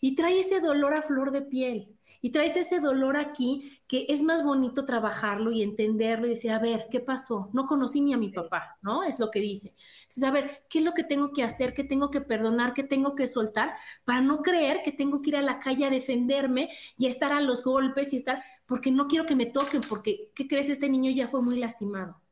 y 0.00 0.14
trae 0.14 0.40
ese 0.40 0.60
dolor 0.60 0.94
a 0.94 1.02
flor 1.02 1.30
de 1.32 1.42
piel 1.42 1.93
y 2.20 2.30
traes 2.30 2.56
ese 2.56 2.80
dolor 2.80 3.16
aquí 3.16 3.80
que 3.86 4.06
es 4.08 4.22
más 4.22 4.42
bonito 4.42 4.84
trabajarlo 4.84 5.52
y 5.52 5.62
entenderlo 5.62 6.26
y 6.26 6.30
decir, 6.30 6.50
a 6.50 6.58
ver, 6.58 6.86
¿qué 6.90 7.00
pasó? 7.00 7.50
No 7.52 7.66
conocí 7.66 8.00
ni 8.00 8.12
a 8.12 8.18
mi 8.18 8.30
papá, 8.30 8.78
¿no? 8.82 9.02
Es 9.04 9.18
lo 9.20 9.30
que 9.30 9.40
dice. 9.40 9.74
Entonces, 10.02 10.24
a 10.24 10.30
ver, 10.30 10.64
¿qué 10.68 10.78
es 10.80 10.84
lo 10.84 10.92
que 10.92 11.04
tengo 11.04 11.32
que 11.32 11.42
hacer? 11.42 11.74
¿Qué 11.74 11.84
tengo 11.84 12.10
que 12.10 12.20
perdonar? 12.20 12.74
¿Qué 12.74 12.82
tengo 12.82 13.14
que 13.14 13.26
soltar? 13.26 13.74
Para 14.04 14.20
no 14.20 14.42
creer 14.42 14.82
que 14.84 14.92
tengo 14.92 15.22
que 15.22 15.30
ir 15.30 15.36
a 15.36 15.42
la 15.42 15.58
calle 15.58 15.84
a 15.86 15.90
defenderme 15.90 16.70
y 16.96 17.06
estar 17.06 17.32
a 17.32 17.40
los 17.40 17.62
golpes 17.62 18.12
y 18.12 18.16
estar, 18.16 18.42
porque 18.66 18.90
no 18.90 19.06
quiero 19.06 19.24
que 19.26 19.36
me 19.36 19.46
toquen, 19.46 19.82
porque, 19.88 20.30
¿qué 20.34 20.48
crees? 20.48 20.68
Este 20.68 20.88
niño 20.88 21.10
ya 21.10 21.28
fue 21.28 21.42
muy 21.42 21.58
lastimado 21.58 22.23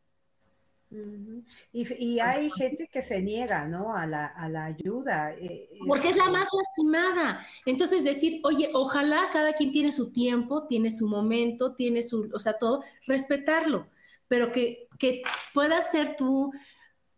y, 1.73 2.19
hay 2.21 2.51
gente 2.51 2.89
que 2.89 3.03
se 3.03 3.21
niega, 3.23 3.67
¿no? 3.67 3.95
A 3.95 4.07
la, 4.07 4.65
ayuda. 4.65 5.33
Eh, 5.35 5.71
Porque 5.87 6.11
es 6.11 6.17
la 6.17 6.29
más 6.29 6.49
lastimada. 6.53 7.45
Entonces 7.65 8.05
decir, 8.05 8.41
oye, 8.45 8.71
ojalá 8.75 9.31
cada 9.33 9.55
quien 9.55 9.73
tiene 9.73 9.93
su 9.93 10.13
tiempo, 10.13 10.67
tiene 10.67 10.91
su 10.91 11.09
momento, 11.09 11.75
tiene 11.75 12.03
su, 12.03 12.31
o 12.33 12.41
sea, 12.41 12.59
todo, 12.59 12.83
respetarlo, 13.07 13.89
pero 14.29 14.53
que, 14.53 14.89
que 14.99 15.23
puedas 15.55 15.91
ser 15.91 16.17
tú 16.17 16.53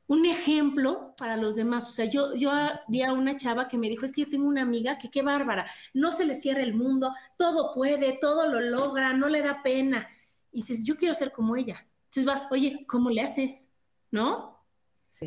un 0.07 0.27
ejemplo 0.27 1.15
para 1.17 1.37
los 1.37 1.57
demás. 1.57 1.89
O 1.89 1.93
sea, 1.93 2.05
yo, 2.05 2.35
yo 2.35 2.51
vi 2.89 3.03
a 3.03 3.13
una 3.13 3.37
chava 3.37 3.69
que 3.69 3.79
me 3.79 3.89
dijo, 3.89 4.05
es 4.05 4.13
que 4.13 4.23
yo 4.23 4.29
tengo 4.29 4.47
una 4.47 4.63
amiga 4.63 4.99
que 4.99 5.11
qué 5.11 5.23
bárbara, 5.23 5.67
no 5.93 6.13
se 6.13 6.25
le 6.25 6.35
cierra 6.35 6.63
el 6.63 6.75
mundo, 6.75 7.13
todo 7.37 7.75
puede, 7.75 8.19
todo 8.21 8.47
lo 8.47 8.61
logra, 8.61 9.15
no 9.15 9.29
le 9.29 9.43
da 9.43 9.63
pena. 9.63 10.09
Y 10.53 10.59
dices, 10.59 10.85
yo 10.85 10.97
quiero 10.97 11.15
ser 11.15 11.33
como 11.33 11.57
ella. 11.57 11.87
Entonces 12.17 12.25
vas, 12.27 12.53
oye, 12.53 12.87
¿cómo 12.87 13.11
le 13.11 13.23
haces? 13.23 13.73
¿No? 14.13 14.55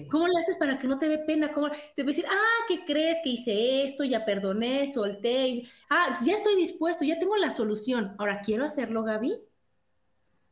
¿Cómo 0.09 0.27
le 0.27 0.39
haces 0.39 0.55
para 0.55 0.79
que 0.79 0.87
no 0.87 0.97
te 0.97 1.09
dé 1.09 1.19
pena? 1.19 1.51
¿Cómo? 1.51 1.69
Te 1.69 2.03
voy 2.03 2.13
a 2.13 2.15
decir, 2.15 2.25
ah, 2.29 2.65
¿qué 2.67 2.85
crees? 2.85 3.17
Que 3.23 3.31
hice 3.31 3.83
esto, 3.83 4.05
ya 4.05 4.23
perdoné, 4.23 4.89
solté. 4.89 5.63
Ah, 5.89 6.17
ya 6.23 6.33
estoy 6.33 6.55
dispuesto, 6.55 7.03
ya 7.03 7.19
tengo 7.19 7.35
la 7.35 7.51
solución. 7.51 8.15
Ahora, 8.17 8.39
¿quiero 8.41 8.63
hacerlo, 8.63 9.03
Gaby? 9.03 9.37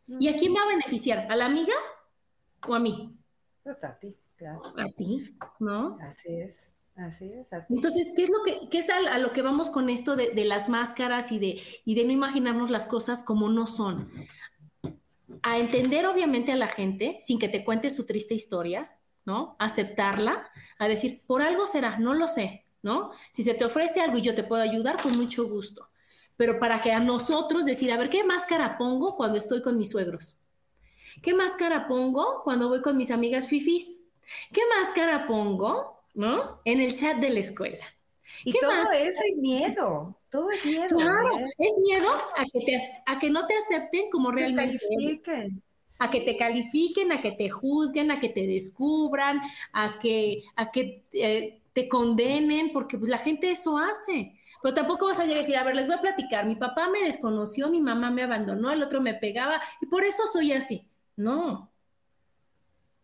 ¿Y 0.07 0.27
a 0.27 0.35
quién 0.35 0.53
va 0.53 0.63
a 0.63 0.67
beneficiar? 0.67 1.31
¿A 1.31 1.37
la 1.37 1.45
amiga 1.45 1.73
o 2.67 2.75
a 2.75 2.79
mí? 2.79 3.17
Pues 3.63 3.81
a 3.85 3.97
ti, 3.97 4.17
claro. 4.35 4.61
A 4.77 4.89
ti, 4.89 5.37
¿no? 5.59 5.97
Así 6.01 6.33
es. 6.33 6.57
Así 6.97 7.31
es. 7.31 7.47
Entonces, 7.69 8.13
¿qué 8.15 8.23
es 8.23 8.29
lo 8.29 8.41
que 8.43 8.69
qué 8.69 8.77
es 8.77 8.89
a, 8.89 9.17
lo 9.19 9.31
que 9.31 9.41
vamos 9.41 9.69
con 9.69 9.89
esto 9.89 10.15
de, 10.15 10.31
de, 10.31 10.45
las 10.45 10.69
máscaras 10.69 11.31
y 11.31 11.39
de, 11.39 11.61
y 11.83 11.95
de 11.95 12.05
no 12.05 12.11
imaginarnos 12.11 12.71
las 12.71 12.87
cosas 12.87 13.21
como 13.21 13.49
no 13.49 13.67
son? 13.67 14.09
A 15.41 15.57
entender 15.59 16.05
obviamente 16.05 16.51
a 16.51 16.55
la 16.55 16.67
gente 16.67 17.19
sin 17.21 17.39
que 17.39 17.49
te 17.49 17.63
cuente 17.63 17.89
su 17.89 18.05
triste 18.05 18.33
historia, 18.33 18.97
¿no? 19.25 19.55
Aceptarla, 19.59 20.49
a 20.77 20.87
decir, 20.87 21.21
por 21.25 21.41
algo 21.41 21.65
será, 21.67 21.97
no 21.97 22.13
lo 22.13 22.27
sé, 22.27 22.65
¿no? 22.81 23.11
Si 23.31 23.43
se 23.43 23.53
te 23.53 23.65
ofrece 23.65 24.01
algo 24.01 24.17
y 24.17 24.21
yo 24.21 24.35
te 24.35 24.43
puedo 24.43 24.61
ayudar, 24.61 25.01
con 25.01 25.17
mucho 25.17 25.47
gusto. 25.47 25.89
Pero 26.37 26.59
para 26.59 26.81
que 26.81 26.91
a 26.91 26.99
nosotros 26.99 27.65
decir, 27.65 27.91
a 27.91 27.97
ver, 27.97 28.09
¿qué 28.09 28.23
máscara 28.23 28.77
pongo 28.77 29.15
cuando 29.15 29.37
estoy 29.37 29.61
con 29.61 29.77
mis 29.77 29.89
suegros? 29.89 30.37
¿Qué 31.21 31.33
máscara 31.33 31.87
pongo 31.87 32.41
cuando 32.43 32.67
voy 32.67 32.81
con 32.81 32.97
mis 32.97 33.11
amigas 33.11 33.47
fifis? 33.47 34.01
¿Qué 34.51 34.61
máscara 34.77 35.27
pongo, 35.27 36.03
¿no? 36.13 36.61
En 36.65 36.81
el 36.81 36.95
chat 36.95 37.17
de 37.17 37.29
la 37.29 37.39
escuela. 37.39 37.85
Y 38.43 38.51
todo 38.59 38.91
eso 38.91 39.21
es 39.29 39.37
miedo, 39.37 40.19
todo 40.35 40.51
es 40.51 40.65
miedo. 40.65 40.97
Claro, 40.97 41.39
¿eh? 41.39 41.51
es 41.57 41.79
miedo 41.83 42.09
a 42.11 42.45
que, 42.51 42.59
te, 42.65 43.03
a 43.05 43.19
que 43.19 43.29
no 43.29 43.45
te 43.45 43.55
acepten 43.55 44.09
como 44.09 44.31
realmente. 44.31 44.77
Califiquen. 44.77 45.63
A 45.97 46.09
que 46.09 46.21
te 46.21 46.35
califiquen, 46.35 47.13
a 47.13 47.21
que 47.21 47.31
te 47.31 47.49
juzguen, 47.49 48.11
a 48.11 48.19
que 48.19 48.27
te 48.27 48.45
descubran, 48.45 49.39
a 49.71 49.97
que, 49.99 50.43
a 50.57 50.69
que 50.69 51.05
eh, 51.13 51.61
te 51.71 51.87
condenen, 51.87 52.73
porque 52.73 52.97
pues 52.97 53.09
la 53.09 53.17
gente 53.17 53.49
eso 53.49 53.77
hace. 53.77 54.37
Pero 54.61 54.73
tampoco 54.73 55.05
vas 55.05 55.19
a 55.19 55.23
llegar 55.23 55.37
a 55.37 55.41
decir, 55.41 55.55
a 55.55 55.63
ver, 55.63 55.75
les 55.75 55.87
voy 55.87 55.95
a 55.95 56.01
platicar, 56.01 56.45
mi 56.45 56.55
papá 56.55 56.89
me 56.89 57.03
desconoció, 57.03 57.69
mi 57.69 57.79
mamá 57.79 58.11
me 58.11 58.23
abandonó, 58.23 58.71
el 58.71 58.83
otro 58.83 58.99
me 58.99 59.13
pegaba 59.13 59.61
y 59.79 59.85
por 59.85 60.03
eso 60.03 60.23
soy 60.27 60.51
así. 60.51 60.89
No. 61.15 61.71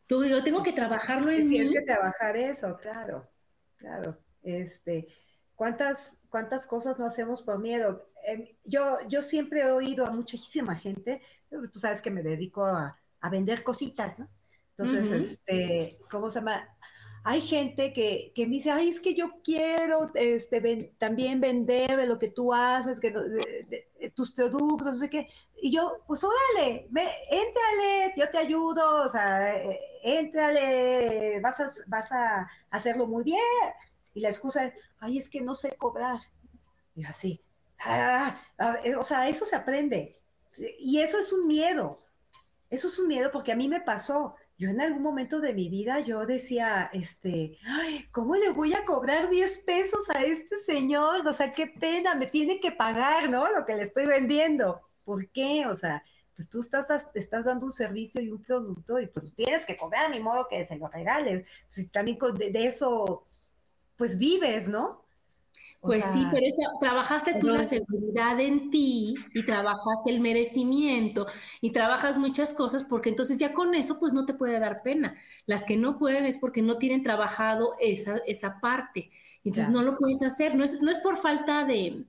Tú, 0.05 0.25
yo 0.25 0.43
tengo 0.43 0.61
que 0.61 0.73
trabajarlo 0.73 1.31
en 1.31 1.47
mí. 1.47 1.55
Tienes 1.55 1.73
que 1.73 1.85
trabajar 1.85 2.35
eso, 2.35 2.77
claro, 2.81 3.29
claro. 3.77 4.17
Este, 4.43 5.07
¿cuántas, 5.55 6.13
cuántas 6.31 6.65
cosas 6.65 6.97
no 6.97 7.05
hacemos 7.05 7.43
por 7.43 7.59
miedo? 7.59 8.07
Em, 8.23 8.47
yo, 8.65 8.97
yo 9.07 9.21
siempre 9.21 9.61
he 9.61 9.71
oído 9.71 10.07
a 10.07 10.11
muchísima 10.11 10.75
gente, 10.75 11.21
tú 11.71 11.77
sabes 11.77 12.01
que 12.01 12.09
me 12.09 12.23
dedico 12.23 12.65
a, 12.65 12.97
a 13.19 13.29
vender 13.29 13.63
cositas, 13.63 14.17
¿no? 14.17 14.27
Entonces, 14.77 15.11
este, 15.11 15.99
¿cómo 16.09 16.31
se 16.31 16.39
llama? 16.39 16.67
hay 17.23 17.41
gente 17.41 17.93
que, 17.93 18.31
que, 18.33 18.47
me 18.47 18.53
dice, 18.53 18.71
ay, 18.71 18.89
es 18.89 18.99
que 18.99 19.13
yo 19.13 19.31
quiero 19.43 20.09
este, 20.15 20.91
también 20.97 21.39
vender 21.39 21.95
de 21.95 22.07
lo 22.07 22.17
que 22.17 22.29
tú 22.29 22.51
haces, 22.53 22.99
que, 22.99 23.11
tus 24.15 24.31
productos, 24.31 24.87
no 24.87 24.95
sé 24.95 25.09
qué. 25.09 25.27
Y 25.61 25.71
yo, 25.71 25.99
pues 26.07 26.23
órale, 26.23 26.87
me, 26.89 27.03
éntrale, 27.29 28.13
yo 28.17 28.29
te 28.31 28.39
ayudo, 28.39 29.03
o 29.03 29.07
sea, 29.07 29.55
eh, 29.55 29.79
éntrale, 30.03 31.39
vas 31.41 31.59
a, 31.59 31.71
vas 31.85 32.11
a 32.11 32.49
hacerlo 32.71 33.05
muy 33.05 33.23
bien. 33.23 33.39
Y 34.13 34.21
la 34.21 34.29
excusa 34.29 34.65
es, 34.65 34.73
ay, 34.99 35.17
es 35.17 35.29
que 35.29 35.41
no 35.41 35.53
sé 35.53 35.75
cobrar. 35.77 36.19
Y 36.95 37.05
así, 37.05 37.41
ah, 37.79 38.41
o 38.97 39.03
sea, 39.03 39.29
eso 39.29 39.45
se 39.45 39.55
aprende. 39.55 40.15
Y 40.79 40.99
eso 40.99 41.19
es 41.19 41.31
un 41.31 41.47
miedo. 41.47 41.99
Eso 42.69 42.87
es 42.87 42.99
un 42.99 43.07
miedo 43.07 43.31
porque 43.31 43.51
a 43.51 43.55
mí 43.55 43.67
me 43.67 43.81
pasó 43.81 44.35
yo 44.61 44.69
en 44.69 44.79
algún 44.79 45.01
momento 45.01 45.41
de 45.41 45.55
mi 45.55 45.69
vida 45.69 46.01
yo 46.01 46.23
decía, 46.27 46.91
este, 46.93 47.57
ay, 47.65 48.05
¿cómo 48.11 48.35
le 48.35 48.51
voy 48.51 48.75
a 48.75 48.85
cobrar 48.85 49.27
10 49.27 49.57
pesos 49.65 50.07
a 50.11 50.23
este 50.23 50.59
señor? 50.59 51.25
O 51.25 51.33
sea, 51.33 51.51
qué 51.51 51.65
pena, 51.65 52.13
me 52.13 52.27
tiene 52.27 52.59
que 52.59 52.71
pagar, 52.71 53.27
¿no? 53.27 53.51
Lo 53.51 53.65
que 53.65 53.75
le 53.75 53.85
estoy 53.85 54.05
vendiendo. 54.05 54.79
¿Por 55.03 55.27
qué? 55.31 55.65
O 55.65 55.73
sea, 55.73 56.03
pues 56.35 56.47
tú 56.47 56.59
estás, 56.59 57.07
estás 57.15 57.45
dando 57.45 57.65
un 57.65 57.71
servicio 57.71 58.21
y 58.21 58.29
un 58.29 58.43
producto 58.43 58.99
y 58.99 59.07
pues 59.07 59.33
tienes 59.33 59.65
que 59.65 59.77
cobrar, 59.77 60.11
ni 60.11 60.19
modo 60.19 60.47
que 60.47 60.63
se 60.67 60.75
lo 60.75 60.87
regales. 60.89 61.47
Si 61.67 61.89
también 61.89 62.19
de, 62.37 62.51
de 62.51 62.67
eso, 62.67 63.25
pues 64.01 64.17
vives, 64.17 64.67
¿no? 64.67 65.05
Pues 65.79 66.03
sí, 66.05 66.25
pero 66.31 66.43
eso, 66.43 66.61
trabajaste 66.79 67.35
tú 67.35 67.49
la 67.49 67.63
seguridad 67.63 68.39
en 68.39 68.71
ti 68.71 69.13
y 69.35 69.45
trabajaste 69.45 70.09
el 70.09 70.19
merecimiento 70.19 71.27
y 71.61 71.71
trabajas 71.71 72.17
muchas 72.17 72.51
cosas 72.53 72.83
porque 72.83 73.09
entonces 73.09 73.37
ya 73.37 73.53
con 73.53 73.75
eso 73.75 73.99
pues 73.99 74.11
no 74.11 74.25
te 74.25 74.33
puede 74.33 74.59
dar 74.59 74.81
pena. 74.81 75.13
Las 75.45 75.63
que 75.63 75.77
no 75.77 75.99
pueden 75.99 76.25
es 76.25 76.39
porque 76.39 76.63
no 76.63 76.79
tienen 76.79 77.03
trabajado 77.03 77.75
esa, 77.79 78.17
esa 78.25 78.59
parte. 78.59 79.11
Entonces 79.43 79.71
no 79.71 79.83
lo 79.83 79.99
puedes 79.99 80.23
hacer. 80.23 80.55
No 80.55 80.63
es, 80.63 80.81
no 80.81 80.89
es 80.89 80.97
por 80.97 81.15
falta 81.15 81.63
de, 81.63 82.05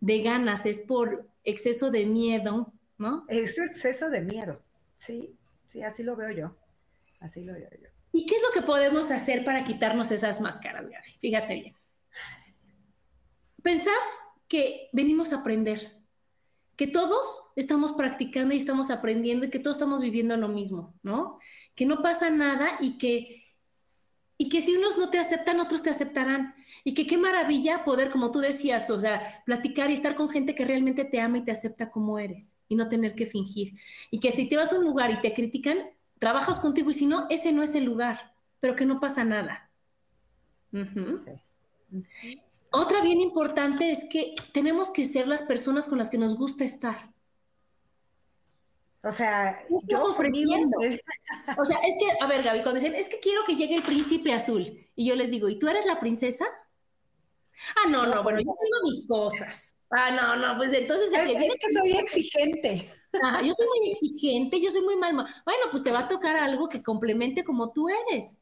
de 0.00 0.20
ganas, 0.20 0.66
es 0.66 0.80
por 0.80 1.26
exceso 1.44 1.90
de 1.90 2.04
miedo, 2.04 2.70
¿no? 2.98 3.24
Es 3.28 3.56
exceso 3.58 4.10
de 4.10 4.20
miedo, 4.20 4.60
sí, 4.98 5.34
sí, 5.66 5.82
así 5.82 6.02
lo 6.02 6.16
veo 6.16 6.32
yo. 6.32 6.54
Así 7.20 7.44
lo 7.44 7.54
veo 7.54 7.70
yo. 7.82 7.89
¿Y 8.12 8.26
qué 8.26 8.36
es 8.36 8.42
lo 8.42 8.52
que 8.52 8.66
podemos 8.66 9.10
hacer 9.10 9.44
para 9.44 9.64
quitarnos 9.64 10.10
esas 10.10 10.40
máscaras, 10.40 10.88
Gaby? 10.88 11.08
Fíjate 11.20 11.54
bien 11.54 11.80
pensar 13.62 13.94
que 14.48 14.88
venimos 14.92 15.32
a 15.32 15.36
aprender, 15.36 16.00
que 16.76 16.86
todos 16.86 17.44
estamos 17.56 17.92
practicando 17.92 18.54
y 18.54 18.58
estamos 18.58 18.90
aprendiendo 18.90 19.46
y 19.46 19.50
que 19.50 19.58
todos 19.58 19.76
estamos 19.76 20.00
viviendo 20.00 20.36
lo 20.36 20.48
mismo, 20.48 20.94
¿no? 21.02 21.38
Que 21.74 21.86
no 21.86 22.02
pasa 22.02 22.30
nada 22.30 22.78
y 22.80 22.98
que, 22.98 23.44
y 24.38 24.48
que 24.48 24.62
si 24.62 24.74
unos 24.74 24.96
no 24.98 25.10
te 25.10 25.18
aceptan, 25.18 25.60
otros 25.60 25.82
te 25.82 25.90
aceptarán. 25.90 26.54
Y 26.82 26.94
que 26.94 27.06
qué 27.06 27.18
maravilla 27.18 27.84
poder, 27.84 28.10
como 28.10 28.30
tú 28.30 28.38
decías, 28.38 28.88
o 28.88 28.98
sea, 28.98 29.42
platicar 29.44 29.90
y 29.90 29.94
estar 29.94 30.14
con 30.14 30.30
gente 30.30 30.54
que 30.54 30.64
realmente 30.64 31.04
te 31.04 31.20
ama 31.20 31.38
y 31.38 31.44
te 31.44 31.52
acepta 31.52 31.90
como 31.90 32.18
eres 32.18 32.58
y 32.68 32.74
no 32.74 32.88
tener 32.88 33.14
que 33.14 33.26
fingir. 33.26 33.74
Y 34.10 34.18
que 34.18 34.32
si 34.32 34.48
te 34.48 34.56
vas 34.56 34.72
a 34.72 34.78
un 34.78 34.84
lugar 34.84 35.10
y 35.10 35.20
te 35.20 35.34
critican, 35.34 35.78
trabajas 36.20 36.60
contigo 36.60 36.90
y 36.90 36.94
si 36.94 37.06
no, 37.06 37.26
ese 37.30 37.50
no 37.50 37.64
es 37.64 37.74
el 37.74 37.84
lugar, 37.84 38.34
pero 38.60 38.76
que 38.76 38.84
no 38.84 39.00
pasa 39.00 39.24
nada. 39.24 39.68
Otra 42.70 43.00
bien 43.00 43.20
importante 43.20 43.90
es 43.90 44.04
que 44.08 44.36
tenemos 44.52 44.92
que 44.92 45.04
ser 45.04 45.26
las 45.26 45.42
personas 45.42 45.88
con 45.88 45.98
las 45.98 46.10
que 46.10 46.18
nos 46.18 46.36
gusta 46.36 46.62
estar. 46.62 47.10
O 49.02 49.10
sea, 49.10 49.64
¿qué 49.66 49.94
estás 49.94 50.04
ofreciendo? 50.06 50.78
O 51.56 51.64
sea, 51.64 51.78
es 51.78 51.96
que, 51.98 52.22
a 52.22 52.28
ver, 52.28 52.42
Gaby, 52.42 52.62
cuando 52.62 52.80
dicen, 52.80 52.94
es 52.94 53.08
que 53.08 53.18
quiero 53.18 53.42
que 53.46 53.56
llegue 53.56 53.74
el 53.74 53.82
príncipe 53.82 54.32
azul, 54.34 54.86
y 54.94 55.06
yo 55.06 55.16
les 55.16 55.30
digo, 55.30 55.48
¿y 55.48 55.58
tú 55.58 55.68
eres 55.68 55.86
la 55.86 55.98
princesa? 55.98 56.44
Ah, 57.76 57.88
no, 57.88 58.06
no, 58.06 58.22
bueno, 58.22 58.40
yo 58.40 58.44
tengo 58.44 58.88
mis 58.88 59.08
cosas. 59.08 59.76
Ah, 59.90 60.10
no, 60.10 60.36
no, 60.36 60.56
pues 60.58 60.72
entonces... 60.74 61.10
es, 61.12 61.26
que 61.26 61.72
soy 61.72 61.92
exigente. 61.92 62.90
Yo 63.44 63.54
soy 63.54 63.66
muy 63.66 63.88
exigente, 63.88 64.60
yo 64.60 64.70
soy 64.70 64.82
muy 64.82 64.96
mal. 64.96 65.14
Bueno, 65.14 65.62
pues 65.70 65.82
te 65.82 65.92
va 65.92 66.00
a 66.00 66.08
tocar 66.08 66.36
algo 66.36 66.68
que 66.68 66.82
complemente 66.82 67.44
como 67.44 67.72
tú 67.72 67.88
eres. 67.88 68.36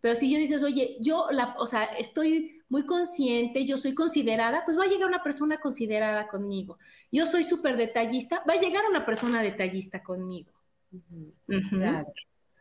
Pero 0.00 0.14
si 0.16 0.30
yo 0.32 0.38
dices, 0.38 0.62
oye, 0.62 0.96
yo, 1.00 1.26
la, 1.30 1.54
o 1.58 1.66
sea, 1.66 1.84
estoy 1.84 2.60
muy 2.68 2.84
consciente, 2.84 3.64
yo 3.64 3.76
soy 3.76 3.94
considerada, 3.94 4.64
pues 4.64 4.78
va 4.78 4.84
a 4.84 4.88
llegar 4.88 5.08
una 5.08 5.22
persona 5.22 5.58
considerada 5.58 6.26
conmigo. 6.26 6.78
Yo 7.10 7.24
soy 7.24 7.44
súper 7.44 7.76
detallista, 7.76 8.42
va 8.48 8.54
a 8.54 8.60
llegar 8.60 8.84
una 8.88 9.06
persona 9.06 9.42
detallista 9.42 10.02
conmigo. 10.02 10.52
Claro, 11.46 12.12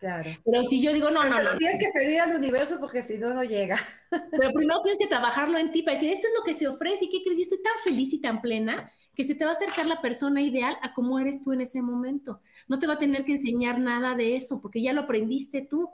claro. 0.01 0.29
Pero 0.43 0.63
si 0.63 0.81
yo 0.81 0.91
digo, 0.91 1.09
no, 1.09 1.23
no, 1.23 1.41
no. 1.41 1.57
Tienes 1.57 1.79
que 1.79 1.91
pedir 1.93 2.19
al 2.19 2.35
universo 2.35 2.77
porque 2.81 3.01
si 3.01 3.17
no, 3.17 3.33
no 3.33 3.43
llega. 3.45 3.77
Pero 4.09 4.51
primero 4.51 4.81
tienes 4.81 4.97
que 4.99 5.07
trabajarlo 5.07 5.57
en 5.57 5.71
ti 5.71 5.83
para 5.83 5.95
decir, 5.95 6.11
esto 6.11 6.27
es 6.27 6.33
lo 6.37 6.43
que 6.43 6.53
se 6.53 6.67
ofrece 6.67 7.05
y 7.05 7.09
qué 7.09 7.23
crees, 7.23 7.37
yo 7.37 7.43
estoy 7.43 7.61
tan 7.61 7.77
feliz 7.81 8.11
y 8.11 8.19
tan 8.19 8.41
plena 8.41 8.91
que 9.15 9.23
se 9.23 9.35
te 9.35 9.45
va 9.45 9.51
a 9.51 9.53
acercar 9.53 9.85
la 9.85 10.01
persona 10.01 10.41
ideal 10.41 10.75
a 10.81 10.93
cómo 10.93 11.19
eres 11.19 11.41
tú 11.41 11.53
en 11.53 11.61
ese 11.61 11.81
momento. 11.81 12.41
No 12.67 12.79
te 12.79 12.87
va 12.87 12.93
a 12.93 12.99
tener 12.99 13.23
que 13.23 13.33
enseñar 13.33 13.79
nada 13.79 14.15
de 14.15 14.35
eso 14.35 14.59
porque 14.59 14.81
ya 14.81 14.91
lo 14.91 15.01
aprendiste 15.01 15.61
tú. 15.61 15.89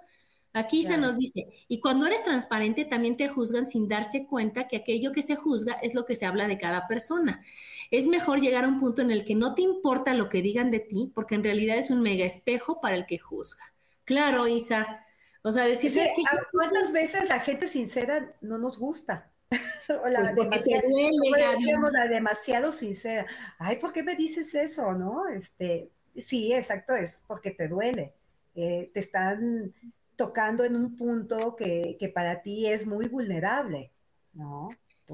Aquí 0.54 0.82
se 0.82 0.98
nos 0.98 1.18
dice, 1.18 1.46
y 1.68 1.80
cuando 1.80 2.08
eres 2.08 2.24
transparente 2.24 2.84
también 2.84 3.16
te 3.16 3.30
juzgan 3.30 3.68
sin 3.68 3.88
darse 3.88 4.26
cuenta 4.26 4.68
que 4.68 4.78
aquello 4.78 5.12
que 5.12 5.22
se 5.22 5.36
juzga 5.36 5.74
es 5.74 5.94
lo 5.94 6.06
que 6.06 6.16
se 6.16 6.26
habla 6.26 6.48
de 6.48 6.58
cada 6.58 6.88
persona. 6.88 7.44
Es 7.92 8.08
mejor 8.08 8.40
llegar 8.42 8.66
a 8.66 8.68
un 8.68 8.80
punto 8.80 9.04
en 9.04 9.12
el 9.12 9.24
que 9.24 9.36
no 9.36 9.54
te 9.54 9.62
importa 9.62 10.16
lo 10.16 10.30
que 10.30 10.42
digan 10.42 10.72
de 10.72 10.80
ti, 10.80 11.12
porque 11.14 11.36
en 11.36 11.44
realidad 11.44 11.78
es 11.78 11.92
un 11.92 12.02
mega 12.02 12.26
espejo 12.26 12.82
para 12.82 12.96
el 12.96 13.06
que 13.06 13.20
juzga. 13.20 13.77
Claro, 14.08 14.48
Isa. 14.48 15.02
O 15.44 15.52
sea, 15.52 15.66
decir, 15.66 15.94
que, 15.94 16.24
¿cuántas 16.54 16.94
veces 16.94 17.28
la 17.28 17.42
gente 17.42 17.68
sincera 17.68 18.34
no 18.40 18.58
nos 18.58 18.80
gusta? 18.80 19.30
o 20.04 20.10
la, 20.10 20.34
pues 20.34 20.64
demasiado, 20.64 21.92
la 21.92 22.08
demasiado 22.08 22.72
sincera. 22.72 23.26
Ay, 23.60 23.76
¿por 23.76 23.92
qué 23.92 24.04
me 24.04 24.16
dices 24.16 24.56
eso? 24.56 24.94
¿No? 24.94 25.28
Este, 25.28 25.92
sí, 26.16 26.54
exacto, 26.54 26.96
es 26.96 27.22
porque 27.28 27.52
te 27.52 27.68
duele. 27.68 28.14
Eh, 28.56 28.90
te 28.94 29.02
están 29.02 29.74
tocando 30.16 30.64
en 30.64 30.78
un 30.78 30.96
punto 30.96 31.56
que, 31.58 31.98
que 32.00 32.08
para 32.08 32.42
ti 32.42 32.66
es 32.66 32.88
muy 32.88 33.10
vulnerable, 33.10 33.92
¿no? 34.34 34.70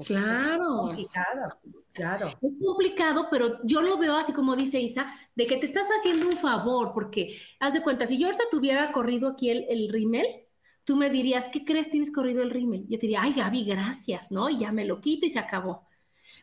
Claro. 0.06 0.62
Es 0.62 0.80
complicado, 0.80 1.60
claro. 1.92 2.28
Es 2.28 2.52
complicado, 2.64 3.28
pero 3.30 3.58
yo 3.64 3.82
lo 3.82 3.96
veo 3.98 4.16
así 4.16 4.32
como 4.32 4.56
dice 4.56 4.80
Isa, 4.80 5.06
de 5.34 5.46
que 5.46 5.56
te 5.56 5.66
estás 5.66 5.86
haciendo 5.98 6.26
un 6.26 6.36
favor, 6.36 6.92
porque 6.92 7.36
haz 7.60 7.74
de 7.74 7.82
cuenta, 7.82 8.06
si 8.06 8.18
yo 8.18 8.26
ahorita 8.26 8.44
tuviera 8.50 8.92
corrido 8.92 9.28
aquí 9.28 9.50
el, 9.50 9.64
el 9.68 9.88
rímel, 9.88 10.26
tú 10.84 10.96
me 10.96 11.10
dirías, 11.10 11.48
¿qué 11.48 11.64
crees 11.64 11.90
tienes 11.90 12.12
corrido 12.12 12.42
el 12.42 12.50
rímel? 12.50 12.82
Yo 12.88 12.98
te 12.98 13.06
diría, 13.06 13.22
ay 13.22 13.32
Gaby, 13.34 13.64
gracias, 13.64 14.30
¿no? 14.30 14.50
Y 14.50 14.58
ya 14.58 14.72
me 14.72 14.84
lo 14.84 15.00
quito 15.00 15.26
y 15.26 15.30
se 15.30 15.38
acabó. 15.38 15.86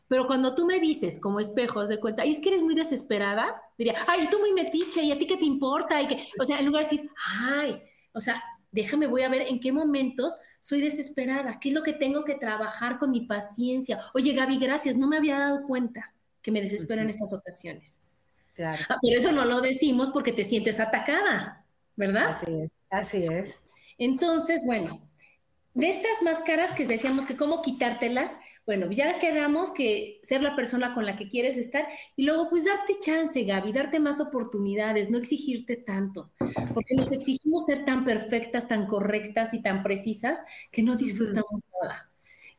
Pero 0.07 0.27
cuando 0.27 0.55
tú 0.55 0.65
me 0.65 0.79
dices 0.79 1.19
como 1.19 1.39
espejo, 1.39 1.79
haz 1.79 1.89
de 1.89 1.99
cuenta, 1.99 2.25
y 2.25 2.31
es 2.31 2.39
que 2.39 2.49
eres 2.49 2.61
muy 2.61 2.75
desesperada, 2.75 3.61
diría, 3.77 3.95
ay, 4.07 4.27
tú 4.29 4.39
muy 4.39 4.53
metiche, 4.53 5.01
¿y 5.03 5.11
a 5.11 5.17
ti 5.17 5.25
qué 5.25 5.37
te 5.37 5.45
importa? 5.45 6.01
Y 6.01 6.07
que, 6.07 6.27
o 6.39 6.43
sea, 6.43 6.59
en 6.59 6.65
lugar 6.65 6.83
de 6.83 6.89
decir, 6.89 7.09
ay, 7.39 7.81
o 8.13 8.19
sea, 8.19 8.43
déjame, 8.71 9.07
voy 9.07 9.23
a 9.23 9.29
ver 9.29 9.43
en 9.43 9.59
qué 9.59 9.71
momentos 9.71 10.37
soy 10.59 10.81
desesperada, 10.81 11.59
qué 11.59 11.69
es 11.69 11.75
lo 11.75 11.83
que 11.83 11.93
tengo 11.93 12.23
que 12.23 12.35
trabajar 12.35 12.97
con 12.97 13.11
mi 13.11 13.21
paciencia. 13.21 13.99
Oye, 14.13 14.33
Gaby, 14.33 14.57
gracias, 14.57 14.97
no 14.97 15.07
me 15.07 15.17
había 15.17 15.39
dado 15.39 15.63
cuenta 15.63 16.13
que 16.41 16.51
me 16.51 16.61
desespero 16.61 17.01
en 17.01 17.09
estas 17.09 17.33
ocasiones. 17.33 18.01
Claro. 18.53 18.83
Ah, 18.89 18.97
pero 19.01 19.17
eso 19.17 19.31
no 19.31 19.45
lo 19.45 19.61
decimos 19.61 20.11
porque 20.11 20.33
te 20.33 20.43
sientes 20.43 20.79
atacada, 20.79 21.65
¿verdad? 21.95 22.31
Así 22.31 22.51
es, 22.51 22.71
así 22.89 23.25
es. 23.25 23.59
Entonces, 23.97 24.63
bueno, 24.65 25.01
de 25.73 25.89
estas 25.89 26.21
máscaras 26.21 26.71
que 26.71 26.85
decíamos 26.85 27.25
que 27.25 27.37
cómo 27.37 27.61
quitártelas, 27.61 28.39
bueno, 28.65 28.91
ya 28.91 29.19
quedamos 29.19 29.71
que 29.71 30.19
ser 30.23 30.41
la 30.41 30.55
persona 30.55 30.93
con 30.93 31.05
la 31.05 31.15
que 31.15 31.29
quieres 31.29 31.57
estar 31.57 31.87
y 32.15 32.23
luego 32.23 32.49
pues 32.49 32.65
darte 32.65 32.99
chance, 32.99 33.43
Gaby, 33.43 33.71
darte 33.71 33.99
más 33.99 34.19
oportunidades, 34.19 35.09
no 35.09 35.17
exigirte 35.17 35.77
tanto, 35.77 36.31
porque 36.73 36.95
nos 36.95 37.11
exigimos 37.11 37.65
ser 37.65 37.85
tan 37.85 38.03
perfectas, 38.03 38.67
tan 38.67 38.85
correctas 38.85 39.53
y 39.53 39.61
tan 39.61 39.81
precisas 39.81 40.43
que 40.71 40.83
no 40.83 40.95
disfrutamos 40.97 41.61
nada. 41.81 42.07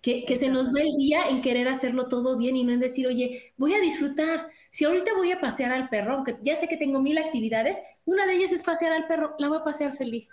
Que, 0.01 0.25
que 0.25 0.35
se 0.35 0.49
nos 0.49 0.73
ve 0.73 0.83
el 0.83 0.97
día 0.97 1.29
en 1.29 1.43
querer 1.43 1.69
hacerlo 1.69 2.09
todo 2.09 2.37
bien 2.37 2.57
y 2.57 2.65
no 2.65 2.73
en 2.73 2.81
decir, 2.81 3.07
oye, 3.07 3.53
voy 3.57 3.75
a 3.75 3.79
disfrutar. 3.79 4.49
Si 4.71 4.85
ahorita 4.85 5.15
voy 5.15 5.31
a 5.31 5.41
pasear 5.41 5.71
al 5.71 5.89
perro, 5.91 6.15
aunque 6.15 6.39
ya 6.43 6.57
sé 6.57 6.67
que 6.67 6.77
tengo 6.77 7.01
mil 7.01 7.19
actividades, 7.19 7.79
una 8.05 8.27
de 8.27 8.35
ellas 8.35 8.51
es 8.51 8.65
pasear 8.65 8.91
al 8.91 9.07
perro, 9.07 9.37
la 9.39 9.47
voy 9.47 9.59
a 9.59 9.65
pasear 9.65 9.95
feliz 9.95 10.29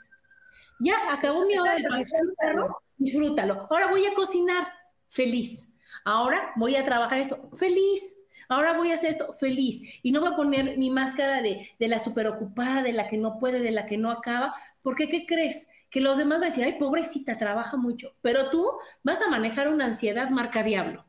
Ya, 0.80 1.14
acabó 1.14 1.46
mi 1.46 1.58
hora 1.58 1.76
de 1.76 1.90
disfrútalo. 1.98 2.78
disfrútalo. 2.98 3.68
Ahora 3.70 3.90
voy 3.90 4.06
a 4.06 4.14
cocinar, 4.14 4.68
feliz. 5.10 5.74
Ahora 6.06 6.54
voy 6.56 6.76
a 6.76 6.84
trabajar 6.86 7.20
esto, 7.20 7.50
feliz. 7.58 8.18
Ahora 8.50 8.74
voy 8.78 8.92
a 8.92 8.96
hacer 8.96 9.12
esto, 9.12 9.34
feliz. 9.34 9.82
Y 10.04 10.12
no 10.12 10.22
voy 10.22 10.34
a 10.34 10.36
poner 10.36 10.78
mi 10.78 10.90
máscara 10.90 11.42
de, 11.42 11.70
de 11.80 11.88
la 11.88 12.00
superocupada, 12.00 12.84
de 12.84 12.94
la 12.94 13.08
que 13.08 13.18
no 13.18 13.38
puede, 13.40 13.62
de 13.62 13.72
la 13.72 13.86
que 13.86 13.98
no 13.98 14.12
acaba, 14.12 14.54
porque 14.82 15.10
¿qué 15.10 15.26
crees? 15.28 15.68
Que 15.90 16.02
los 16.02 16.18
demás 16.18 16.40
van 16.40 16.46
a 16.46 16.52
decir, 16.52 16.64
ay, 16.66 16.80
pobrecita, 16.80 17.38
trabaja 17.38 17.78
mucho. 17.78 18.16
Pero 18.22 18.50
tú 18.50 18.66
vas 19.04 19.22
a 19.22 19.30
manejar 19.30 19.68
una 19.70 19.86
ansiedad 19.86 20.30
marca 20.32 20.64
diablo. 20.64 21.06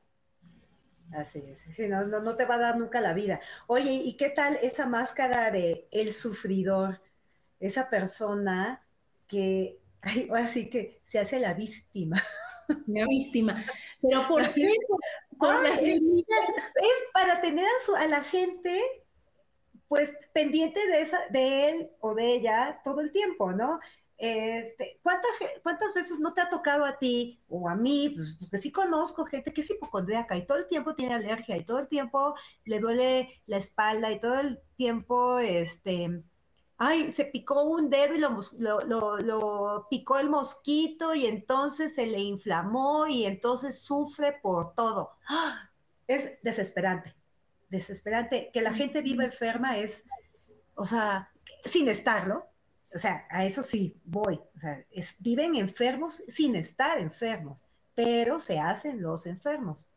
Así 1.13 1.41
es, 1.41 1.61
sí, 1.75 1.89
no, 1.89 2.05
no, 2.07 2.37
te 2.37 2.45
va 2.47 2.55
a 2.55 2.59
dar 2.59 2.79
nunca 2.79 3.01
la 3.01 3.13
vida. 3.15 3.41
Oye, 3.67 3.93
¿y 3.93 4.17
qué 4.17 4.31
tal 4.31 4.59
esa 4.63 4.87
máscara 4.87 5.51
de 5.51 5.89
el 5.91 6.13
sufridor? 6.13 7.01
Esa 7.59 7.91
persona 7.91 8.87
que, 9.31 9.79
así 10.35 10.69
que 10.69 11.01
se 11.05 11.19
hace 11.19 11.39
la 11.41 11.55
víctima. 11.55 12.23
La 12.87 13.05
víctima. 13.05 13.57
¿Pero 14.01 14.29
por 14.29 14.55
qué? 14.55 14.73
Por, 15.37 15.61
las 15.65 15.83
es, 15.83 16.01
es, 16.01 17.03
para 17.13 17.41
tener 17.41 17.65
a, 17.65 17.85
su, 17.85 17.97
a 17.97 18.07
la 18.07 18.23
gente 18.23 18.81
pues 19.89 20.15
pendiente 20.33 20.79
de, 20.87 21.01
esa, 21.01 21.19
de 21.31 21.69
él 21.69 21.91
o 21.99 22.15
de 22.15 22.37
ella 22.37 22.81
todo 22.85 23.01
el 23.01 23.11
tiempo, 23.11 23.51
¿no? 23.51 23.81
Este, 24.19 25.01
¿cuántas, 25.03 25.31
¿Cuántas 25.65 25.95
veces 25.95 26.21
no 26.21 26.33
te 26.33 26.43
ha 26.43 26.49
tocado 26.49 26.85
a 26.85 26.99
ti 26.99 27.43
o 27.49 27.69
a 27.69 27.75
mí? 27.75 28.13
Pues 28.15 28.37
porque 28.39 28.59
sí 28.59 28.71
conozco 28.71 29.25
gente 29.25 29.53
que 29.53 29.63
es 29.63 29.71
hipocondríaca 29.71 30.37
y 30.37 30.47
todo 30.47 30.59
el 30.59 30.69
tiempo 30.69 30.95
tiene 30.95 31.15
alergia 31.15 31.57
y 31.57 31.65
todo 31.65 31.81
el 31.81 31.89
tiempo 31.89 32.37
le 32.67 32.79
duele 32.79 33.43
la 33.47 33.57
espalda 33.57 34.13
y 34.13 34.21
todo 34.21 34.39
el 34.39 34.61
tiempo, 34.77 35.41
este, 35.41 36.23
ay, 36.81 37.13
se 37.13 37.27
picó 37.27 37.63
un 37.63 37.89
dedo 37.89 38.15
y 38.15 38.19
lo, 38.19 38.39
lo, 38.59 39.17
lo, 39.19 39.87
picó 39.89 40.19
el 40.19 40.29
mosquito 40.29 41.15
y 41.15 41.27
entonces 41.27 41.95
se 41.95 42.07
le 42.07 42.19
inflamó 42.19 43.07
y 43.07 43.25
entonces 43.25 43.79
sufre 43.81 44.41
por 44.43 44.75
todo. 44.75 45.13
¡Ah! 45.29 45.71
Es 46.09 46.43
desesperante 46.43 47.15
desesperante. 47.71 48.51
Que 48.53 48.61
la 48.61 48.75
gente 48.75 49.01
viva 49.01 49.25
enferma 49.25 49.79
es, 49.79 50.05
o 50.75 50.85
sea, 50.85 51.31
sin 51.65 51.89
estarlo. 51.89 52.45
O 52.93 52.99
sea, 52.99 53.25
a 53.31 53.45
eso 53.47 53.63
sí 53.63 53.97
voy. 54.05 54.41
O 54.57 54.61
sea, 54.61 54.85
viven 55.21 55.55
enfermos 55.55 56.25
sin 56.29 56.57
estar 56.57 56.99
enfermos, 56.99 57.65
pero 57.95 58.41
se 58.41 58.59
hacen 58.59 59.01
los 59.01 59.27
enfermos. 59.27 59.89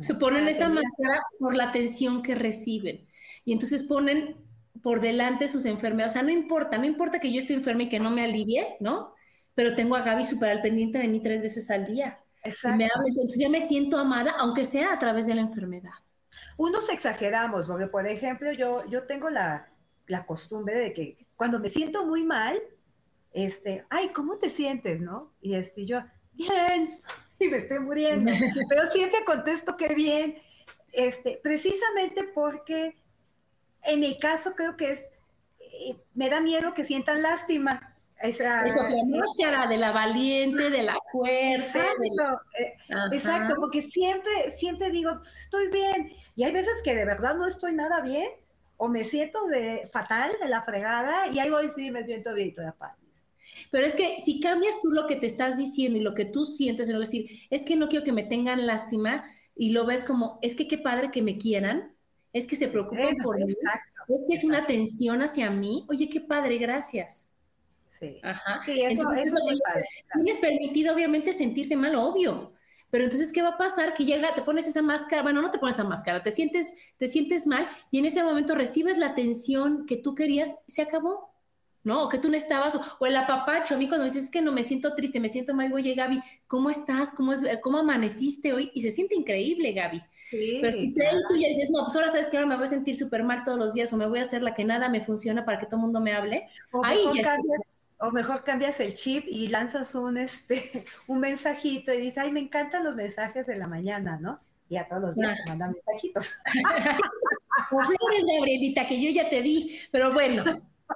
Se 0.00 0.14
ponen 0.14 0.46
esa 0.46 0.68
máscara 0.68 1.22
por 1.40 1.56
la 1.56 1.70
atención 1.70 2.22
que 2.22 2.36
reciben. 2.36 3.04
Y 3.44 3.52
entonces 3.52 3.82
ponen 3.82 4.36
por 4.82 5.00
delante 5.00 5.48
sus 5.48 5.64
enfermedades. 5.64 6.12
O 6.12 6.14
sea, 6.14 6.22
no 6.22 6.30
importa, 6.30 6.78
no 6.78 6.84
importa 6.84 7.20
que 7.20 7.32
yo 7.32 7.38
esté 7.38 7.54
enferma 7.54 7.84
y 7.84 7.88
que 7.88 8.00
no 8.00 8.10
me 8.10 8.24
alivie, 8.24 8.76
¿no? 8.80 9.14
Pero 9.54 9.74
tengo 9.74 9.96
a 9.96 10.02
Gaby 10.02 10.24
súper 10.24 10.50
al 10.50 10.62
pendiente 10.62 10.98
de 10.98 11.08
mí 11.08 11.20
tres 11.20 11.42
veces 11.42 11.70
al 11.70 11.86
día. 11.86 12.18
Exacto. 12.44 12.78
me 12.78 12.84
entonces 12.84 13.38
ya 13.40 13.48
me 13.48 13.60
siento 13.60 13.98
amada, 13.98 14.34
aunque 14.38 14.64
sea 14.64 14.92
a 14.92 14.98
través 14.98 15.26
de 15.26 15.34
la 15.34 15.40
enfermedad. 15.42 15.90
Unos 16.56 16.88
exageramos, 16.88 17.66
porque 17.66 17.86
por 17.86 18.06
ejemplo 18.06 18.52
yo, 18.52 18.86
yo 18.88 19.04
tengo 19.04 19.30
la, 19.30 19.68
costumbre 20.26 20.78
de 20.78 20.92
que 20.92 21.26
cuando 21.36 21.58
me 21.58 21.68
siento 21.68 22.06
muy 22.06 22.24
mal, 22.24 22.58
este, 23.32 23.84
ay, 23.90 24.10
¿cómo 24.10 24.38
te 24.38 24.48
sientes, 24.48 25.00
no? 25.00 25.32
Y 25.40 25.54
este, 25.54 25.84
yo, 25.84 26.02
bien, 26.32 27.00
y 27.38 27.48
me 27.48 27.58
estoy 27.58 27.80
muriendo, 27.80 28.30
pero 28.68 28.86
siempre 28.86 29.24
contesto 29.24 29.76
que 29.76 29.94
bien, 29.94 30.38
este, 30.92 31.38
precisamente 31.42 32.24
porque 32.34 32.96
en 33.88 34.00
mi 34.00 34.18
caso 34.18 34.54
creo 34.54 34.76
que 34.76 34.92
es, 34.92 35.00
eh, 35.60 35.96
me 36.14 36.30
da 36.30 36.40
miedo 36.40 36.74
que 36.74 36.84
sientan 36.84 37.22
lástima, 37.22 37.96
esa, 38.20 38.66
Eso, 38.66 38.82
la 38.82 39.18
máscara 39.18 39.68
de 39.68 39.76
la 39.76 39.92
valiente, 39.92 40.70
de 40.70 40.82
la 40.82 40.98
fuerza. 41.12 41.78
Exacto, 41.78 42.40
eh, 42.58 42.76
exacto, 43.12 43.54
porque 43.60 43.80
siempre, 43.80 44.50
siempre 44.50 44.90
digo, 44.90 45.12
pues 45.18 45.38
estoy 45.38 45.68
bien. 45.68 46.12
Y 46.34 46.42
hay 46.42 46.52
veces 46.52 46.82
que 46.82 46.96
de 46.96 47.04
verdad 47.04 47.36
no 47.36 47.46
estoy 47.46 47.74
nada 47.74 48.00
bien, 48.00 48.28
o 48.76 48.88
me 48.88 49.04
siento 49.04 49.46
de 49.46 49.88
fatal, 49.92 50.32
de 50.42 50.48
la 50.48 50.62
fregada, 50.62 51.28
y 51.28 51.38
ahí 51.38 51.48
voy, 51.48 51.70
sí, 51.74 51.90
me 51.90 52.04
siento 52.04 52.34
bien, 52.34 52.54
toda. 52.54 52.74
Pero 53.70 53.86
es 53.86 53.94
que 53.94 54.18
si 54.20 54.40
cambias 54.40 54.80
tú 54.82 54.90
lo 54.90 55.06
que 55.06 55.16
te 55.16 55.26
estás 55.26 55.56
diciendo 55.56 55.98
y 55.98 56.02
lo 56.02 56.14
que 56.14 56.24
tú 56.24 56.44
sientes, 56.44 56.88
en 56.88 56.98
decir, 56.98 57.30
es 57.50 57.64
que 57.64 57.76
no 57.76 57.88
quiero 57.88 58.04
que 58.04 58.12
me 58.12 58.24
tengan 58.24 58.66
lástima, 58.66 59.24
y 59.54 59.70
lo 59.70 59.86
ves 59.86 60.02
como, 60.02 60.38
es 60.42 60.56
que 60.56 60.66
qué 60.66 60.78
padre 60.78 61.10
que 61.12 61.22
me 61.22 61.38
quieran, 61.38 61.94
es 62.32 62.46
que 62.46 62.56
se 62.56 62.68
preocupen 62.68 63.16
por 63.18 63.36
mí, 63.38 63.44
es 63.46 63.56
que 64.28 64.34
es 64.34 64.44
una 64.44 64.58
atención 64.58 65.22
hacia 65.22 65.50
mí, 65.50 65.86
oye, 65.88 66.08
qué 66.08 66.20
padre, 66.20 66.58
gracias. 66.58 67.26
Sí. 67.98 68.20
Ajá. 68.22 68.60
entonces, 68.66 69.32
tienes 70.14 70.36
permitido, 70.38 70.94
obviamente, 70.94 71.32
sentirte 71.32 71.76
mal, 71.76 71.96
obvio. 71.96 72.52
Pero 72.90 73.04
entonces, 73.04 73.32
¿qué 73.32 73.42
va 73.42 73.50
a 73.50 73.58
pasar? 73.58 73.92
Que 73.94 74.04
llega, 74.04 74.34
te 74.34 74.42
pones 74.42 74.66
esa 74.66 74.82
máscara, 74.82 75.22
bueno, 75.22 75.42
no 75.42 75.50
te 75.50 75.58
pones 75.58 75.74
esa 75.74 75.84
máscara, 75.84 76.22
te 76.22 76.32
sientes, 76.32 76.74
te 76.96 77.06
sientes 77.06 77.46
mal 77.46 77.68
y 77.90 77.98
en 77.98 78.06
ese 78.06 78.22
momento 78.22 78.54
recibes 78.54 78.96
la 78.96 79.08
atención 79.08 79.84
que 79.84 79.96
tú 79.96 80.14
querías, 80.14 80.56
se 80.66 80.80
acabó, 80.80 81.34
¿no? 81.84 82.04
O 82.04 82.08
que 82.08 82.18
tú 82.18 82.30
no 82.30 82.36
estabas, 82.36 82.78
o, 82.98 83.06
el 83.06 83.16
apapacho, 83.16 83.74
a 83.74 83.78
mí 83.78 83.88
cuando 83.88 84.04
me 84.04 84.10
dices, 84.10 84.24
es 84.24 84.30
que 84.30 84.40
no 84.40 84.52
me 84.52 84.62
siento 84.62 84.94
triste, 84.94 85.20
me 85.20 85.28
siento 85.28 85.54
mal, 85.54 85.70
oye, 85.72 85.94
Gaby, 85.94 86.22
¿cómo 86.46 86.70
estás? 86.70 87.12
¿Cómo, 87.12 87.34
es, 87.34 87.42
cómo 87.62 87.78
amaneciste 87.78 88.54
hoy? 88.54 88.70
Y 88.74 88.80
se 88.80 88.90
siente 88.90 89.14
increíble, 89.14 89.72
Gaby. 89.72 90.02
Sí, 90.30 90.58
Pero 90.60 90.72
si 90.72 90.94
tú 90.94 91.00
ya 91.36 91.48
dices, 91.48 91.70
no, 91.70 91.84
pues 91.84 91.96
ahora 91.96 92.08
sabes 92.08 92.28
que 92.28 92.36
ahora 92.36 92.48
me 92.48 92.56
voy 92.56 92.64
a 92.64 92.68
sentir 92.68 92.96
súper 92.96 93.24
mal 93.24 93.44
todos 93.44 93.58
los 93.58 93.74
días 93.74 93.92
o 93.92 93.96
me 93.96 94.06
voy 94.06 94.18
a 94.18 94.22
hacer 94.22 94.42
la 94.42 94.54
que 94.54 94.64
nada 94.64 94.88
me 94.88 95.00
funciona 95.00 95.44
para 95.44 95.58
que 95.58 95.66
todo 95.66 95.76
el 95.76 95.82
mundo 95.82 96.00
me 96.00 96.12
hable, 96.12 96.46
ahí 96.82 96.98
ya 97.14 97.38
o 98.00 98.10
mejor 98.10 98.44
cambias 98.44 98.78
el 98.80 98.94
chip 98.94 99.24
y 99.26 99.48
lanzas 99.48 99.94
un, 99.94 100.18
este, 100.18 100.84
un 101.08 101.20
mensajito 101.20 101.92
y 101.92 101.98
dices, 101.98 102.18
ay, 102.18 102.32
me 102.32 102.40
encantan 102.40 102.84
los 102.84 102.94
mensajes 102.94 103.46
de 103.46 103.56
la 103.56 103.66
mañana, 103.66 104.18
¿no? 104.20 104.40
Y 104.68 104.76
a 104.76 104.86
todos 104.86 105.02
los 105.02 105.14
días 105.16 105.38
te 105.44 105.50
mandan 105.50 105.72
mensajitos. 105.72 106.30
pues 107.70 107.88
Gabrielita, 108.36 108.86
que 108.86 109.00
yo 109.00 109.10
ya 109.10 109.28
te 109.28 109.40
vi, 109.40 109.78
pero 109.90 110.12
bueno, 110.12 110.44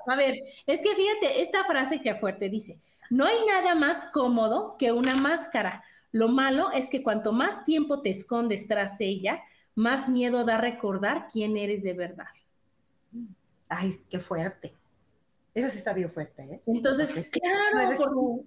a 0.07 0.17
ver, 0.17 0.35
es 0.67 0.83
que 0.83 0.95
fíjate, 0.95 1.41
esta 1.41 1.65
frase 1.65 2.01
que 2.01 2.15
fuerte 2.15 2.51
dice, 2.51 2.79
no 3.11 3.27
hay 3.27 3.37
nada 3.47 3.75
más 3.75 4.11
cómodo 4.13 4.77
que 4.79 4.93
una 4.93 5.15
máscara. 5.15 5.85
Lo 6.13 6.29
malo 6.29 6.71
es 6.73 6.89
que 6.89 7.03
cuanto 7.03 7.33
más 7.33 7.65
tiempo 7.65 8.03
te 8.03 8.11
escondes 8.11 8.69
tras 8.69 9.01
ella, 9.01 9.43
más 9.75 10.09
miedo 10.09 10.45
da 10.45 10.59
recordar 10.59 11.29
quién 11.33 11.57
eres 11.57 11.83
de 11.83 11.95
verdad. 11.95 12.29
Ay, 13.69 13.99
qué 14.11 14.19
fuerte. 14.19 14.75
Eso 15.55 15.71
sí 15.71 15.79
está 15.79 15.93
bien 15.93 16.11
fuerte, 16.11 16.43
¿eh? 16.43 16.63
Entonces, 16.67 17.13
claro, 17.13 17.75
¿no 17.75 17.81
eres, 17.81 17.99
tú? 17.99 18.47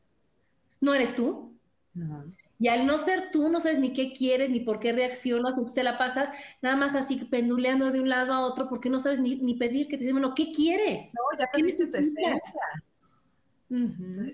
¿no 0.82 0.94
eres 0.94 1.16
tú? 1.16 1.54
No. 1.94 2.26
Y 2.58 2.68
al 2.68 2.88
no 2.88 2.98
ser 3.00 3.32
tú, 3.32 3.50
no 3.50 3.60
sabes 3.60 3.80
ni 3.80 3.94
qué 3.94 4.14
quieres, 4.14 4.50
ni 4.50 4.62
por 4.62 4.80
qué 4.80 4.92
reaccionas, 4.92 5.58
entonces 5.58 5.76
te 5.76 5.84
la 5.84 5.98
pasas 5.98 6.32
nada 6.62 6.76
más 6.76 6.96
así 6.96 7.18
penduleando 7.18 7.92
de 7.92 8.00
un 8.00 8.10
lado 8.10 8.34
a 8.34 8.42
otro, 8.46 8.70
porque 8.70 8.90
no 8.90 9.00
sabes 9.00 9.20
ni, 9.20 9.36
ni 9.36 9.56
pedir 9.56 9.88
que 9.88 9.98
te 9.98 10.04
dicen, 10.04 10.16
bueno, 10.16 10.34
¿qué 10.34 10.52
quieres? 10.52 11.14
No, 11.14 11.38
ya 11.38 11.48
perdiste 11.52 11.88
tu 11.88 11.98
esencia. 11.98 12.40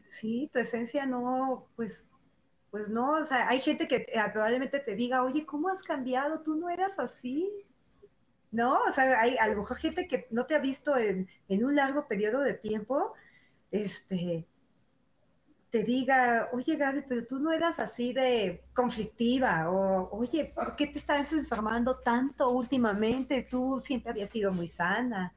Sí, 0.07 0.49
tu 0.53 0.59
esencia 0.59 1.05
no, 1.05 1.65
pues, 1.75 2.05
pues 2.71 2.89
no, 2.89 3.11
o 3.11 3.23
sea, 3.23 3.47
hay 3.49 3.59
gente 3.59 3.87
que 3.87 3.97
eh, 4.07 4.23
probablemente 4.31 4.79
te 4.79 4.95
diga, 4.95 5.23
oye, 5.23 5.45
¿cómo 5.45 5.69
has 5.69 5.83
cambiado? 5.83 6.39
Tú 6.41 6.55
no 6.55 6.69
eras 6.69 6.97
así. 6.99 7.65
¿no? 8.51 8.79
O 8.87 8.91
sea, 8.91 9.19
hay 9.19 9.37
a 9.37 9.47
lo 9.47 9.57
mejor 9.57 9.77
gente 9.77 10.07
que 10.07 10.27
no 10.29 10.45
te 10.45 10.55
ha 10.55 10.59
visto 10.59 10.97
en, 10.97 11.27
un 11.49 11.75
largo 11.75 12.07
periodo 12.07 12.41
de 12.41 12.53
tiempo, 12.53 13.13
este, 13.71 14.45
te 15.69 15.83
diga, 15.83 16.49
oye 16.51 16.75
Gaby, 16.75 17.03
pero 17.07 17.25
tú 17.25 17.39
no 17.39 17.51
eras 17.51 17.79
así 17.79 18.11
de 18.13 18.61
conflictiva, 18.73 19.69
o 19.71 20.09
oye, 20.17 20.51
¿por 20.53 20.75
qué 20.75 20.87
te 20.87 20.99
estás 20.99 21.31
enfermando 21.31 21.99
tanto 21.99 22.49
últimamente? 22.49 23.47
Tú 23.49 23.79
siempre 23.79 24.11
habías 24.11 24.29
sido 24.29 24.51
muy 24.51 24.67
sana. 24.67 25.33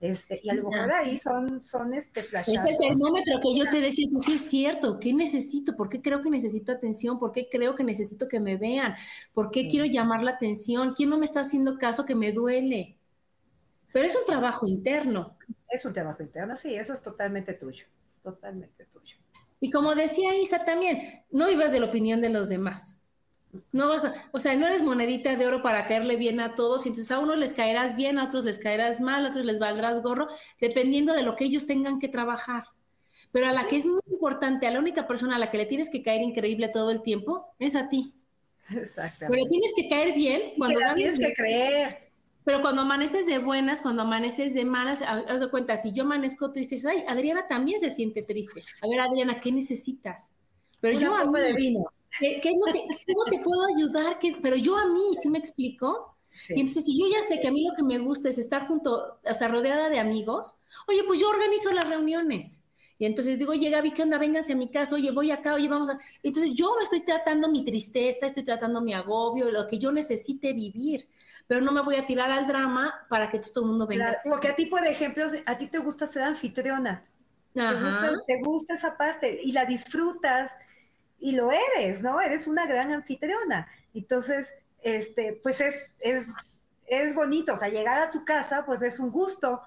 Este, 0.00 0.40
y 0.44 0.48
a 0.48 0.54
lo 0.54 0.70
mejor 0.70 0.92
ahí 0.92 1.18
son, 1.18 1.62
son 1.62 1.92
este 1.92 2.22
flashazos. 2.22 2.64
Es 2.64 2.70
el 2.70 2.78
termómetro 2.78 3.40
que 3.42 3.58
yo 3.58 3.68
te 3.68 3.80
decía, 3.80 4.06
pues 4.12 4.26
sí 4.26 4.34
es 4.34 4.42
cierto, 4.42 5.00
¿qué 5.00 5.12
necesito? 5.12 5.76
¿Por 5.76 5.88
qué 5.88 6.00
creo 6.00 6.20
que 6.20 6.30
necesito 6.30 6.70
atención? 6.70 7.18
¿Por 7.18 7.32
qué 7.32 7.48
creo 7.50 7.74
que 7.74 7.82
necesito 7.82 8.28
que 8.28 8.38
me 8.38 8.56
vean? 8.56 8.94
¿Por 9.34 9.50
qué 9.50 9.68
quiero 9.68 9.86
llamar 9.86 10.22
la 10.22 10.32
atención? 10.32 10.94
¿Quién 10.94 11.10
no 11.10 11.18
me 11.18 11.24
está 11.24 11.40
haciendo 11.40 11.78
caso 11.78 12.04
que 12.04 12.14
me 12.14 12.32
duele? 12.32 12.96
Pero 13.92 14.06
es 14.06 14.14
un 14.14 14.24
trabajo 14.24 14.68
interno. 14.68 15.36
Es 15.68 15.84
un 15.84 15.92
trabajo 15.92 16.22
interno, 16.22 16.54
sí, 16.54 16.74
eso 16.74 16.92
es 16.92 17.02
totalmente 17.02 17.54
tuyo, 17.54 17.84
totalmente 18.22 18.84
tuyo. 18.86 19.16
Y 19.60 19.70
como 19.70 19.94
decía 19.94 20.36
Isa 20.36 20.64
también, 20.64 21.24
no 21.30 21.50
ibas 21.50 21.72
de 21.72 21.80
la 21.80 21.86
opinión 21.86 22.20
de 22.20 22.28
los 22.28 22.48
demás. 22.48 22.97
No 23.72 23.88
vas 23.88 24.04
a, 24.04 24.14
o 24.32 24.40
sea, 24.40 24.56
no 24.56 24.66
eres 24.66 24.82
monedita 24.82 25.36
de 25.36 25.46
oro 25.46 25.62
para 25.62 25.86
caerle 25.86 26.16
bien 26.16 26.40
a 26.40 26.54
todos, 26.54 26.86
y 26.86 26.90
entonces 26.90 27.10
a 27.10 27.18
unos 27.18 27.38
les 27.38 27.54
caerás 27.54 27.96
bien, 27.96 28.18
a 28.18 28.24
otros 28.24 28.44
les 28.44 28.58
caerás 28.58 29.00
mal, 29.00 29.24
a 29.24 29.30
otros 29.30 29.44
les 29.44 29.58
valdrás 29.58 30.02
gorro, 30.02 30.28
dependiendo 30.60 31.12
de 31.12 31.22
lo 31.22 31.36
que 31.36 31.44
ellos 31.44 31.66
tengan 31.66 31.98
que 31.98 32.08
trabajar. 32.08 32.64
Pero 33.32 33.48
a 33.48 33.52
la 33.52 33.68
que 33.68 33.76
es 33.76 33.86
muy 33.86 34.00
importante, 34.10 34.66
a 34.66 34.70
la 34.70 34.78
única 34.78 35.06
persona 35.06 35.36
a 35.36 35.38
la 35.38 35.50
que 35.50 35.58
le 35.58 35.66
tienes 35.66 35.90
que 35.90 36.02
caer 36.02 36.22
increíble 36.22 36.68
todo 36.68 36.90
el 36.90 37.02
tiempo, 37.02 37.46
es 37.58 37.74
a 37.76 37.88
ti. 37.88 38.14
Exacto. 38.70 39.26
Pero 39.28 39.46
tienes 39.48 39.72
que 39.74 39.88
caer 39.88 40.14
bien 40.14 40.52
cuando 40.56 40.80
tienes 40.94 41.18
que 41.18 41.32
creer. 41.34 42.08
Pero 42.44 42.62
cuando 42.62 42.80
amaneces 42.80 43.26
de 43.26 43.38
buenas, 43.38 43.82
cuando 43.82 44.02
amaneces 44.02 44.54
de 44.54 44.64
malas, 44.64 45.02
haz 45.02 45.40
de 45.40 45.50
cuenta, 45.50 45.76
si 45.76 45.92
yo 45.92 46.04
amanezco 46.04 46.50
triste, 46.50 46.76
ay, 46.88 47.04
Adriana 47.06 47.46
también 47.46 47.78
se 47.78 47.90
siente 47.90 48.22
triste. 48.22 48.62
A 48.80 48.88
ver, 48.88 49.00
Adriana, 49.00 49.38
¿qué 49.38 49.52
necesitas? 49.52 50.30
Pero 50.80 50.98
yo 50.98 51.14
a 51.14 51.26
mí, 51.26 51.38
de 51.40 51.52
vino. 51.52 51.84
¿Qué, 52.18 52.40
¿Cómo 52.42 53.24
te 53.30 53.38
puedo 53.40 53.62
ayudar? 53.76 54.18
Pero 54.42 54.56
yo 54.56 54.76
a 54.76 54.86
mí, 54.86 55.14
¿sí 55.20 55.28
me 55.28 55.38
explico? 55.38 56.16
Y 56.48 56.60
entonces, 56.60 56.84
si 56.84 56.98
yo 56.98 57.06
ya 57.08 57.22
sé 57.22 57.40
que 57.40 57.48
a 57.48 57.52
mí 57.52 57.66
lo 57.66 57.74
que 57.74 57.82
me 57.82 57.98
gusta 57.98 58.28
es 58.28 58.38
estar 58.38 58.66
junto, 58.66 59.18
o 59.24 59.34
sea, 59.34 59.48
rodeada 59.48 59.88
de 59.88 59.98
amigos, 59.98 60.58
oye, 60.86 61.02
pues 61.06 61.18
yo 61.18 61.28
organizo 61.28 61.72
las 61.72 61.88
reuniones. 61.88 62.62
Y 62.98 63.06
entonces 63.06 63.38
digo, 63.38 63.52
oye, 63.52 63.70
Gaby, 63.70 63.92
¿qué 63.92 64.02
onda? 64.02 64.18
Vénganse 64.18 64.52
a 64.52 64.56
mi 64.56 64.70
casa, 64.70 64.96
oye, 64.96 65.12
voy 65.12 65.30
acá, 65.30 65.54
oye, 65.54 65.68
vamos 65.68 65.88
a... 65.88 65.98
Entonces 66.22 66.52
yo 66.54 66.74
me 66.76 66.82
estoy 66.82 67.04
tratando 67.04 67.48
mi 67.48 67.64
tristeza, 67.64 68.26
estoy 68.26 68.42
tratando 68.42 68.80
mi 68.80 68.92
agobio, 68.92 69.52
lo 69.52 69.68
que 69.68 69.78
yo 69.78 69.92
necesite 69.92 70.52
vivir, 70.52 71.08
pero 71.46 71.60
no 71.60 71.70
me 71.70 71.80
voy 71.82 71.94
a 71.94 72.06
tirar 72.06 72.30
al 72.30 72.48
drama 72.48 72.92
para 73.08 73.30
que 73.30 73.38
todo 73.38 73.64
el 73.64 73.70
mundo 73.70 73.86
venga 73.86 74.10
a 74.10 74.16
Porque 74.28 74.48
a 74.48 74.56
ti, 74.56 74.66
por 74.66 74.84
ejemplo, 74.84 75.26
a 75.46 75.58
ti 75.58 75.68
te 75.68 75.78
gusta 75.78 76.06
ser 76.06 76.24
anfitriona. 76.24 77.04
Ajá. 77.56 78.12
te 78.26 78.40
gusta 78.42 78.74
esa 78.74 78.96
parte 78.96 79.40
y 79.42 79.50
la 79.52 79.64
disfrutas 79.64 80.52
y 81.20 81.32
lo 81.32 81.50
eres, 81.50 82.00
¿no? 82.00 82.20
Eres 82.20 82.46
una 82.46 82.66
gran 82.66 82.92
anfitriona. 82.92 83.68
Entonces, 83.94 84.54
este, 84.82 85.40
pues 85.42 85.60
es, 85.60 85.94
es, 86.00 86.26
es 86.86 87.14
bonito, 87.14 87.52
o 87.52 87.56
sea, 87.56 87.68
llegar 87.68 88.00
a 88.00 88.10
tu 88.10 88.24
casa, 88.24 88.64
pues 88.64 88.82
es 88.82 88.98
un 88.98 89.10
gusto, 89.10 89.60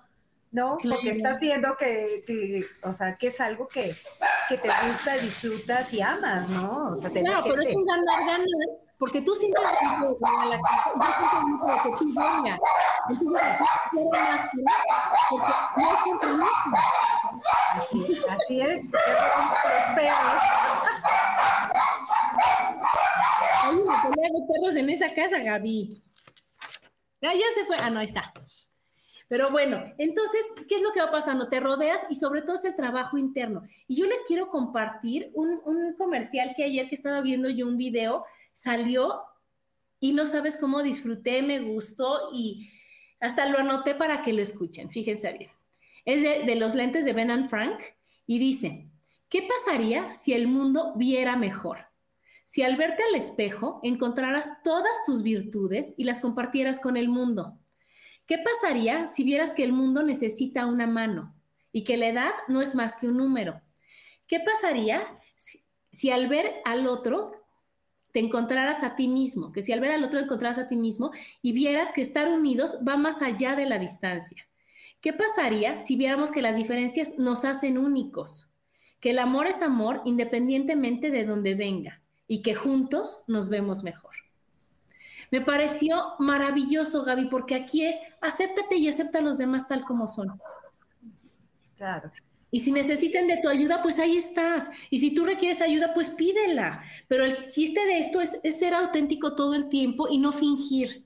¿no? 0.51 0.77
Porque 0.81 1.11
está 1.11 1.31
haciendo 1.31 1.75
que, 1.77 2.21
que, 2.25 2.65
o 2.83 2.91
sea, 2.91 3.15
que 3.15 3.27
es 3.27 3.41
algo 3.41 3.67
que, 3.67 3.95
que, 4.49 4.57
te 4.57 4.69
gusta, 4.87 5.17
disfrutas 5.17 5.93
y 5.93 6.01
amas, 6.01 6.47
¿no? 6.49 6.91
O 6.91 6.95
sea, 6.95 7.09
te 7.09 7.21
claro, 7.21 7.43
pero 7.47 7.61
es 7.61 7.73
un 7.73 7.85
ganar-ganar, 7.85 8.45
porque 8.97 9.21
tú 9.21 9.33
sientes 9.33 9.63
que 9.63 9.85
yo 10.03 10.17
que 10.17 11.95
tú 11.97 12.11
vengas, 12.13 12.61
entonces 13.09 13.67
quiero 13.89 14.09
más 14.11 14.41
que 14.51 14.57
porque 15.29 15.51
no 15.77 15.89
hay 15.89 15.95
compromiso. 16.03 16.51
Así, 17.73 18.21
así 18.29 18.61
es, 18.61 18.83
los 18.83 19.83
perros. 19.95 20.41
En 24.77 24.89
esa 24.89 25.13
casa, 25.13 25.39
Gaby. 25.39 26.01
Ya 27.21 27.31
se 27.53 27.65
fue. 27.65 27.75
Ah, 27.79 27.89
no, 27.89 27.99
ahí 27.99 28.05
está. 28.05 28.33
Pero 29.27 29.49
bueno, 29.49 29.81
entonces, 29.97 30.45
¿qué 30.67 30.75
es 30.75 30.81
lo 30.81 30.91
que 30.91 30.99
va 30.99 31.11
pasando? 31.11 31.47
Te 31.47 31.59
rodeas 31.59 32.01
y 32.09 32.15
sobre 32.15 32.41
todo 32.41 32.55
es 32.55 32.65
el 32.65 32.75
trabajo 32.75 33.17
interno. 33.17 33.63
Y 33.87 33.95
yo 33.95 34.05
les 34.05 34.23
quiero 34.27 34.49
compartir 34.49 35.31
un, 35.33 35.61
un 35.65 35.93
comercial 35.97 36.53
que 36.55 36.65
ayer 36.65 36.87
que 36.87 36.95
estaba 36.95 37.21
viendo 37.21 37.49
yo 37.49 37.67
un 37.67 37.77
video, 37.77 38.25
salió 38.53 39.21
y 39.99 40.13
no 40.13 40.27
sabes 40.27 40.57
cómo 40.57 40.83
disfruté, 40.83 41.41
me 41.41 41.59
gustó 41.59 42.31
y 42.33 42.69
hasta 43.19 43.45
lo 43.47 43.59
anoté 43.59 43.95
para 43.95 44.21
que 44.21 44.33
lo 44.33 44.41
escuchen. 44.41 44.89
Fíjense 44.89 45.31
bien. 45.33 45.51
Es 46.03 46.21
de, 46.23 46.43
de 46.43 46.55
los 46.55 46.75
lentes 46.75 47.05
de 47.05 47.13
Ben 47.13 47.31
and 47.31 47.49
Frank 47.49 47.79
y 48.25 48.39
dice, 48.39 48.89
¿qué 49.29 49.43
pasaría 49.43 50.13
si 50.13 50.33
el 50.33 50.47
mundo 50.47 50.93
viera 50.95 51.35
mejor? 51.37 51.90
Si 52.45 52.63
al 52.63 52.75
verte 52.75 53.03
al 53.03 53.15
espejo 53.15 53.79
encontraras 53.83 54.61
todas 54.63 54.93
tus 55.05 55.23
virtudes 55.23 55.93
y 55.97 56.03
las 56.03 56.19
compartieras 56.19 56.79
con 56.79 56.97
el 56.97 57.07
mundo. 57.07 57.57
¿Qué 58.25 58.37
pasaría 58.37 59.07
si 59.07 59.23
vieras 59.23 59.53
que 59.53 59.63
el 59.63 59.73
mundo 59.73 60.03
necesita 60.03 60.65
una 60.65 60.87
mano 60.87 61.35
y 61.71 61.83
que 61.83 61.97
la 61.97 62.07
edad 62.07 62.31
no 62.47 62.61
es 62.61 62.75
más 62.75 62.97
que 62.97 63.07
un 63.07 63.17
número? 63.17 63.61
¿Qué 64.27 64.39
pasaría 64.39 65.01
si, 65.91 66.11
al 66.11 66.27
ver 66.27 66.53
al 66.65 66.87
otro 66.87 67.33
te 68.13 68.19
encontraras 68.19 68.83
a 68.83 68.95
ti 68.95 69.07
mismo? 69.07 69.51
Que 69.51 69.61
si 69.61 69.73
al 69.73 69.81
ver 69.81 69.91
al 69.91 70.03
otro 70.03 70.19
encontraras 70.19 70.59
a 70.59 70.67
ti 70.67 70.75
mismo 70.75 71.11
y 71.41 71.51
vieras 71.51 71.91
que 71.93 72.01
estar 72.01 72.29
unidos 72.29 72.77
va 72.87 72.95
más 72.95 73.21
allá 73.21 73.55
de 73.55 73.65
la 73.65 73.79
distancia. 73.79 74.47
¿Qué 75.01 75.13
pasaría 75.13 75.79
si 75.79 75.95
viéramos 75.95 76.31
que 76.31 76.41
las 76.41 76.55
diferencias 76.55 77.17
nos 77.17 77.43
hacen 77.43 77.77
únicos? 77.77 78.49
Que 78.99 79.09
el 79.09 79.19
amor 79.19 79.47
es 79.47 79.61
amor 79.61 80.01
independientemente 80.05 81.11
de 81.11 81.25
donde 81.25 81.55
venga 81.55 82.00
y 82.31 82.41
que 82.41 82.55
juntos 82.55 83.25
nos 83.27 83.49
vemos 83.49 83.83
mejor. 83.83 84.13
Me 85.31 85.41
pareció 85.41 86.13
maravilloso, 86.17 87.03
Gaby, 87.03 87.25
porque 87.25 87.55
aquí 87.55 87.83
es 87.83 87.97
acéptate 88.21 88.77
y 88.77 88.87
acepta 88.87 89.19
a 89.19 89.21
los 89.21 89.37
demás 89.37 89.67
tal 89.67 89.83
como 89.83 90.07
son. 90.07 90.39
Claro. 91.75 92.09
Y 92.49 92.61
si 92.61 92.71
necesitan 92.71 93.27
de 93.27 93.35
tu 93.41 93.49
ayuda, 93.49 93.83
pues 93.83 93.99
ahí 93.99 94.15
estás. 94.15 94.69
Y 94.89 94.99
si 94.99 95.13
tú 95.13 95.25
requieres 95.25 95.59
ayuda, 95.59 95.93
pues 95.93 96.09
pídela. 96.11 96.81
Pero 97.09 97.25
el 97.25 97.51
chiste 97.51 97.85
de 97.85 97.99
esto 97.99 98.21
es, 98.21 98.39
ser 98.57 98.75
auténtico 98.75 99.35
todo 99.35 99.53
el 99.53 99.67
tiempo 99.67 100.07
y 100.09 100.17
no 100.17 100.31
fingir. 100.31 101.03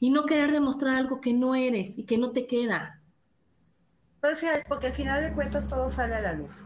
Y 0.00 0.10
no 0.10 0.26
querer 0.26 0.52
demostrar 0.52 0.96
algo 0.96 1.22
que 1.22 1.32
no 1.32 1.54
eres 1.54 1.98
y 1.98 2.04
que 2.04 2.18
no 2.18 2.32
te 2.32 2.46
queda. 2.46 2.97
Pues 4.20 4.44
porque 4.68 4.88
al 4.88 4.94
final 4.94 5.22
de 5.22 5.32
cuentas 5.32 5.68
todo 5.68 5.88
sale 5.88 6.14
a 6.14 6.20
la 6.20 6.32
luz 6.32 6.64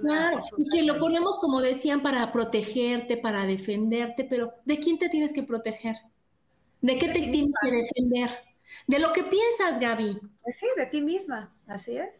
claro, 0.00 0.38
y 0.56 0.68
que 0.68 0.82
lo 0.82 0.98
ponemos, 0.98 1.38
como 1.38 1.60
decían, 1.60 2.02
para 2.02 2.30
protegerte, 2.32 3.16
para 3.16 3.46
defenderte, 3.46 4.24
pero 4.24 4.54
¿de 4.64 4.78
quién 4.78 4.98
te 4.98 5.08
tienes 5.08 5.32
que 5.32 5.42
proteger? 5.42 5.96
¿De 6.80 6.98
qué 6.98 7.08
te 7.08 7.20
tienes 7.20 7.54
que 7.60 7.70
defender? 7.70 8.30
De 8.86 8.98
lo 8.98 9.12
que 9.12 9.24
piensas, 9.24 9.80
Gaby. 9.80 10.18
Pues 10.42 10.56
sí, 10.56 10.66
de 10.76 10.86
ti 10.86 11.00
misma, 11.00 11.52
así 11.66 11.96
es. 11.96 12.10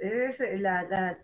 es, 0.00 0.60
la, 0.60 1.18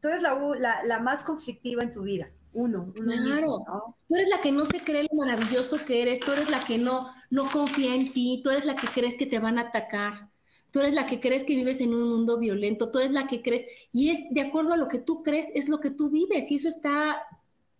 tú 0.00 0.08
eres 0.08 0.22
la, 0.22 0.82
la, 0.84 0.98
más 0.98 1.22
conflictiva 1.22 1.82
en 1.82 1.92
tu 1.92 2.02
vida, 2.02 2.28
uno. 2.52 2.92
claro, 2.92 3.64
tú 4.08 4.16
eres 4.16 4.28
la 4.28 4.40
que 4.40 4.52
no 4.52 4.64
se 4.64 4.80
cree 4.80 5.06
lo 5.10 5.16
maravilloso 5.16 5.78
que 5.84 6.02
eres, 6.02 6.20
tú 6.20 6.32
eres 6.32 6.50
la 6.50 6.60
que 6.60 6.78
no, 6.78 7.10
no 7.30 7.44
confía 7.50 7.94
en 7.94 8.12
ti, 8.12 8.40
tú 8.42 8.50
eres 8.50 8.64
la 8.64 8.74
que 8.74 8.88
crees 8.88 9.16
que 9.16 9.26
te 9.26 9.38
van 9.38 9.58
a 9.58 9.62
atacar 9.62 10.30
tú 10.74 10.80
eres 10.80 10.94
la 10.94 11.06
que 11.06 11.20
crees 11.20 11.44
que 11.44 11.54
vives 11.54 11.80
en 11.80 11.94
un 11.94 12.10
mundo 12.10 12.36
violento, 12.36 12.90
tú 12.90 12.98
eres 12.98 13.12
la 13.12 13.28
que 13.28 13.42
crees, 13.42 13.64
y 13.92 14.10
es 14.10 14.18
de 14.30 14.40
acuerdo 14.40 14.72
a 14.72 14.76
lo 14.76 14.88
que 14.88 14.98
tú 14.98 15.22
crees, 15.22 15.46
es 15.54 15.68
lo 15.68 15.78
que 15.78 15.90
tú 15.90 16.10
vives, 16.10 16.50
y 16.50 16.56
eso 16.56 16.66
está 16.66 17.22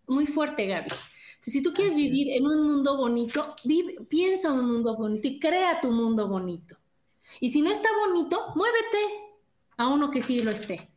muy 0.07 0.29
fuerte, 0.29 0.65
Gaby. 0.65 0.91
si 1.41 1.61
tú 1.61 1.73
quieres 1.73 1.97
vivir 1.97 2.31
en 2.31 2.47
un 2.47 2.63
mundo 2.63 2.97
bonito, 2.97 3.57
vive, 3.65 3.97
piensa 4.09 4.53
un 4.53 4.71
mundo 4.71 4.97
bonito 4.97 5.27
y 5.27 5.41
crea 5.41 5.81
tu 5.81 5.91
mundo 5.91 6.29
bonito. 6.29 6.77
Y 7.41 7.49
si 7.49 7.63
no 7.63 7.73
está 7.73 7.89
bonito, 8.07 8.53
muévete 8.55 9.03
a 9.77 9.89
uno 9.89 10.09
que 10.13 10.23
sí 10.23 10.41
lo 10.45 10.53
esté. 10.53 10.89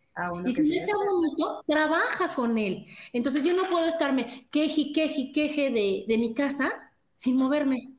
Y 0.45 0.53
si 0.53 0.61
no 0.61 0.75
está 0.75 0.95
bonito, 0.95 1.63
trabaja 1.65 2.31
con 2.35 2.59
él. 2.59 2.85
Entonces 3.11 3.43
yo 3.43 3.55
no 3.55 3.67
puedo 3.71 3.87
estarme 3.87 4.47
queje, 4.51 4.91
queje, 4.93 5.31
queje 5.31 5.71
de, 5.71 6.05
de 6.07 6.17
mi 6.19 6.35
casa 6.35 6.71
sin 7.15 7.37
moverme. 7.37 7.96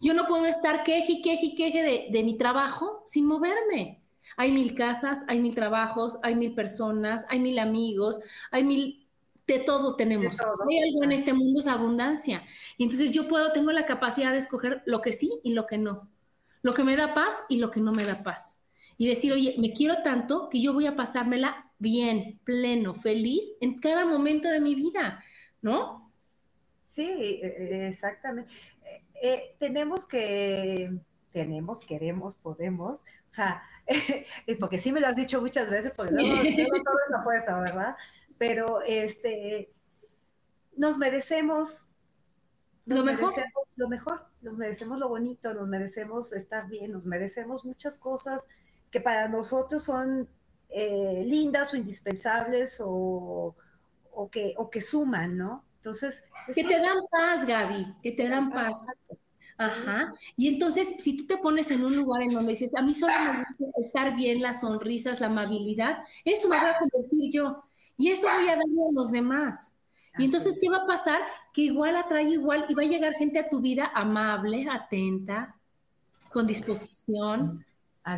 Yo 0.00 0.14
no 0.14 0.26
puedo 0.26 0.46
estar 0.46 0.84
queje, 0.84 1.20
queje, 1.22 1.54
queje 1.54 1.82
de, 1.82 2.06
de 2.10 2.22
mi 2.22 2.36
trabajo 2.36 3.02
sin 3.06 3.26
moverme. 3.26 4.00
Hay 4.36 4.52
mil 4.52 4.74
casas, 4.74 5.24
hay 5.28 5.40
mil 5.40 5.54
trabajos, 5.54 6.18
hay 6.22 6.34
mil 6.34 6.54
personas, 6.54 7.26
hay 7.28 7.40
mil 7.40 7.58
amigos, 7.58 8.20
hay 8.50 8.64
mil, 8.64 9.04
de 9.46 9.58
todo 9.58 9.94
tenemos. 9.96 10.40
hay 10.40 10.78
algo 10.78 11.04
en 11.04 11.12
este 11.12 11.32
mundo 11.32 11.60
es 11.60 11.66
abundancia. 11.66 12.42
Y 12.76 12.84
entonces 12.84 13.12
yo 13.12 13.28
puedo, 13.28 13.52
tengo 13.52 13.72
la 13.72 13.86
capacidad 13.86 14.32
de 14.32 14.38
escoger 14.38 14.82
lo 14.86 15.00
que 15.00 15.12
sí 15.12 15.40
y 15.42 15.52
lo 15.52 15.66
que 15.66 15.78
no. 15.78 16.08
Lo 16.62 16.72
que 16.72 16.84
me 16.84 16.96
da 16.96 17.14
paz 17.14 17.42
y 17.48 17.58
lo 17.58 17.70
que 17.70 17.80
no 17.80 17.92
me 17.92 18.04
da 18.04 18.22
paz. 18.22 18.60
Y 18.96 19.08
decir, 19.08 19.32
oye, 19.32 19.56
me 19.58 19.72
quiero 19.72 20.02
tanto 20.02 20.48
que 20.48 20.60
yo 20.60 20.72
voy 20.72 20.86
a 20.86 20.96
pasármela 20.96 21.70
bien, 21.78 22.40
pleno, 22.44 22.94
feliz 22.94 23.52
en 23.60 23.78
cada 23.80 24.06
momento 24.06 24.48
de 24.48 24.60
mi 24.60 24.74
vida, 24.74 25.22
¿no? 25.60 26.10
Sí, 26.88 27.02
e, 27.02 27.46
e, 27.46 27.88
exactamente. 27.88 28.50
Eh, 29.26 29.56
tenemos 29.58 30.04
que, 30.04 31.00
tenemos, 31.32 31.86
queremos, 31.86 32.36
podemos, 32.36 32.98
o 32.98 33.32
sea, 33.32 33.62
porque 34.60 34.76
sí 34.76 34.92
me 34.92 35.00
lo 35.00 35.06
has 35.06 35.16
dicho 35.16 35.40
muchas 35.40 35.70
veces, 35.70 35.94
porque 35.96 36.12
no, 36.12 36.20
no 36.22 36.82
todo 36.82 36.98
es 36.98 37.24
fuerza, 37.24 37.58
¿verdad? 37.58 37.96
Pero 38.36 38.82
este, 38.82 39.72
nos 40.76 40.98
merecemos 40.98 41.88
lo 42.84 43.02
mejor. 43.02 43.30
Merecemos 43.30 43.72
lo 43.76 43.88
mejor, 43.88 44.26
nos 44.42 44.58
merecemos 44.58 44.98
lo 44.98 45.08
bonito, 45.08 45.54
nos 45.54 45.68
merecemos 45.68 46.34
estar 46.34 46.68
bien, 46.68 46.92
nos 46.92 47.06
merecemos 47.06 47.64
muchas 47.64 47.96
cosas 47.96 48.44
que 48.90 49.00
para 49.00 49.26
nosotros 49.28 49.84
son 49.84 50.28
eh, 50.68 51.24
lindas 51.24 51.72
o 51.72 51.78
indispensables 51.78 52.78
o, 52.78 53.56
o, 54.12 54.28
que, 54.28 54.52
o 54.58 54.68
que 54.68 54.82
suman, 54.82 55.38
¿no? 55.38 55.64
Entonces... 55.84 56.24
Que 56.54 56.64
te 56.64 56.78
dan 56.78 56.96
paz, 57.10 57.46
Gaby, 57.46 57.86
que 58.02 58.12
te 58.12 58.26
dan 58.26 58.50
paz. 58.50 58.86
Ajá. 59.58 60.14
Y 60.34 60.48
entonces, 60.48 60.94
si 60.98 61.14
tú 61.14 61.26
te 61.26 61.36
pones 61.36 61.70
en 61.70 61.84
un 61.84 61.94
lugar 61.94 62.22
en 62.22 62.30
donde 62.30 62.52
dices, 62.52 62.74
a 62.74 62.80
mí 62.80 62.94
solo 62.94 63.12
me 63.18 63.44
gusta 63.58 63.80
estar 63.82 64.16
bien, 64.16 64.40
las 64.40 64.62
sonrisas, 64.62 65.20
la 65.20 65.26
amabilidad, 65.26 65.98
eso 66.24 66.48
me 66.48 66.58
voy 66.58 66.70
a 66.70 66.78
convertir 66.78 67.30
yo. 67.30 67.64
Y 67.98 68.10
eso 68.10 68.22
voy 68.22 68.48
a 68.48 68.56
darle 68.56 68.80
a 68.88 68.92
los 68.94 69.12
demás. 69.12 69.74
Y 70.16 70.24
entonces, 70.24 70.58
¿qué 70.58 70.70
va 70.70 70.78
a 70.78 70.86
pasar? 70.86 71.20
Que 71.52 71.62
igual 71.62 71.96
atrae 71.96 72.30
igual 72.30 72.64
y 72.68 72.74
va 72.74 72.82
a 72.82 72.86
llegar 72.86 73.12
gente 73.14 73.38
a 73.38 73.48
tu 73.48 73.60
vida 73.60 73.90
amable, 73.94 74.66
atenta, 74.70 75.54
con 76.32 76.46
disposición, 76.46 77.64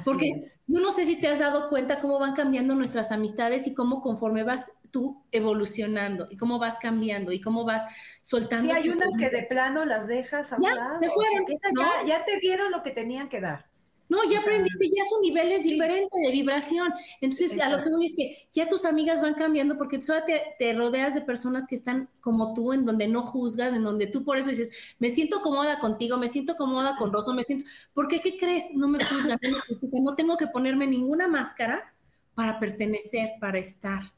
Porque 0.04 0.52
yo 0.66 0.80
no 0.80 0.90
sé 0.90 1.04
si 1.04 1.16
te 1.16 1.28
has 1.28 1.38
dado 1.38 1.68
cuenta 1.68 1.98
cómo 2.00 2.18
van 2.18 2.34
cambiando 2.34 2.74
nuestras 2.74 3.12
amistades 3.12 3.66
y 3.66 3.74
cómo 3.74 4.02
conforme 4.02 4.42
vas 4.42 4.72
tú 4.90 5.22
evolucionando 5.30 6.26
y 6.30 6.36
cómo 6.36 6.58
vas 6.58 6.78
cambiando 6.78 7.32
y 7.32 7.40
cómo 7.40 7.64
vas 7.64 7.84
soltando. 8.22 8.72
Sí, 8.72 8.76
hay 8.76 8.88
unas 8.88 9.16
que 9.18 9.30
de 9.30 9.42
plano 9.44 9.84
las 9.84 10.08
dejas 10.08 10.52
a 10.52 10.58
ya, 10.60 10.98
se 11.00 11.10
fueron, 11.10 11.44
ya, 11.78 12.04
ya, 12.04 12.24
te 12.24 12.38
dieron 12.40 12.72
lo 12.72 12.82
que 12.82 12.90
tenían 12.90 13.28
que 13.28 13.40
dar. 13.40 13.66
No, 14.08 14.18
ya 14.30 14.38
aprendiste, 14.38 14.86
ya 14.86 15.04
su 15.04 15.20
nivel 15.20 15.50
es 15.50 15.64
diferente 15.64 16.16
de 16.24 16.30
vibración. 16.30 16.92
Entonces, 17.20 17.60
a 17.60 17.68
lo 17.68 17.82
que 17.82 17.90
voy 17.90 18.06
es 18.06 18.14
que 18.16 18.48
ya 18.52 18.68
tus 18.68 18.84
amigas 18.84 19.20
van 19.20 19.34
cambiando 19.34 19.76
porque 19.76 19.98
tú 19.98 20.12
te, 20.26 20.42
te, 20.58 20.72
rodeas 20.74 21.14
de 21.14 21.22
personas 21.22 21.66
que 21.66 21.74
están 21.74 22.08
como 22.20 22.54
tú, 22.54 22.72
en 22.72 22.84
donde 22.84 23.08
no 23.08 23.22
juzgan, 23.22 23.74
en 23.74 23.82
donde 23.82 24.06
tú 24.06 24.24
por 24.24 24.38
eso 24.38 24.50
dices, 24.50 24.70
me 24.98 25.10
siento 25.10 25.42
cómoda 25.42 25.80
contigo, 25.80 26.18
me 26.18 26.28
siento 26.28 26.56
cómoda 26.56 26.96
con 26.96 27.12
Rosa, 27.12 27.32
me 27.32 27.42
siento, 27.42 27.68
porque 27.94 28.20
¿qué 28.20 28.38
crees? 28.38 28.66
No 28.74 28.88
me 28.88 29.04
juzgan, 29.04 29.38
no, 29.42 29.58
me 29.92 30.00
no 30.00 30.14
tengo 30.14 30.36
que 30.36 30.46
ponerme 30.46 30.86
ninguna 30.86 31.26
máscara 31.26 31.92
para 32.34 32.60
pertenecer, 32.60 33.30
para 33.40 33.58
estar, 33.58 34.12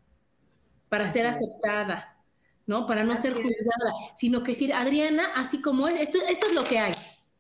para 0.91 1.09
ser 1.09 1.26
aceptada, 1.26 2.18
¿no? 2.66 2.86
Para 2.86 3.05
no 3.05 3.16
ser 3.16 3.32
juzgada, 3.32 3.95
sino 4.14 4.43
que 4.43 4.53
decir, 4.53 4.74
Adriana, 4.74 5.32
así 5.34 5.62
como 5.62 5.89
es, 5.89 5.99
esto, 6.01 6.18
esto 6.28 6.47
es 6.47 6.53
lo 6.53 6.64
que 6.64 6.78
hay. 6.78 6.93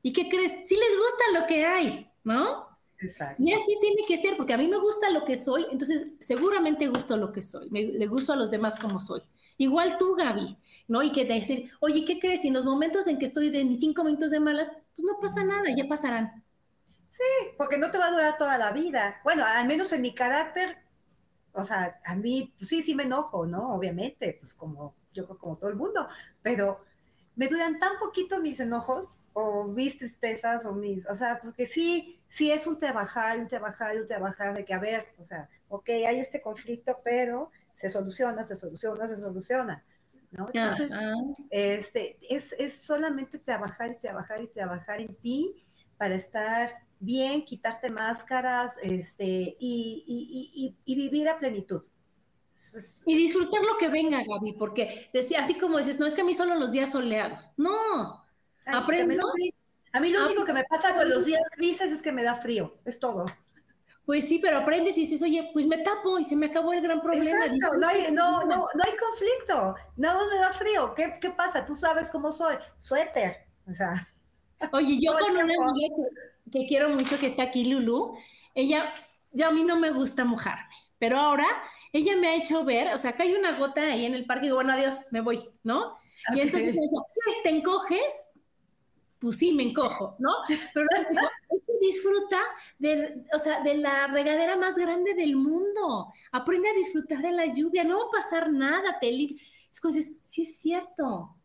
¿Y 0.02 0.12
qué 0.12 0.28
crees? 0.28 0.52
Sí 0.64 0.76
les 0.76 0.96
gusta 0.96 1.40
lo 1.40 1.46
que 1.46 1.66
hay. 1.66 2.07
¿No? 2.24 2.68
Exacto. 3.00 3.42
Y 3.42 3.52
así 3.52 3.78
tiene 3.80 4.02
que 4.06 4.16
ser, 4.16 4.36
porque 4.36 4.54
a 4.54 4.58
mí 4.58 4.66
me 4.68 4.78
gusta 4.78 5.10
lo 5.10 5.24
que 5.24 5.36
soy, 5.36 5.66
entonces 5.70 6.14
seguramente 6.20 6.88
gusto 6.88 7.16
lo 7.16 7.32
que 7.32 7.42
soy, 7.42 7.70
me, 7.70 7.84
le 7.84 8.06
gusto 8.06 8.32
a 8.32 8.36
los 8.36 8.50
demás 8.50 8.76
como 8.78 8.98
soy. 9.00 9.22
Igual 9.56 9.98
tú, 9.98 10.14
Gaby, 10.14 10.56
¿no? 10.86 11.02
Y 11.02 11.12
que 11.12 11.24
decir, 11.24 11.70
oye, 11.80 12.04
¿qué 12.04 12.18
crees? 12.20 12.44
Y 12.44 12.48
en 12.48 12.54
los 12.54 12.64
momentos 12.64 13.06
en 13.06 13.18
que 13.18 13.24
estoy 13.24 13.50
de 13.50 13.64
ni 13.64 13.74
cinco 13.74 14.04
minutos 14.04 14.30
de 14.30 14.40
malas, 14.40 14.70
pues 14.94 15.04
no 15.04 15.18
pasa 15.20 15.44
nada, 15.44 15.64
ya 15.76 15.86
pasarán. 15.88 16.44
Sí, 17.10 17.22
porque 17.56 17.78
no 17.78 17.90
te 17.90 17.98
va 17.98 18.06
a 18.06 18.10
durar 18.12 18.38
toda 18.38 18.56
la 18.58 18.70
vida. 18.70 19.20
Bueno, 19.24 19.44
al 19.44 19.66
menos 19.66 19.92
en 19.92 20.02
mi 20.02 20.14
carácter, 20.14 20.78
o 21.52 21.64
sea, 21.64 22.00
a 22.04 22.14
mí, 22.14 22.54
pues 22.56 22.68
sí, 22.68 22.82
sí 22.82 22.94
me 22.94 23.02
enojo, 23.02 23.46
¿no? 23.46 23.74
Obviamente, 23.74 24.36
pues 24.38 24.54
como 24.54 24.94
yo 25.12 25.26
como 25.38 25.56
todo 25.56 25.70
el 25.70 25.76
mundo, 25.76 26.06
pero 26.42 26.84
me 27.38 27.46
duran 27.46 27.78
tan 27.78 28.00
poquito 28.00 28.40
mis 28.40 28.58
enojos 28.58 29.20
o 29.32 29.62
mis 29.68 29.96
tristezas 29.96 30.66
o 30.66 30.72
mis, 30.72 31.06
o 31.06 31.14
sea, 31.14 31.38
porque 31.40 31.66
sí, 31.66 32.20
sí 32.26 32.50
es 32.50 32.66
un 32.66 32.76
trabajar, 32.76 33.38
un 33.38 33.46
trabajar, 33.46 33.96
un 33.96 34.08
trabajar 34.08 34.56
de 34.56 34.64
que, 34.64 34.74
a 34.74 34.80
ver, 34.80 35.06
o 35.18 35.24
sea, 35.24 35.48
ok, 35.68 35.88
hay 35.88 36.18
este 36.18 36.42
conflicto, 36.42 36.98
pero 37.04 37.52
se 37.72 37.88
soluciona, 37.88 38.42
se 38.42 38.56
soluciona, 38.56 39.06
se 39.06 39.16
soluciona, 39.16 39.84
¿no? 40.32 40.50
Entonces, 40.52 40.90
este, 41.50 42.18
es, 42.28 42.52
es 42.58 42.72
solamente 42.72 43.38
trabajar 43.38 43.92
y 43.92 44.00
trabajar 44.00 44.42
y 44.42 44.48
trabajar 44.48 45.00
en 45.00 45.14
ti 45.14 45.64
para 45.96 46.16
estar 46.16 46.72
bien, 46.98 47.44
quitarte 47.44 47.88
máscaras, 47.88 48.76
este, 48.82 49.24
y, 49.24 50.04
y, 50.08 50.50
y, 50.56 50.76
y 50.84 50.96
vivir 50.96 51.28
a 51.28 51.38
plenitud. 51.38 51.84
Y 53.06 53.16
disfrutar 53.16 53.62
lo 53.62 53.76
que 53.78 53.88
venga, 53.88 54.22
Gaby, 54.22 54.52
porque 54.54 55.08
decía, 55.12 55.40
así 55.40 55.54
como 55.54 55.78
dices, 55.78 55.98
no 55.98 56.06
es 56.06 56.14
que 56.14 56.20
a 56.20 56.24
mí 56.24 56.34
solo 56.34 56.54
los 56.54 56.72
días 56.72 56.92
soleados. 56.92 57.52
No, 57.56 58.24
aprendo. 58.66 59.24
A 59.92 60.00
mí 60.00 60.10
lo 60.10 60.26
único 60.26 60.44
que 60.44 60.52
me 60.52 60.64
pasa 60.64 60.94
con 60.94 61.08
los 61.08 61.24
días 61.24 61.42
grises 61.56 61.92
es 61.92 62.02
que 62.02 62.12
me 62.12 62.22
da 62.22 62.34
frío, 62.34 62.74
es 62.84 63.00
todo. 63.00 63.24
Pues 64.04 64.26
sí, 64.26 64.38
pero 64.38 64.58
aprendes 64.58 64.96
y 64.96 65.02
dices, 65.02 65.22
oye, 65.22 65.50
pues 65.52 65.66
me 65.66 65.78
tapo 65.78 66.18
y 66.18 66.24
se 66.24 66.34
me 66.34 66.46
acabó 66.46 66.72
el 66.72 66.80
gran 66.80 67.00
problema. 67.02 67.44
Exacto, 67.44 67.76
no, 67.76 67.88
hay, 67.88 68.10
no, 68.10 68.44
no, 68.44 68.68
no 68.74 68.84
hay 68.84 68.96
conflicto, 68.96 69.74
nada 69.96 70.18
más 70.18 70.28
me 70.28 70.36
da 70.36 70.52
frío. 70.52 70.94
¿Qué, 70.94 71.18
¿Qué, 71.20 71.30
pasa? 71.30 71.64
Tú 71.64 71.74
sabes 71.74 72.10
cómo 72.10 72.32
soy, 72.32 72.56
suéter. 72.78 73.36
O 73.70 73.74
sea. 73.74 74.08
Oye, 74.72 74.98
yo 75.00 75.12
con 75.18 75.32
una 75.32 75.42
amiga 75.42 75.66
que, 76.50 76.58
que, 76.58 76.66
quiero 76.66 76.88
mucho 76.88 77.18
que 77.18 77.26
está 77.26 77.42
aquí, 77.44 77.64
Lulu, 77.64 78.12
ella, 78.54 78.94
ya 79.32 79.48
a 79.48 79.52
mí 79.52 79.62
no 79.62 79.76
me 79.78 79.90
gusta 79.90 80.24
mojarme, 80.24 80.74
pero 80.98 81.18
ahora 81.18 81.46
ella 81.92 82.16
me 82.16 82.28
ha 82.28 82.34
hecho 82.36 82.64
ver, 82.64 82.92
o 82.94 82.98
sea, 82.98 83.10
acá 83.10 83.22
hay 83.22 83.34
una 83.34 83.58
gota 83.58 83.82
ahí 83.82 84.04
en 84.04 84.14
el 84.14 84.26
parque, 84.26 84.46
y 84.46 84.48
digo, 84.48 84.56
bueno, 84.56 84.72
adiós, 84.72 85.06
me 85.10 85.20
voy, 85.20 85.44
¿no? 85.62 85.98
Y 86.34 86.40
entonces 86.40 86.74
me 86.74 86.82
dice, 86.82 86.96
¿te 87.42 87.50
encoges? 87.50 88.26
Pues 89.18 89.38
sí, 89.38 89.52
me 89.52 89.62
encojo, 89.62 90.14
¿no? 90.18 90.30
Pero 90.74 90.86
disfruta 91.80 92.38
de, 92.78 93.24
o 93.32 93.38
sea, 93.38 93.60
de 93.62 93.74
la 93.76 94.08
regadera 94.08 94.56
más 94.56 94.76
grande 94.76 95.14
del 95.14 95.36
mundo. 95.36 96.12
Aprende 96.32 96.68
a 96.68 96.74
disfrutar 96.74 97.20
de 97.20 97.32
la 97.32 97.46
lluvia, 97.46 97.84
no 97.84 97.98
va 97.98 98.04
a 98.04 98.10
pasar 98.10 98.52
nada, 98.52 98.98
te 99.00 99.08
es 99.70 99.80
como 99.80 99.92
sí 99.94 100.42
es 100.42 100.58
cierto. 100.58 101.37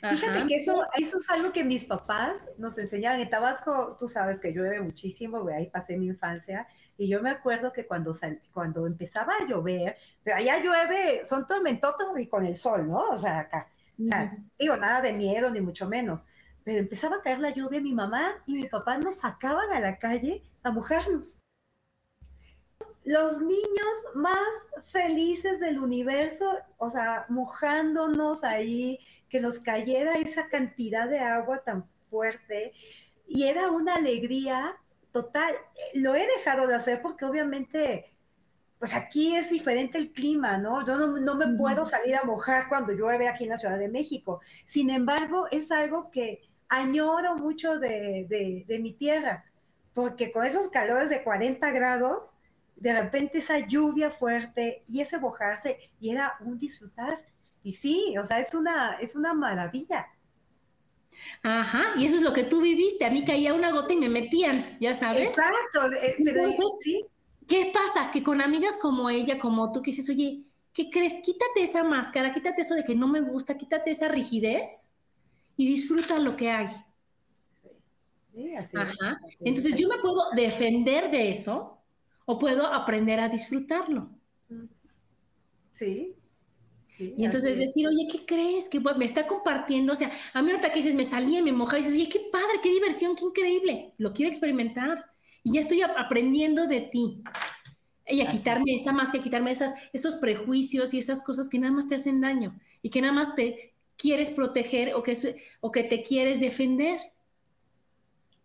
Fíjate 0.00 0.46
que 0.46 0.56
eso, 0.56 0.84
eso 0.98 1.18
es 1.18 1.30
algo 1.30 1.52
que 1.52 1.64
mis 1.64 1.84
papás 1.84 2.44
nos 2.58 2.76
enseñaban. 2.78 3.20
En 3.20 3.30
Tabasco, 3.30 3.96
tú 3.98 4.06
sabes 4.06 4.40
que 4.40 4.52
llueve 4.52 4.80
muchísimo, 4.80 5.48
ahí 5.48 5.70
pasé 5.70 5.96
mi 5.96 6.06
infancia, 6.06 6.66
y 6.98 7.08
yo 7.08 7.22
me 7.22 7.30
acuerdo 7.30 7.72
que 7.72 7.86
cuando, 7.86 8.12
cuando 8.52 8.86
empezaba 8.86 9.34
a 9.34 9.46
llover, 9.46 9.96
pero 10.22 10.36
allá 10.36 10.58
llueve, 10.58 11.24
son 11.24 11.46
tormentotas 11.46 12.18
y 12.18 12.26
con 12.26 12.46
el 12.46 12.56
sol, 12.56 12.88
¿no? 12.88 13.10
O 13.10 13.16
sea, 13.16 13.40
acá. 13.40 13.68
O 14.02 14.06
sea, 14.06 14.36
digo, 14.58 14.76
nada 14.76 15.00
de 15.00 15.12
miedo, 15.12 15.50
ni 15.50 15.60
mucho 15.60 15.88
menos. 15.88 16.26
Pero 16.64 16.78
empezaba 16.78 17.16
a 17.16 17.22
caer 17.22 17.38
la 17.38 17.54
lluvia, 17.54 17.80
mi 17.80 17.94
mamá 17.94 18.34
y 18.46 18.54
mi 18.54 18.68
papá 18.68 18.98
nos 18.98 19.16
sacaban 19.20 19.72
a 19.72 19.80
la 19.80 19.98
calle 19.98 20.42
a 20.62 20.70
mojarnos. 20.70 21.42
Los 23.04 23.40
niños 23.40 23.96
más 24.14 24.66
felices 24.90 25.60
del 25.60 25.78
universo, 25.78 26.58
o 26.78 26.90
sea, 26.90 27.24
mojándonos 27.28 28.42
ahí, 28.42 28.98
que 29.28 29.40
nos 29.40 29.58
cayera 29.58 30.16
esa 30.16 30.48
cantidad 30.48 31.08
de 31.08 31.18
agua 31.18 31.62
tan 31.64 31.88
fuerte. 32.10 32.72
Y 33.26 33.44
era 33.44 33.70
una 33.70 33.96
alegría 33.96 34.76
total, 35.16 35.54
lo 35.94 36.14
he 36.14 36.26
dejado 36.26 36.66
de 36.66 36.74
hacer 36.74 37.00
porque 37.00 37.24
obviamente, 37.24 38.12
pues 38.78 38.94
aquí 38.94 39.34
es 39.34 39.48
diferente 39.48 39.96
el 39.96 40.12
clima, 40.12 40.58
¿no? 40.58 40.86
Yo 40.86 40.96
no, 40.96 41.34
me 41.34 41.56
puedo 41.56 41.86
salir 41.86 42.16
a 42.16 42.24
mojar 42.24 42.68
cuando 42.68 42.92
llueve 42.92 43.26
aquí 43.26 43.44
en 43.44 43.50
la 43.50 43.56
Ciudad 43.56 43.78
de 43.78 43.88
México. 43.88 44.40
Sin 44.66 44.90
embargo, 44.90 45.46
es 45.50 45.72
algo 45.72 46.10
que 46.10 46.42
añoro 46.68 47.36
mucho 47.36 47.78
de, 47.78 48.26
de, 48.68 48.78
mi 48.78 48.92
tierra, 48.92 49.46
porque 49.94 50.30
con 50.30 50.44
esos 50.44 50.68
calores 50.68 51.08
de 51.08 51.22
40 51.22 51.70
grados, 51.70 52.34
de 52.76 52.92
repente 52.92 53.38
esa 53.38 53.58
lluvia 53.60 54.10
fuerte 54.10 54.82
y 54.86 55.00
ese 55.00 55.18
mojarse, 55.18 55.78
y 55.98 56.10
era 56.10 56.34
un 56.40 56.58
disfrutar. 56.58 57.18
Y 57.66 57.72
sí, 57.72 58.14
o 58.16 58.24
sea, 58.24 58.38
es 58.38 58.54
una, 58.54 58.92
es 59.00 59.16
una 59.16 59.34
maravilla. 59.34 60.06
Ajá, 61.42 61.94
y 61.96 62.04
eso 62.04 62.14
es 62.14 62.22
lo 62.22 62.32
que 62.32 62.44
tú 62.44 62.60
viviste. 62.60 63.04
A 63.04 63.10
mí 63.10 63.24
caía 63.24 63.54
una 63.54 63.72
gota 63.72 63.92
y 63.92 63.96
me 63.96 64.08
metían, 64.08 64.78
ya 64.78 64.94
sabes. 64.94 65.30
Exacto. 65.30 65.92
Eh, 66.00 66.14
Entonces, 66.16 66.64
¿sí? 66.80 67.04
¿qué 67.48 67.72
pasa? 67.74 68.12
Que 68.12 68.22
con 68.22 68.40
amigas 68.40 68.78
como 68.80 69.10
ella, 69.10 69.40
como 69.40 69.72
tú, 69.72 69.82
que 69.82 69.90
dices, 69.90 70.08
oye, 70.08 70.44
¿qué 70.72 70.90
crees? 70.90 71.14
Quítate 71.24 71.60
esa 71.64 71.82
máscara, 71.82 72.32
quítate 72.32 72.62
eso 72.62 72.76
de 72.76 72.84
que 72.84 72.94
no 72.94 73.08
me 73.08 73.20
gusta, 73.20 73.58
quítate 73.58 73.90
esa 73.90 74.06
rigidez 74.06 74.90
y 75.56 75.66
disfruta 75.66 76.20
lo 76.20 76.36
que 76.36 76.52
hay. 76.52 76.68
Sí, 78.32 78.54
así 78.54 78.76
Ajá. 78.76 79.18
Entonces 79.40 79.74
yo 79.74 79.88
me 79.88 79.98
puedo 79.98 80.30
defender 80.36 81.10
de 81.10 81.32
eso 81.32 81.82
o 82.26 82.38
puedo 82.38 82.64
aprender 82.64 83.18
a 83.18 83.28
disfrutarlo. 83.28 84.08
Sí, 85.74 86.14
y 86.98 87.24
entonces 87.24 87.58
decir, 87.58 87.86
oye, 87.86 88.08
¿qué 88.10 88.24
crees? 88.24 88.68
Que 88.68 88.80
me 88.80 89.04
está 89.04 89.26
compartiendo, 89.26 89.92
o 89.92 89.96
sea, 89.96 90.10
a 90.32 90.42
mí 90.42 90.50
ahorita 90.50 90.70
que 90.70 90.76
dices, 90.76 90.94
me 90.94 91.04
salí, 91.04 91.40
me 91.42 91.52
mojaba, 91.52 91.78
y 91.78 91.82
dices, 91.82 91.96
oye, 91.96 92.08
qué 92.08 92.20
padre, 92.32 92.60
qué 92.62 92.70
diversión, 92.70 93.16
qué 93.16 93.24
increíble, 93.24 93.94
lo 93.98 94.12
quiero 94.12 94.30
experimentar. 94.30 95.04
Y 95.42 95.54
ya 95.54 95.60
estoy 95.60 95.82
aprendiendo 95.82 96.66
de 96.66 96.80
ti. 96.80 97.22
Y 98.08 98.20
a 98.20 98.26
quitarme 98.26 98.74
esa 98.74 98.92
más 98.92 99.10
que 99.10 99.20
quitarme 99.20 99.50
esas, 99.50 99.74
esos 99.92 100.16
prejuicios 100.16 100.94
y 100.94 100.98
esas 100.98 101.22
cosas 101.22 101.48
que 101.48 101.58
nada 101.58 101.72
más 101.72 101.88
te 101.88 101.96
hacen 101.96 102.20
daño 102.20 102.58
y 102.80 102.90
que 102.90 103.00
nada 103.00 103.12
más 103.12 103.34
te 103.34 103.74
quieres 103.96 104.30
proteger 104.30 104.94
o 104.94 105.02
que, 105.02 105.16
o 105.60 105.70
que 105.70 105.82
te 105.82 106.02
quieres 106.02 106.40
defender. 106.40 106.98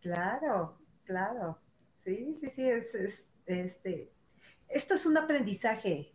Claro, 0.02 0.78
claro. 1.04 1.60
Sí, 2.04 2.36
sí, 2.39 2.49
sí, 2.49 2.64
es, 2.64 2.95
es, 2.95 3.24
este, 3.45 4.12
esto 4.70 4.95
es 4.95 5.06
un 5.06 5.18
aprendizaje, 5.18 6.12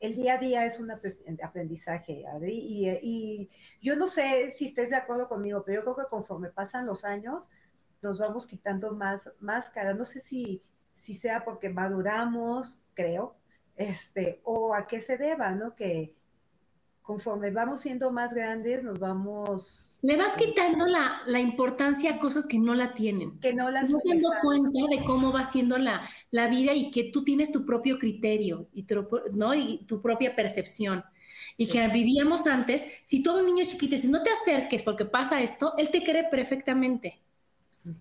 el 0.00 0.14
día 0.14 0.34
a 0.34 0.38
día 0.38 0.64
es 0.64 0.80
un 0.80 0.90
aprendizaje, 0.90 2.26
Adri, 2.26 2.98
y, 3.02 3.48
yo 3.80 3.96
no 3.96 4.06
sé 4.06 4.52
si 4.54 4.66
estés 4.66 4.90
de 4.90 4.96
acuerdo 4.96 5.28
conmigo, 5.28 5.62
pero 5.64 5.80
yo 5.80 5.84
creo 5.84 6.06
que 6.06 6.10
conforme 6.10 6.50
pasan 6.50 6.86
los 6.86 7.04
años, 7.04 7.50
nos 8.02 8.18
vamos 8.18 8.46
quitando 8.46 8.92
más 8.92 9.30
máscaras. 9.40 9.96
No 9.96 10.04
sé 10.04 10.20
si, 10.20 10.62
si 10.96 11.14
sea 11.14 11.44
porque 11.44 11.68
maduramos, 11.70 12.80
creo, 12.94 13.36
este, 13.76 14.40
o 14.44 14.74
a 14.74 14.86
qué 14.86 15.00
se 15.00 15.16
deba, 15.18 15.50
¿no? 15.52 15.74
Que, 15.74 16.15
conforme 17.06 17.52
vamos 17.52 17.80
siendo 17.80 18.10
más 18.10 18.34
grandes, 18.34 18.82
nos 18.82 18.98
vamos... 18.98 19.96
Le 20.02 20.16
vas 20.16 20.36
quitando 20.36 20.86
la, 20.86 21.22
la 21.26 21.38
importancia 21.38 22.10
a 22.10 22.18
cosas 22.18 22.48
que 22.48 22.58
no 22.58 22.74
la 22.74 22.94
tienen. 22.94 23.38
Que 23.38 23.54
no 23.54 23.70
las... 23.70 23.88
Estás 23.88 24.02
dando 24.04 24.28
cuenta 24.42 24.80
de 24.90 25.04
cómo 25.04 25.32
va 25.32 25.44
siendo 25.44 25.78
la, 25.78 26.02
la, 26.32 26.48
vida 26.48 26.74
y 26.74 26.90
que 26.90 27.04
tú 27.04 27.22
tienes 27.22 27.52
tu 27.52 27.64
propio 27.64 28.00
criterio 28.00 28.68
y 28.72 28.82
tu, 28.82 29.08
¿no? 29.34 29.54
y 29.54 29.84
tu 29.86 30.02
propia 30.02 30.34
percepción. 30.34 31.04
Y 31.56 31.68
que 31.68 31.86
vivíamos 31.88 32.48
antes, 32.48 32.84
si 33.04 33.22
tú 33.22 33.30
a 33.30 33.38
un 33.38 33.46
niño 33.46 33.64
chiquito 33.64 33.94
dices, 33.94 34.10
no 34.10 34.24
te 34.24 34.30
acerques 34.30 34.82
porque 34.82 35.04
pasa 35.04 35.40
esto, 35.40 35.74
él 35.78 35.90
te 35.90 36.02
cree 36.02 36.24
perfectamente. 36.28 37.22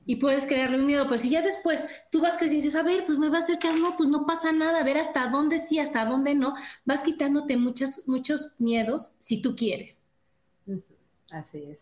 Y 0.06 0.16
puedes 0.18 0.48
crearle 0.48 0.80
un 0.80 0.88
miedo, 0.88 1.08
pues 1.08 1.22
si 1.22 1.30
ya 1.30 1.42
después 1.42 1.88
tú 2.12 2.22
vas 2.22 2.38
creciendo 2.38 2.64
y 2.64 2.68
dices, 2.68 2.76
a 2.76 2.84
ver, 2.84 3.06
pues 3.06 3.20
me 3.20 3.30
va 3.30 3.38
a 3.38 3.42
acercar, 3.42 3.78
no, 3.78 3.96
pues 3.96 4.10
no 4.10 4.26
pasa 4.26 4.52
nada, 4.52 4.80
a 4.80 4.84
ver 4.84 4.98
hasta 4.98 5.28
dónde 5.28 5.60
sí, 5.60 5.80
hasta 5.80 6.06
dónde 6.06 6.34
no, 6.34 6.56
vas 6.86 7.02
quitándote 7.02 7.58
muchos, 7.58 8.08
muchos 8.08 8.56
miedos 8.60 9.12
si 9.20 9.42
tú 9.42 9.56
quieres. 9.56 10.04
Así 11.32 11.64
es. 11.64 11.80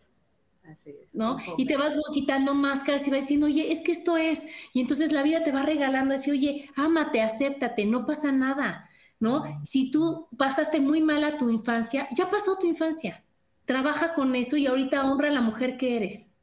Así 0.70 0.90
es. 0.90 1.08
¿No? 1.12 1.36
Y 1.56 1.66
te 1.66 1.76
vas 1.76 1.96
quitando 2.12 2.54
máscaras 2.54 3.06
y 3.06 3.10
vas 3.10 3.20
diciendo, 3.20 3.46
oye, 3.46 3.70
es 3.70 3.80
que 3.80 3.92
esto 3.92 4.16
es. 4.16 4.46
Y 4.72 4.80
entonces 4.80 5.12
la 5.12 5.22
vida 5.22 5.44
te 5.44 5.52
va 5.52 5.62
regalando, 5.62 6.12
decir, 6.12 6.32
oye, 6.32 6.70
ámate, 6.76 7.22
acéptate, 7.22 7.84
no 7.84 8.06
pasa 8.06 8.32
nada, 8.32 8.88
¿no? 9.20 9.44
Si 9.64 9.90
tú 9.90 10.28
pasaste 10.36 10.80
muy 10.80 11.00
mal 11.00 11.24
a 11.24 11.36
tu 11.36 11.50
infancia, 11.50 12.08
ya 12.12 12.30
pasó 12.30 12.58
tu 12.58 12.66
infancia. 12.66 13.24
Trabaja 13.66 14.14
con 14.14 14.34
eso 14.34 14.56
y 14.56 14.66
ahorita 14.66 15.10
honra 15.10 15.28
a 15.28 15.32
la 15.32 15.40
mujer 15.40 15.78
que 15.78 15.96
eres 15.96 16.33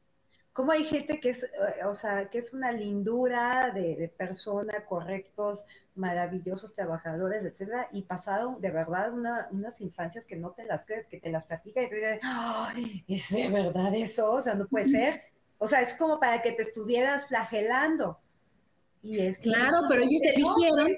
cómo 0.52 0.72
hay 0.72 0.84
gente 0.84 1.18
que 1.20 1.30
es, 1.30 1.42
eh, 1.42 1.84
o 1.86 1.94
sea, 1.94 2.28
que 2.28 2.38
es 2.38 2.52
una 2.52 2.72
lindura 2.72 3.70
de, 3.74 4.12
persona, 4.16 4.84
correctos, 4.86 5.64
maravillosos 5.94 6.72
trabajadores, 6.72 7.44
etcétera, 7.44 7.88
y 7.92 8.02
pasaron 8.02 8.60
de 8.60 8.70
verdad 8.70 9.12
unas 9.12 9.80
infancias 9.80 10.26
que 10.26 10.36
no 10.36 10.50
te 10.50 10.64
las 10.64 10.84
crees, 10.84 11.08
que 11.08 11.20
te 11.20 11.30
las 11.30 11.46
platica 11.46 11.82
y 11.82 11.88
te 11.88 11.94
dices, 11.96 12.20
¡ay! 12.22 13.04
¿Es 13.08 13.30
de 13.30 13.48
verdad 13.48 13.94
eso? 13.94 14.32
O 14.32 14.42
sea, 14.42 14.54
no 14.54 14.66
puede 14.66 14.88
ser. 14.88 15.22
O 15.58 15.66
sea, 15.66 15.80
es 15.80 15.94
como 15.94 16.18
para 16.18 16.42
que 16.42 16.52
te 16.52 16.62
estuvieras 16.62 17.28
flagelando. 17.28 18.18
Y 19.02 19.20
es 19.20 19.38
claro, 19.38 19.78
pero 19.88 20.02
ellos 20.02 20.22
eligieron. 20.22 20.88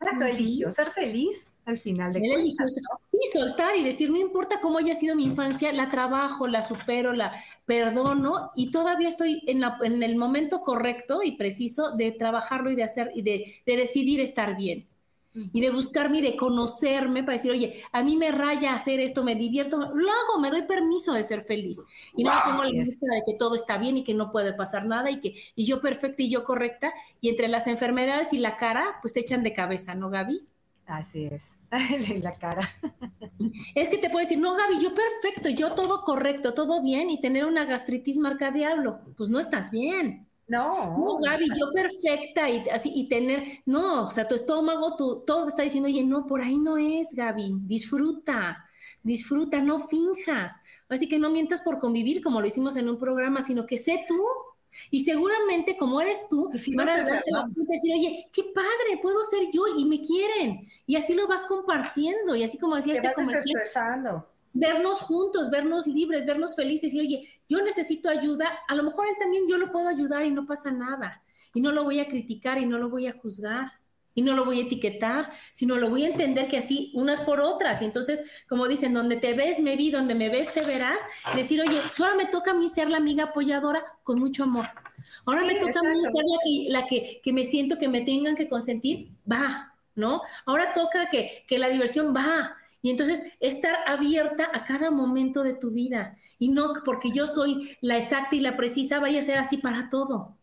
Exacto, 0.00 0.24
eligió 0.24 0.70
ser 0.70 0.90
feliz 0.90 1.49
al 1.70 1.78
final 1.78 2.12
de 2.12 2.26
cuentas. 2.26 2.80
Sí, 3.12 3.18
soltar 3.32 3.76
y 3.76 3.84
decir, 3.84 4.10
no 4.10 4.18
importa 4.18 4.60
cómo 4.60 4.78
haya 4.78 4.94
sido 4.94 5.16
mi 5.16 5.24
infancia, 5.24 5.72
la 5.72 5.90
trabajo, 5.90 6.46
la 6.46 6.62
supero, 6.62 7.12
la 7.12 7.32
perdono 7.66 8.52
y 8.56 8.70
todavía 8.70 9.08
estoy 9.08 9.42
en, 9.46 9.60
la, 9.60 9.78
en 9.82 10.02
el 10.02 10.16
momento 10.16 10.62
correcto 10.62 11.22
y 11.22 11.32
preciso 11.32 11.96
de 11.96 12.12
trabajarlo 12.12 12.70
y 12.70 12.76
de 12.76 12.84
hacer 12.84 13.10
y 13.14 13.22
de, 13.22 13.62
decidir 13.66 14.20
estar 14.20 14.56
bien. 14.56 14.88
Y 15.32 15.60
de 15.60 15.70
buscarme 15.70 16.18
y 16.18 16.22
de 16.22 16.36
conocerme 16.36 17.22
para 17.22 17.34
decir, 17.36 17.52
oye, 17.52 17.84
a 17.92 18.02
mí 18.02 18.16
me 18.16 18.32
raya 18.32 18.74
hacer 18.74 18.98
esto, 18.98 19.22
me 19.22 19.36
divierto, 19.36 19.78
lo 19.78 20.10
hago, 20.10 20.40
me 20.40 20.50
doy 20.50 20.62
permiso 20.62 21.12
de 21.12 21.22
ser 21.22 21.42
feliz. 21.42 21.78
Y 22.16 22.24
no 22.24 22.32
pongo 22.44 22.64
la 22.64 22.84
búsqueda 22.84 23.14
de 23.14 23.22
que 23.24 23.38
todo 23.38 23.54
está 23.54 23.78
bien 23.78 23.96
y 23.98 24.02
que 24.04 24.12
no 24.12 24.32
puede 24.32 24.52
pasar 24.54 24.86
nada 24.86 25.08
y 25.10 25.20
que 25.20 25.34
y 25.54 25.66
yo 25.66 25.80
perfecta 25.80 26.22
y 26.22 26.30
yo 26.30 26.42
correcta. 26.42 26.92
Y 27.20 27.28
entre 27.28 27.46
las 27.46 27.68
enfermedades 27.68 28.32
y 28.32 28.38
la 28.38 28.56
cara, 28.56 28.98
pues 29.02 29.12
te 29.12 29.20
echan 29.20 29.44
de 29.44 29.52
cabeza, 29.52 29.94
¿no, 29.94 30.10
Gaby? 30.10 30.48
Así 30.90 31.26
es, 31.26 31.44
en 32.10 32.22
la 32.22 32.32
cara. 32.32 32.68
Es 33.76 33.88
que 33.88 33.98
te 33.98 34.10
puedo 34.10 34.18
decir, 34.18 34.38
no, 34.38 34.56
Gaby, 34.56 34.82
yo 34.82 34.90
perfecto, 34.92 35.48
yo 35.48 35.74
todo 35.74 36.02
correcto, 36.02 36.52
todo 36.52 36.82
bien, 36.82 37.10
y 37.10 37.20
tener 37.20 37.44
una 37.44 37.64
gastritis 37.64 38.18
marca 38.18 38.50
diablo, 38.50 39.00
pues 39.16 39.30
no 39.30 39.38
estás 39.38 39.70
bien. 39.70 40.28
No. 40.48 40.98
No, 40.98 41.18
Gaby, 41.18 41.46
yo 41.56 41.66
perfecta 41.72 42.50
y 42.50 42.68
así, 42.70 42.90
y 42.92 43.08
tener, 43.08 43.44
no, 43.66 44.08
o 44.08 44.10
sea, 44.10 44.26
tu 44.26 44.34
estómago, 44.34 44.96
tu, 44.96 45.24
todo 45.24 45.44
te 45.44 45.50
está 45.50 45.62
diciendo, 45.62 45.88
oye, 45.88 46.02
no, 46.02 46.26
por 46.26 46.42
ahí 46.42 46.58
no 46.58 46.76
es, 46.76 47.14
Gaby, 47.14 47.58
disfruta, 47.60 48.64
disfruta, 49.04 49.60
no 49.60 49.78
finjas. 49.78 50.60
Así 50.88 51.08
que 51.08 51.20
no 51.20 51.30
mientas 51.30 51.60
por 51.62 51.78
convivir, 51.78 52.20
como 52.20 52.40
lo 52.40 52.48
hicimos 52.48 52.74
en 52.74 52.88
un 52.88 52.98
programa, 52.98 53.42
sino 53.42 53.64
que 53.64 53.76
sé 53.76 54.04
tú, 54.08 54.20
y 54.90 55.00
seguramente, 55.04 55.76
como 55.76 56.00
eres 56.00 56.26
tú, 56.28 56.50
van 56.74 56.88
a 56.88 57.04
darse 57.04 57.30
la 57.30 57.48
y 57.54 57.66
decir, 57.66 57.94
oye, 57.94 58.28
qué 58.32 58.44
padre, 58.54 59.00
puedo 59.02 59.22
ser 59.24 59.48
yo 59.52 59.64
y 59.76 59.84
me 59.84 60.00
quieren. 60.00 60.60
Y 60.86 60.96
así 60.96 61.14
lo 61.14 61.26
vas 61.26 61.44
compartiendo. 61.44 62.36
Y 62.36 62.42
así 62.42 62.58
como 62.58 62.76
decía 62.76 62.94
este 62.94 63.12
comercial, 63.12 64.24
vernos 64.52 65.00
juntos, 65.00 65.50
vernos 65.50 65.86
libres, 65.86 66.26
vernos 66.26 66.54
felices. 66.54 66.94
Y 66.94 67.00
oye, 67.00 67.28
yo 67.48 67.62
necesito 67.62 68.08
ayuda. 68.08 68.50
A 68.68 68.74
lo 68.74 68.82
mejor 68.82 69.06
él 69.08 69.14
también 69.18 69.44
yo 69.48 69.56
lo 69.58 69.70
puedo 69.72 69.88
ayudar 69.88 70.24
y 70.24 70.30
no 70.30 70.46
pasa 70.46 70.70
nada. 70.70 71.22
Y 71.54 71.60
no 71.60 71.72
lo 71.72 71.84
voy 71.84 72.00
a 72.00 72.06
criticar 72.06 72.58
y 72.58 72.66
no 72.66 72.78
lo 72.78 72.90
voy 72.90 73.06
a 73.06 73.12
juzgar 73.12 73.79
y 74.20 74.22
no 74.22 74.34
lo 74.34 74.44
voy 74.44 74.58
a 74.60 74.64
etiquetar, 74.64 75.32
sino 75.54 75.76
lo 75.76 75.88
voy 75.88 76.04
a 76.04 76.08
entender 76.08 76.46
que 76.46 76.58
así 76.58 76.90
unas 76.92 77.22
por 77.22 77.40
otras. 77.40 77.80
Y 77.80 77.86
entonces, 77.86 78.22
como 78.46 78.68
dicen, 78.68 78.92
donde 78.92 79.16
te 79.16 79.32
ves, 79.32 79.60
me 79.60 79.76
vi, 79.76 79.90
donde 79.90 80.14
me 80.14 80.28
ves, 80.28 80.52
te 80.52 80.60
verás. 80.60 81.00
Decir, 81.34 81.58
oye, 81.62 81.80
ahora 81.98 82.14
me 82.16 82.26
toca 82.26 82.50
a 82.50 82.54
mí 82.54 82.68
ser 82.68 82.90
la 82.90 82.98
amiga 82.98 83.24
apoyadora 83.24 83.82
con 84.02 84.20
mucho 84.20 84.42
amor. 84.42 84.66
Ahora 85.24 85.42
me 85.42 85.54
toca 85.54 85.80
a 85.80 85.82
mí 85.82 86.02
ser 86.02 86.24
la, 86.26 86.38
que, 86.44 86.66
la 86.68 86.86
que, 86.86 87.20
que, 87.24 87.32
me 87.32 87.44
siento 87.44 87.78
que 87.78 87.88
me 87.88 88.02
tengan 88.02 88.36
que 88.36 88.46
consentir, 88.46 89.08
va, 89.30 89.72
¿no? 89.94 90.20
Ahora 90.44 90.74
toca 90.74 91.08
que, 91.08 91.46
que 91.48 91.58
la 91.58 91.70
diversión 91.70 92.14
va. 92.14 92.56
Y 92.82 92.90
entonces, 92.90 93.22
estar 93.40 93.74
abierta 93.86 94.50
a 94.52 94.66
cada 94.66 94.90
momento 94.90 95.42
de 95.42 95.54
tu 95.54 95.70
vida. 95.70 96.18
Y 96.38 96.50
no 96.50 96.74
porque 96.84 97.10
yo 97.10 97.26
soy 97.26 97.74
la 97.80 97.96
exacta 97.96 98.36
y 98.36 98.40
la 98.40 98.58
precisa, 98.58 99.00
vaya 99.00 99.20
a 99.20 99.22
ser 99.22 99.38
así 99.38 99.56
para 99.56 99.88
todo. 99.88 100.36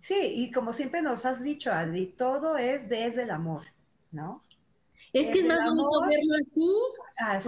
Sí, 0.00 0.32
y 0.36 0.50
como 0.50 0.72
siempre 0.72 1.02
nos 1.02 1.26
has 1.26 1.42
dicho, 1.42 1.72
Adri, 1.72 2.06
todo 2.06 2.56
es 2.56 2.88
desde 2.88 3.22
el 3.24 3.30
amor, 3.30 3.62
¿no? 4.10 4.42
Es 5.12 5.28
que 5.28 5.40
es 5.40 5.46
más 5.46 5.64
bonito 5.64 6.00
verlo 6.06 6.34
así. 6.40 6.72
Ah, 7.18 7.40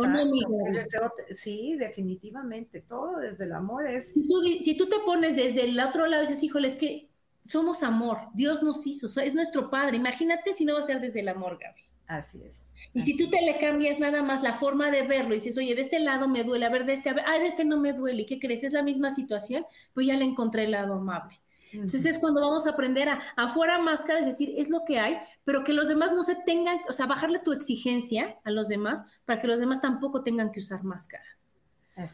sí, 1.37 1.77
definitivamente, 1.77 2.81
todo 2.81 3.19
desde 3.19 3.45
el 3.45 3.53
amor 3.53 3.87
es... 3.87 4.13
Si 4.13 4.27
tú, 4.27 4.43
si 4.61 4.77
tú 4.77 4.89
te 4.89 4.99
pones 5.05 5.37
desde 5.37 5.65
el 5.65 5.79
otro 5.79 6.07
lado 6.07 6.25
y 6.25 6.27
dices, 6.27 6.43
híjole, 6.43 6.69
es 6.69 6.77
que 6.77 7.09
somos 7.45 7.83
amor, 7.83 8.19
Dios 8.35 8.63
nos 8.63 8.87
hizo, 8.87 9.07
es 9.21 9.35
nuestro 9.35 9.71
Padre, 9.71 9.97
imagínate 9.97 10.55
si 10.55 10.65
no 10.65 10.75
va 10.75 10.81
a 10.81 10.83
ser 10.83 11.01
desde 11.01 11.21
el 11.21 11.29
amor, 11.29 11.59
Gaby. 11.61 11.81
Así 12.07 12.43
es. 12.43 12.67
Y 12.93 13.03
si 13.03 13.17
tú 13.17 13.31
te 13.31 13.41
le 13.41 13.59
cambias 13.59 14.01
nada 14.01 14.23
más 14.23 14.43
la 14.43 14.55
forma 14.55 14.91
de 14.91 15.03
verlo 15.07 15.33
y 15.33 15.37
dices, 15.37 15.57
oye, 15.57 15.77
de 15.77 15.83
este 15.83 16.01
lado 16.01 16.27
me 16.27 16.43
duele, 16.43 16.67
a 16.67 16.71
ver, 16.71 16.85
de 16.85 16.95
este, 16.95 17.09
a 17.09 17.15
ver, 17.15 17.25
ah, 17.27 17.39
de 17.39 17.47
este 17.47 17.65
no 17.65 17.79
me 17.79 17.93
duele, 17.93 18.23
¿y 18.23 18.27
qué 18.27 18.41
crees? 18.41 18.65
Es 18.65 18.73
la 18.73 18.83
misma 18.83 19.11
situación, 19.11 19.65
pues 19.95 20.09
ya 20.09 20.17
le 20.17 20.25
encontré 20.25 20.65
el 20.65 20.73
lado 20.73 20.95
amable. 20.95 21.41
Entonces 21.73 22.05
es 22.07 22.19
cuando 22.19 22.41
vamos 22.41 22.67
a 22.67 22.71
aprender 22.71 23.09
a 23.09 23.21
afuera 23.37 23.79
máscara, 23.79 24.21
es 24.21 24.27
decir, 24.27 24.55
es 24.57 24.71
lo 24.71 24.85
que 24.85 24.99
hay, 24.99 25.19
pero 25.45 25.65
que 25.65 25.73
los 25.73 25.89
demás 25.89 26.13
no 26.13 26.23
se 26.23 26.35
tengan, 26.37 26.79
o 26.89 26.93
sea, 26.93 27.07
bajarle 27.07 27.39
tu 27.41 27.53
exigencia 27.53 28.39
a 28.45 28.51
los 28.51 28.69
demás 28.69 29.05
para 29.25 29.41
que 29.41 29.47
los 29.47 29.61
demás 29.61 29.81
tampoco 29.81 30.23
tengan 30.23 30.53
que 30.53 30.61
usar 30.61 30.83
máscara. 30.85 31.25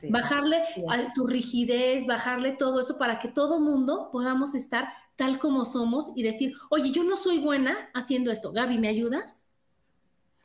bajarle 0.08 0.58
a 0.88 1.12
tu 1.14 1.26
rigidez, 1.26 2.06
bajarle 2.06 2.52
todo 2.52 2.80
eso 2.80 2.98
para 2.98 3.18
que 3.18 3.28
todo 3.28 3.60
mundo 3.60 4.10
podamos 4.12 4.54
estar 4.54 4.88
tal 5.16 5.38
como 5.38 5.64
somos 5.64 6.12
y 6.16 6.22
decir, 6.22 6.54
oye, 6.70 6.90
yo 6.92 7.04
no 7.04 7.16
soy 7.16 7.38
buena 7.38 7.90
haciendo 7.94 8.30
esto. 8.32 8.52
Gaby, 8.52 8.78
¿me 8.78 8.88
ayudas? 8.88 9.46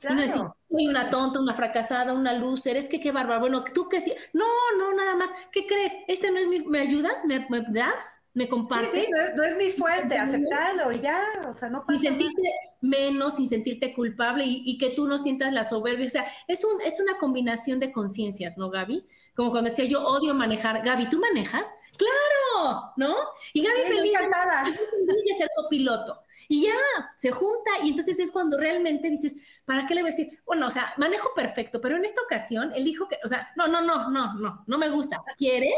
Y 0.07 0.13
no 0.15 0.21
decir, 0.21 0.41
soy 0.69 0.87
una 0.87 1.09
tonta, 1.09 1.39
una 1.39 1.53
fracasada, 1.53 2.13
una 2.13 2.33
loser, 2.33 2.77
es 2.77 2.89
que 2.89 2.99
qué 2.99 3.11
bárbaro. 3.11 3.39
Bueno, 3.41 3.63
tú 3.73 3.87
que 3.89 4.01
sí. 4.01 4.13
No, 4.33 4.45
no, 4.77 4.93
nada 4.93 5.15
más. 5.15 5.31
¿Qué 5.51 5.67
crees? 5.67 5.93
Este 6.07 6.31
no 6.31 6.39
es 6.39 6.47
mi. 6.47 6.61
¿Me 6.61 6.79
ayudas? 6.79 7.23
¿Me, 7.25 7.47
me 7.49 7.61
das? 7.69 8.20
Me 8.33 8.47
comparte. 8.47 9.05
Sí, 9.05 9.11
no, 9.35 9.43
es, 9.43 9.57
mi 9.57 9.71
fuerte, 9.71 10.17
aceptarlo 10.17 10.91
y 10.91 11.01
ya, 11.01 11.21
o 11.47 11.53
sea, 11.53 11.69
no 11.69 11.79
pasa 11.79 11.93
Sin 11.93 12.01
sentirte 12.01 12.41
menos, 12.79 13.35
sin 13.35 13.49
sentirte 13.49 13.93
culpable 13.93 14.45
y, 14.47 14.77
que 14.77 14.91
tú 14.91 15.07
no 15.07 15.19
sientas 15.19 15.51
la 15.51 15.63
soberbia, 15.63 16.07
o 16.07 16.09
sea, 16.09 16.25
es, 16.47 16.63
un, 16.63 16.81
es 16.81 16.99
una 16.99 17.17
combinación 17.17 17.79
de 17.79 17.91
conciencias, 17.91 18.57
¿no, 18.57 18.69
Gaby? 18.69 19.05
Como 19.35 19.51
cuando 19.51 19.69
decía 19.69 19.85
yo 19.85 20.05
odio 20.05 20.33
manejar, 20.33 20.83
Gaby, 20.83 21.09
¿tú 21.09 21.19
manejas? 21.19 21.73
¡Claro! 21.97 22.91
¿No? 22.97 23.15
Y 23.53 23.63
Gaby 23.63 23.81
feliz, 23.81 24.17
feliz 24.17 25.23
de 25.25 25.33
ser 25.37 25.49
copiloto. 25.55 26.21
Y 26.47 26.63
ya, 26.63 26.73
se 27.15 27.31
junta 27.31 27.71
y 27.81 27.89
entonces 27.89 28.19
es 28.19 28.29
cuando 28.29 28.57
realmente 28.57 29.09
dices, 29.09 29.37
¿para 29.63 29.87
qué 29.87 29.95
le 29.95 30.01
voy 30.01 30.09
a 30.11 30.15
decir? 30.15 30.39
Bueno, 30.45 30.67
o 30.67 30.69
sea, 30.69 30.93
manejo 30.97 31.29
perfecto, 31.33 31.79
pero 31.79 31.95
en 31.95 32.03
esta 32.03 32.21
ocasión 32.21 32.73
él 32.75 32.83
dijo 32.83 33.07
que, 33.07 33.17
o 33.23 33.27
sea, 33.29 33.49
no, 33.55 33.67
no, 33.67 33.79
no, 33.79 34.09
no, 34.09 34.33
no, 34.33 34.63
no 34.67 34.77
me 34.77 34.89
gusta. 34.89 35.21
¿Quieres? 35.37 35.71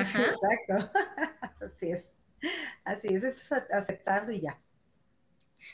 Exacto. 0.00 0.90
Así 1.60 1.90
es. 1.90 2.06
Así 2.84 3.08
es, 3.08 3.24
es 3.24 3.52
aceptarlo 3.52 4.32
y 4.32 4.40
ya. 4.40 4.60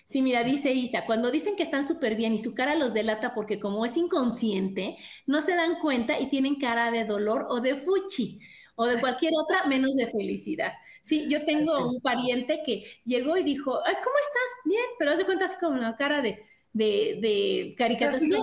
Sí, 0.07 0.23
mira, 0.23 0.45
dice 0.45 0.73
Isa, 0.73 1.05
cuando 1.05 1.31
dicen 1.31 1.57
que 1.57 1.63
están 1.63 1.87
súper 1.87 2.15
bien 2.15 2.33
y 2.33 2.39
su 2.39 2.55
cara 2.55 2.75
los 2.75 2.95
delata 2.95 3.35
porque 3.35 3.59
como 3.59 3.85
es 3.85 3.97
inconsciente, 3.97 4.97
no 5.27 5.41
se 5.41 5.55
dan 5.55 5.79
cuenta 5.81 6.19
y 6.21 6.29
tienen 6.31 6.61
cara 6.61 6.91
de 6.91 7.05
dolor 7.05 7.47
o 7.49 7.61
de 7.61 7.75
fuchi 7.75 8.39
o 8.77 8.87
de 8.87 9.01
cualquier 9.01 9.33
otra 9.37 9.67
menos 9.67 9.95
de 9.97 10.07
felicidad. 10.07 10.73
Sí, 11.03 11.27
yo 11.29 11.45
tengo 11.45 11.89
un 11.89 12.01
pariente 12.01 12.63
que 12.65 12.85
llegó 13.05 13.37
y 13.37 13.43
dijo, 13.43 13.81
Ay, 13.85 13.95
¿cómo 13.95 14.17
estás? 14.21 14.51
Bien, 14.65 14.85
pero 14.99 15.11
haz 15.11 15.19
de 15.19 15.25
cuenta 15.25 15.47
así 15.47 15.57
como 15.59 15.77
la 15.77 15.97
cara 15.97 16.21
de, 16.21 16.45
de, 16.73 17.19
de 17.21 17.75
caricatura. 17.77 18.39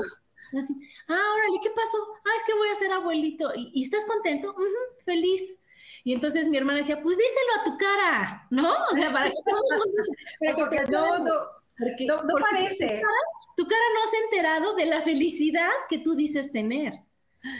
ah, 1.07 1.33
órale, 1.35 1.59
¿qué 1.61 1.69
pasó? 1.69 1.97
Ah, 2.25 2.35
es 2.37 2.43
que 2.45 2.53
voy 2.55 2.69
a 2.69 2.75
ser 2.75 2.91
abuelito. 2.91 3.51
¿Y, 3.55 3.83
estás 3.83 4.05
contento? 4.05 4.55
feliz. 5.05 5.59
Y 6.07 6.13
entonces 6.13 6.47
mi 6.47 6.55
hermana 6.55 6.77
decía, 6.77 7.01
pues 7.01 7.17
díselo 7.17 7.59
a 7.59 7.63
tu 7.65 7.77
cara, 7.77 8.47
¿no? 8.49 8.71
O 8.93 8.95
sea, 8.95 9.11
para 9.11 9.29
que 9.29 9.35
todo 9.45 9.61
el 9.69 9.77
mundo... 9.77 10.03
porque 11.77 12.05
no, 12.05 12.23
no, 12.23 12.23
no, 12.23 12.35
parece. 12.49 13.01
Tu 13.57 13.65
cara, 13.65 13.81
no 13.93 14.09
se 14.09 14.15
ha 14.15 14.19
enterado 14.21 14.75
de 14.75 14.85
la 14.85 15.01
felicidad 15.01 15.67
que 15.89 15.97
tú 15.97 16.15
dices 16.15 16.49
tener. 16.49 16.93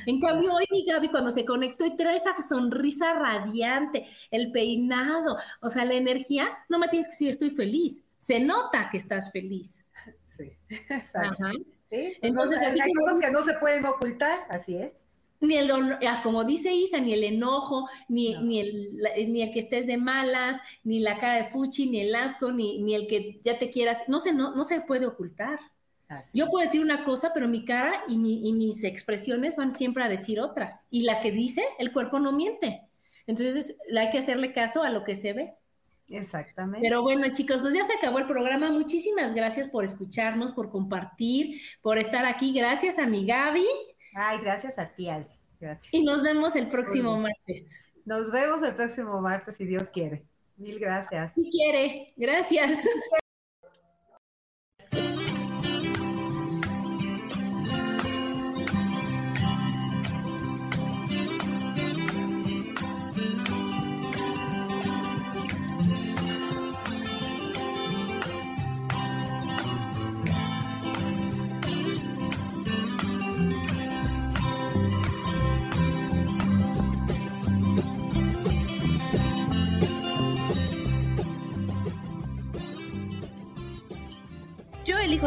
En 0.05 0.21
cambio, 0.21 0.53
hoy 0.53 0.63
mi 0.71 0.85
Gaby 0.85 1.09
cuando 1.09 1.31
se 1.31 1.43
conectó 1.43 1.85
y 1.85 1.97
trae 1.97 2.15
esa 2.15 2.41
sonrisa 2.41 3.11
radiante, 3.15 4.07
el 4.31 4.53
peinado, 4.53 5.35
o 5.59 5.69
sea, 5.69 5.83
la 5.83 5.95
energía, 5.95 6.47
no 6.69 6.79
me 6.79 6.87
tienes 6.87 7.07
que 7.07 7.11
decir 7.15 7.29
estoy 7.31 7.49
feliz. 7.49 8.05
Se 8.17 8.39
nota 8.39 8.87
que 8.89 8.97
estás 8.97 9.29
feliz. 9.33 9.85
Sí, 10.37 10.53
exacto. 10.69 11.47
Entonces, 11.89 12.61
así 12.65 12.79
hay 12.79 12.93
cosas 12.93 13.19
que 13.19 13.29
no 13.29 13.41
se 13.41 13.55
pueden 13.55 13.85
ocultar, 13.85 14.47
así 14.49 14.77
es. 14.77 14.93
Ni 15.39 15.55
el 15.55 15.71
ah, 15.71 16.21
como 16.23 16.43
dice 16.43 16.73
Isa, 16.73 16.99
ni 16.99 17.13
el 17.13 17.23
enojo, 17.23 17.87
ni, 18.07 18.35
ni, 18.37 18.59
el, 18.59 18.99
ni 19.31 19.41
el 19.41 19.51
que 19.51 19.59
estés 19.59 19.87
de 19.87 19.97
malas, 19.97 20.57
ni 20.83 20.99
la 20.99 21.19
cara 21.19 21.35
de 21.35 21.49
fuchi, 21.49 21.89
ni 21.89 22.01
el 22.01 22.15
asco, 22.15 22.51
ni, 22.51 22.81
ni 22.81 22.95
el 22.95 23.07
que 23.07 23.39
ya 23.43 23.59
te 23.59 23.71
quieras, 23.71 23.99
no 24.07 24.19
se, 24.19 24.33
no, 24.33 24.55
no 24.55 24.63
se 24.63 24.81
puede 24.81 25.05
ocultar. 25.05 25.59
Yo 26.33 26.47
puedo 26.47 26.65
decir 26.65 26.81
una 26.81 27.03
cosa, 27.03 27.31
pero 27.33 27.49
mi 27.49 27.65
cara 27.65 28.03
y, 28.07 28.17
mi, 28.17 28.47
y 28.47 28.53
mis 28.53 28.83
expresiones 28.85 29.57
van 29.57 29.75
siempre 29.75 30.03
a 30.03 30.09
decir 30.09 30.39
otra. 30.39 30.81
Y 30.89 31.01
la 31.01 31.21
que 31.21 31.31
dice, 31.31 31.63
el 31.79 31.91
cuerpo 31.91 32.19
no 32.19 32.31
miente. 32.31 32.83
Entonces 33.25 33.77
hay 33.95 34.09
que 34.09 34.19
hacerle 34.19 34.53
caso 34.53 34.83
a 34.83 34.89
lo 34.89 35.03
que 35.03 35.17
se 35.17 35.33
ve. 35.33 35.51
Exactamente. 36.07 36.79
Pero 36.81 37.01
bueno, 37.01 37.27
chicos, 37.33 37.61
pues 37.61 37.73
ya 37.73 37.83
se 37.83 37.93
acabó 37.93 38.19
el 38.19 38.25
programa. 38.25 38.71
Muchísimas 38.71 39.33
gracias 39.33 39.67
por 39.67 39.83
escucharnos, 39.83 40.53
por 40.53 40.71
compartir, 40.71 41.59
por 41.81 41.97
estar 41.97 42.25
aquí. 42.25 42.53
Gracias 42.53 42.97
a 42.97 43.05
mi 43.07 43.25
Gaby. 43.25 43.65
Ay, 44.19 44.39
gracias 44.41 44.79
a 44.79 44.87
ti, 44.87 45.09
Ale. 45.09 45.27
Gracias. 45.59 45.93
Y 45.93 46.03
nos 46.03 46.23
vemos 46.23 46.55
el 46.55 46.67
próximo 46.69 47.17
martes. 47.19 47.69
Nos 48.03 48.31
vemos 48.31 48.63
el 48.63 48.73
próximo 48.73 49.21
martes, 49.21 49.57
si 49.57 49.65
Dios 49.65 49.91
quiere. 49.91 50.25
Mil 50.55 50.79
gracias. 50.79 51.33
Si 51.35 51.51
quiere. 51.51 52.13
Gracias. 52.17 52.71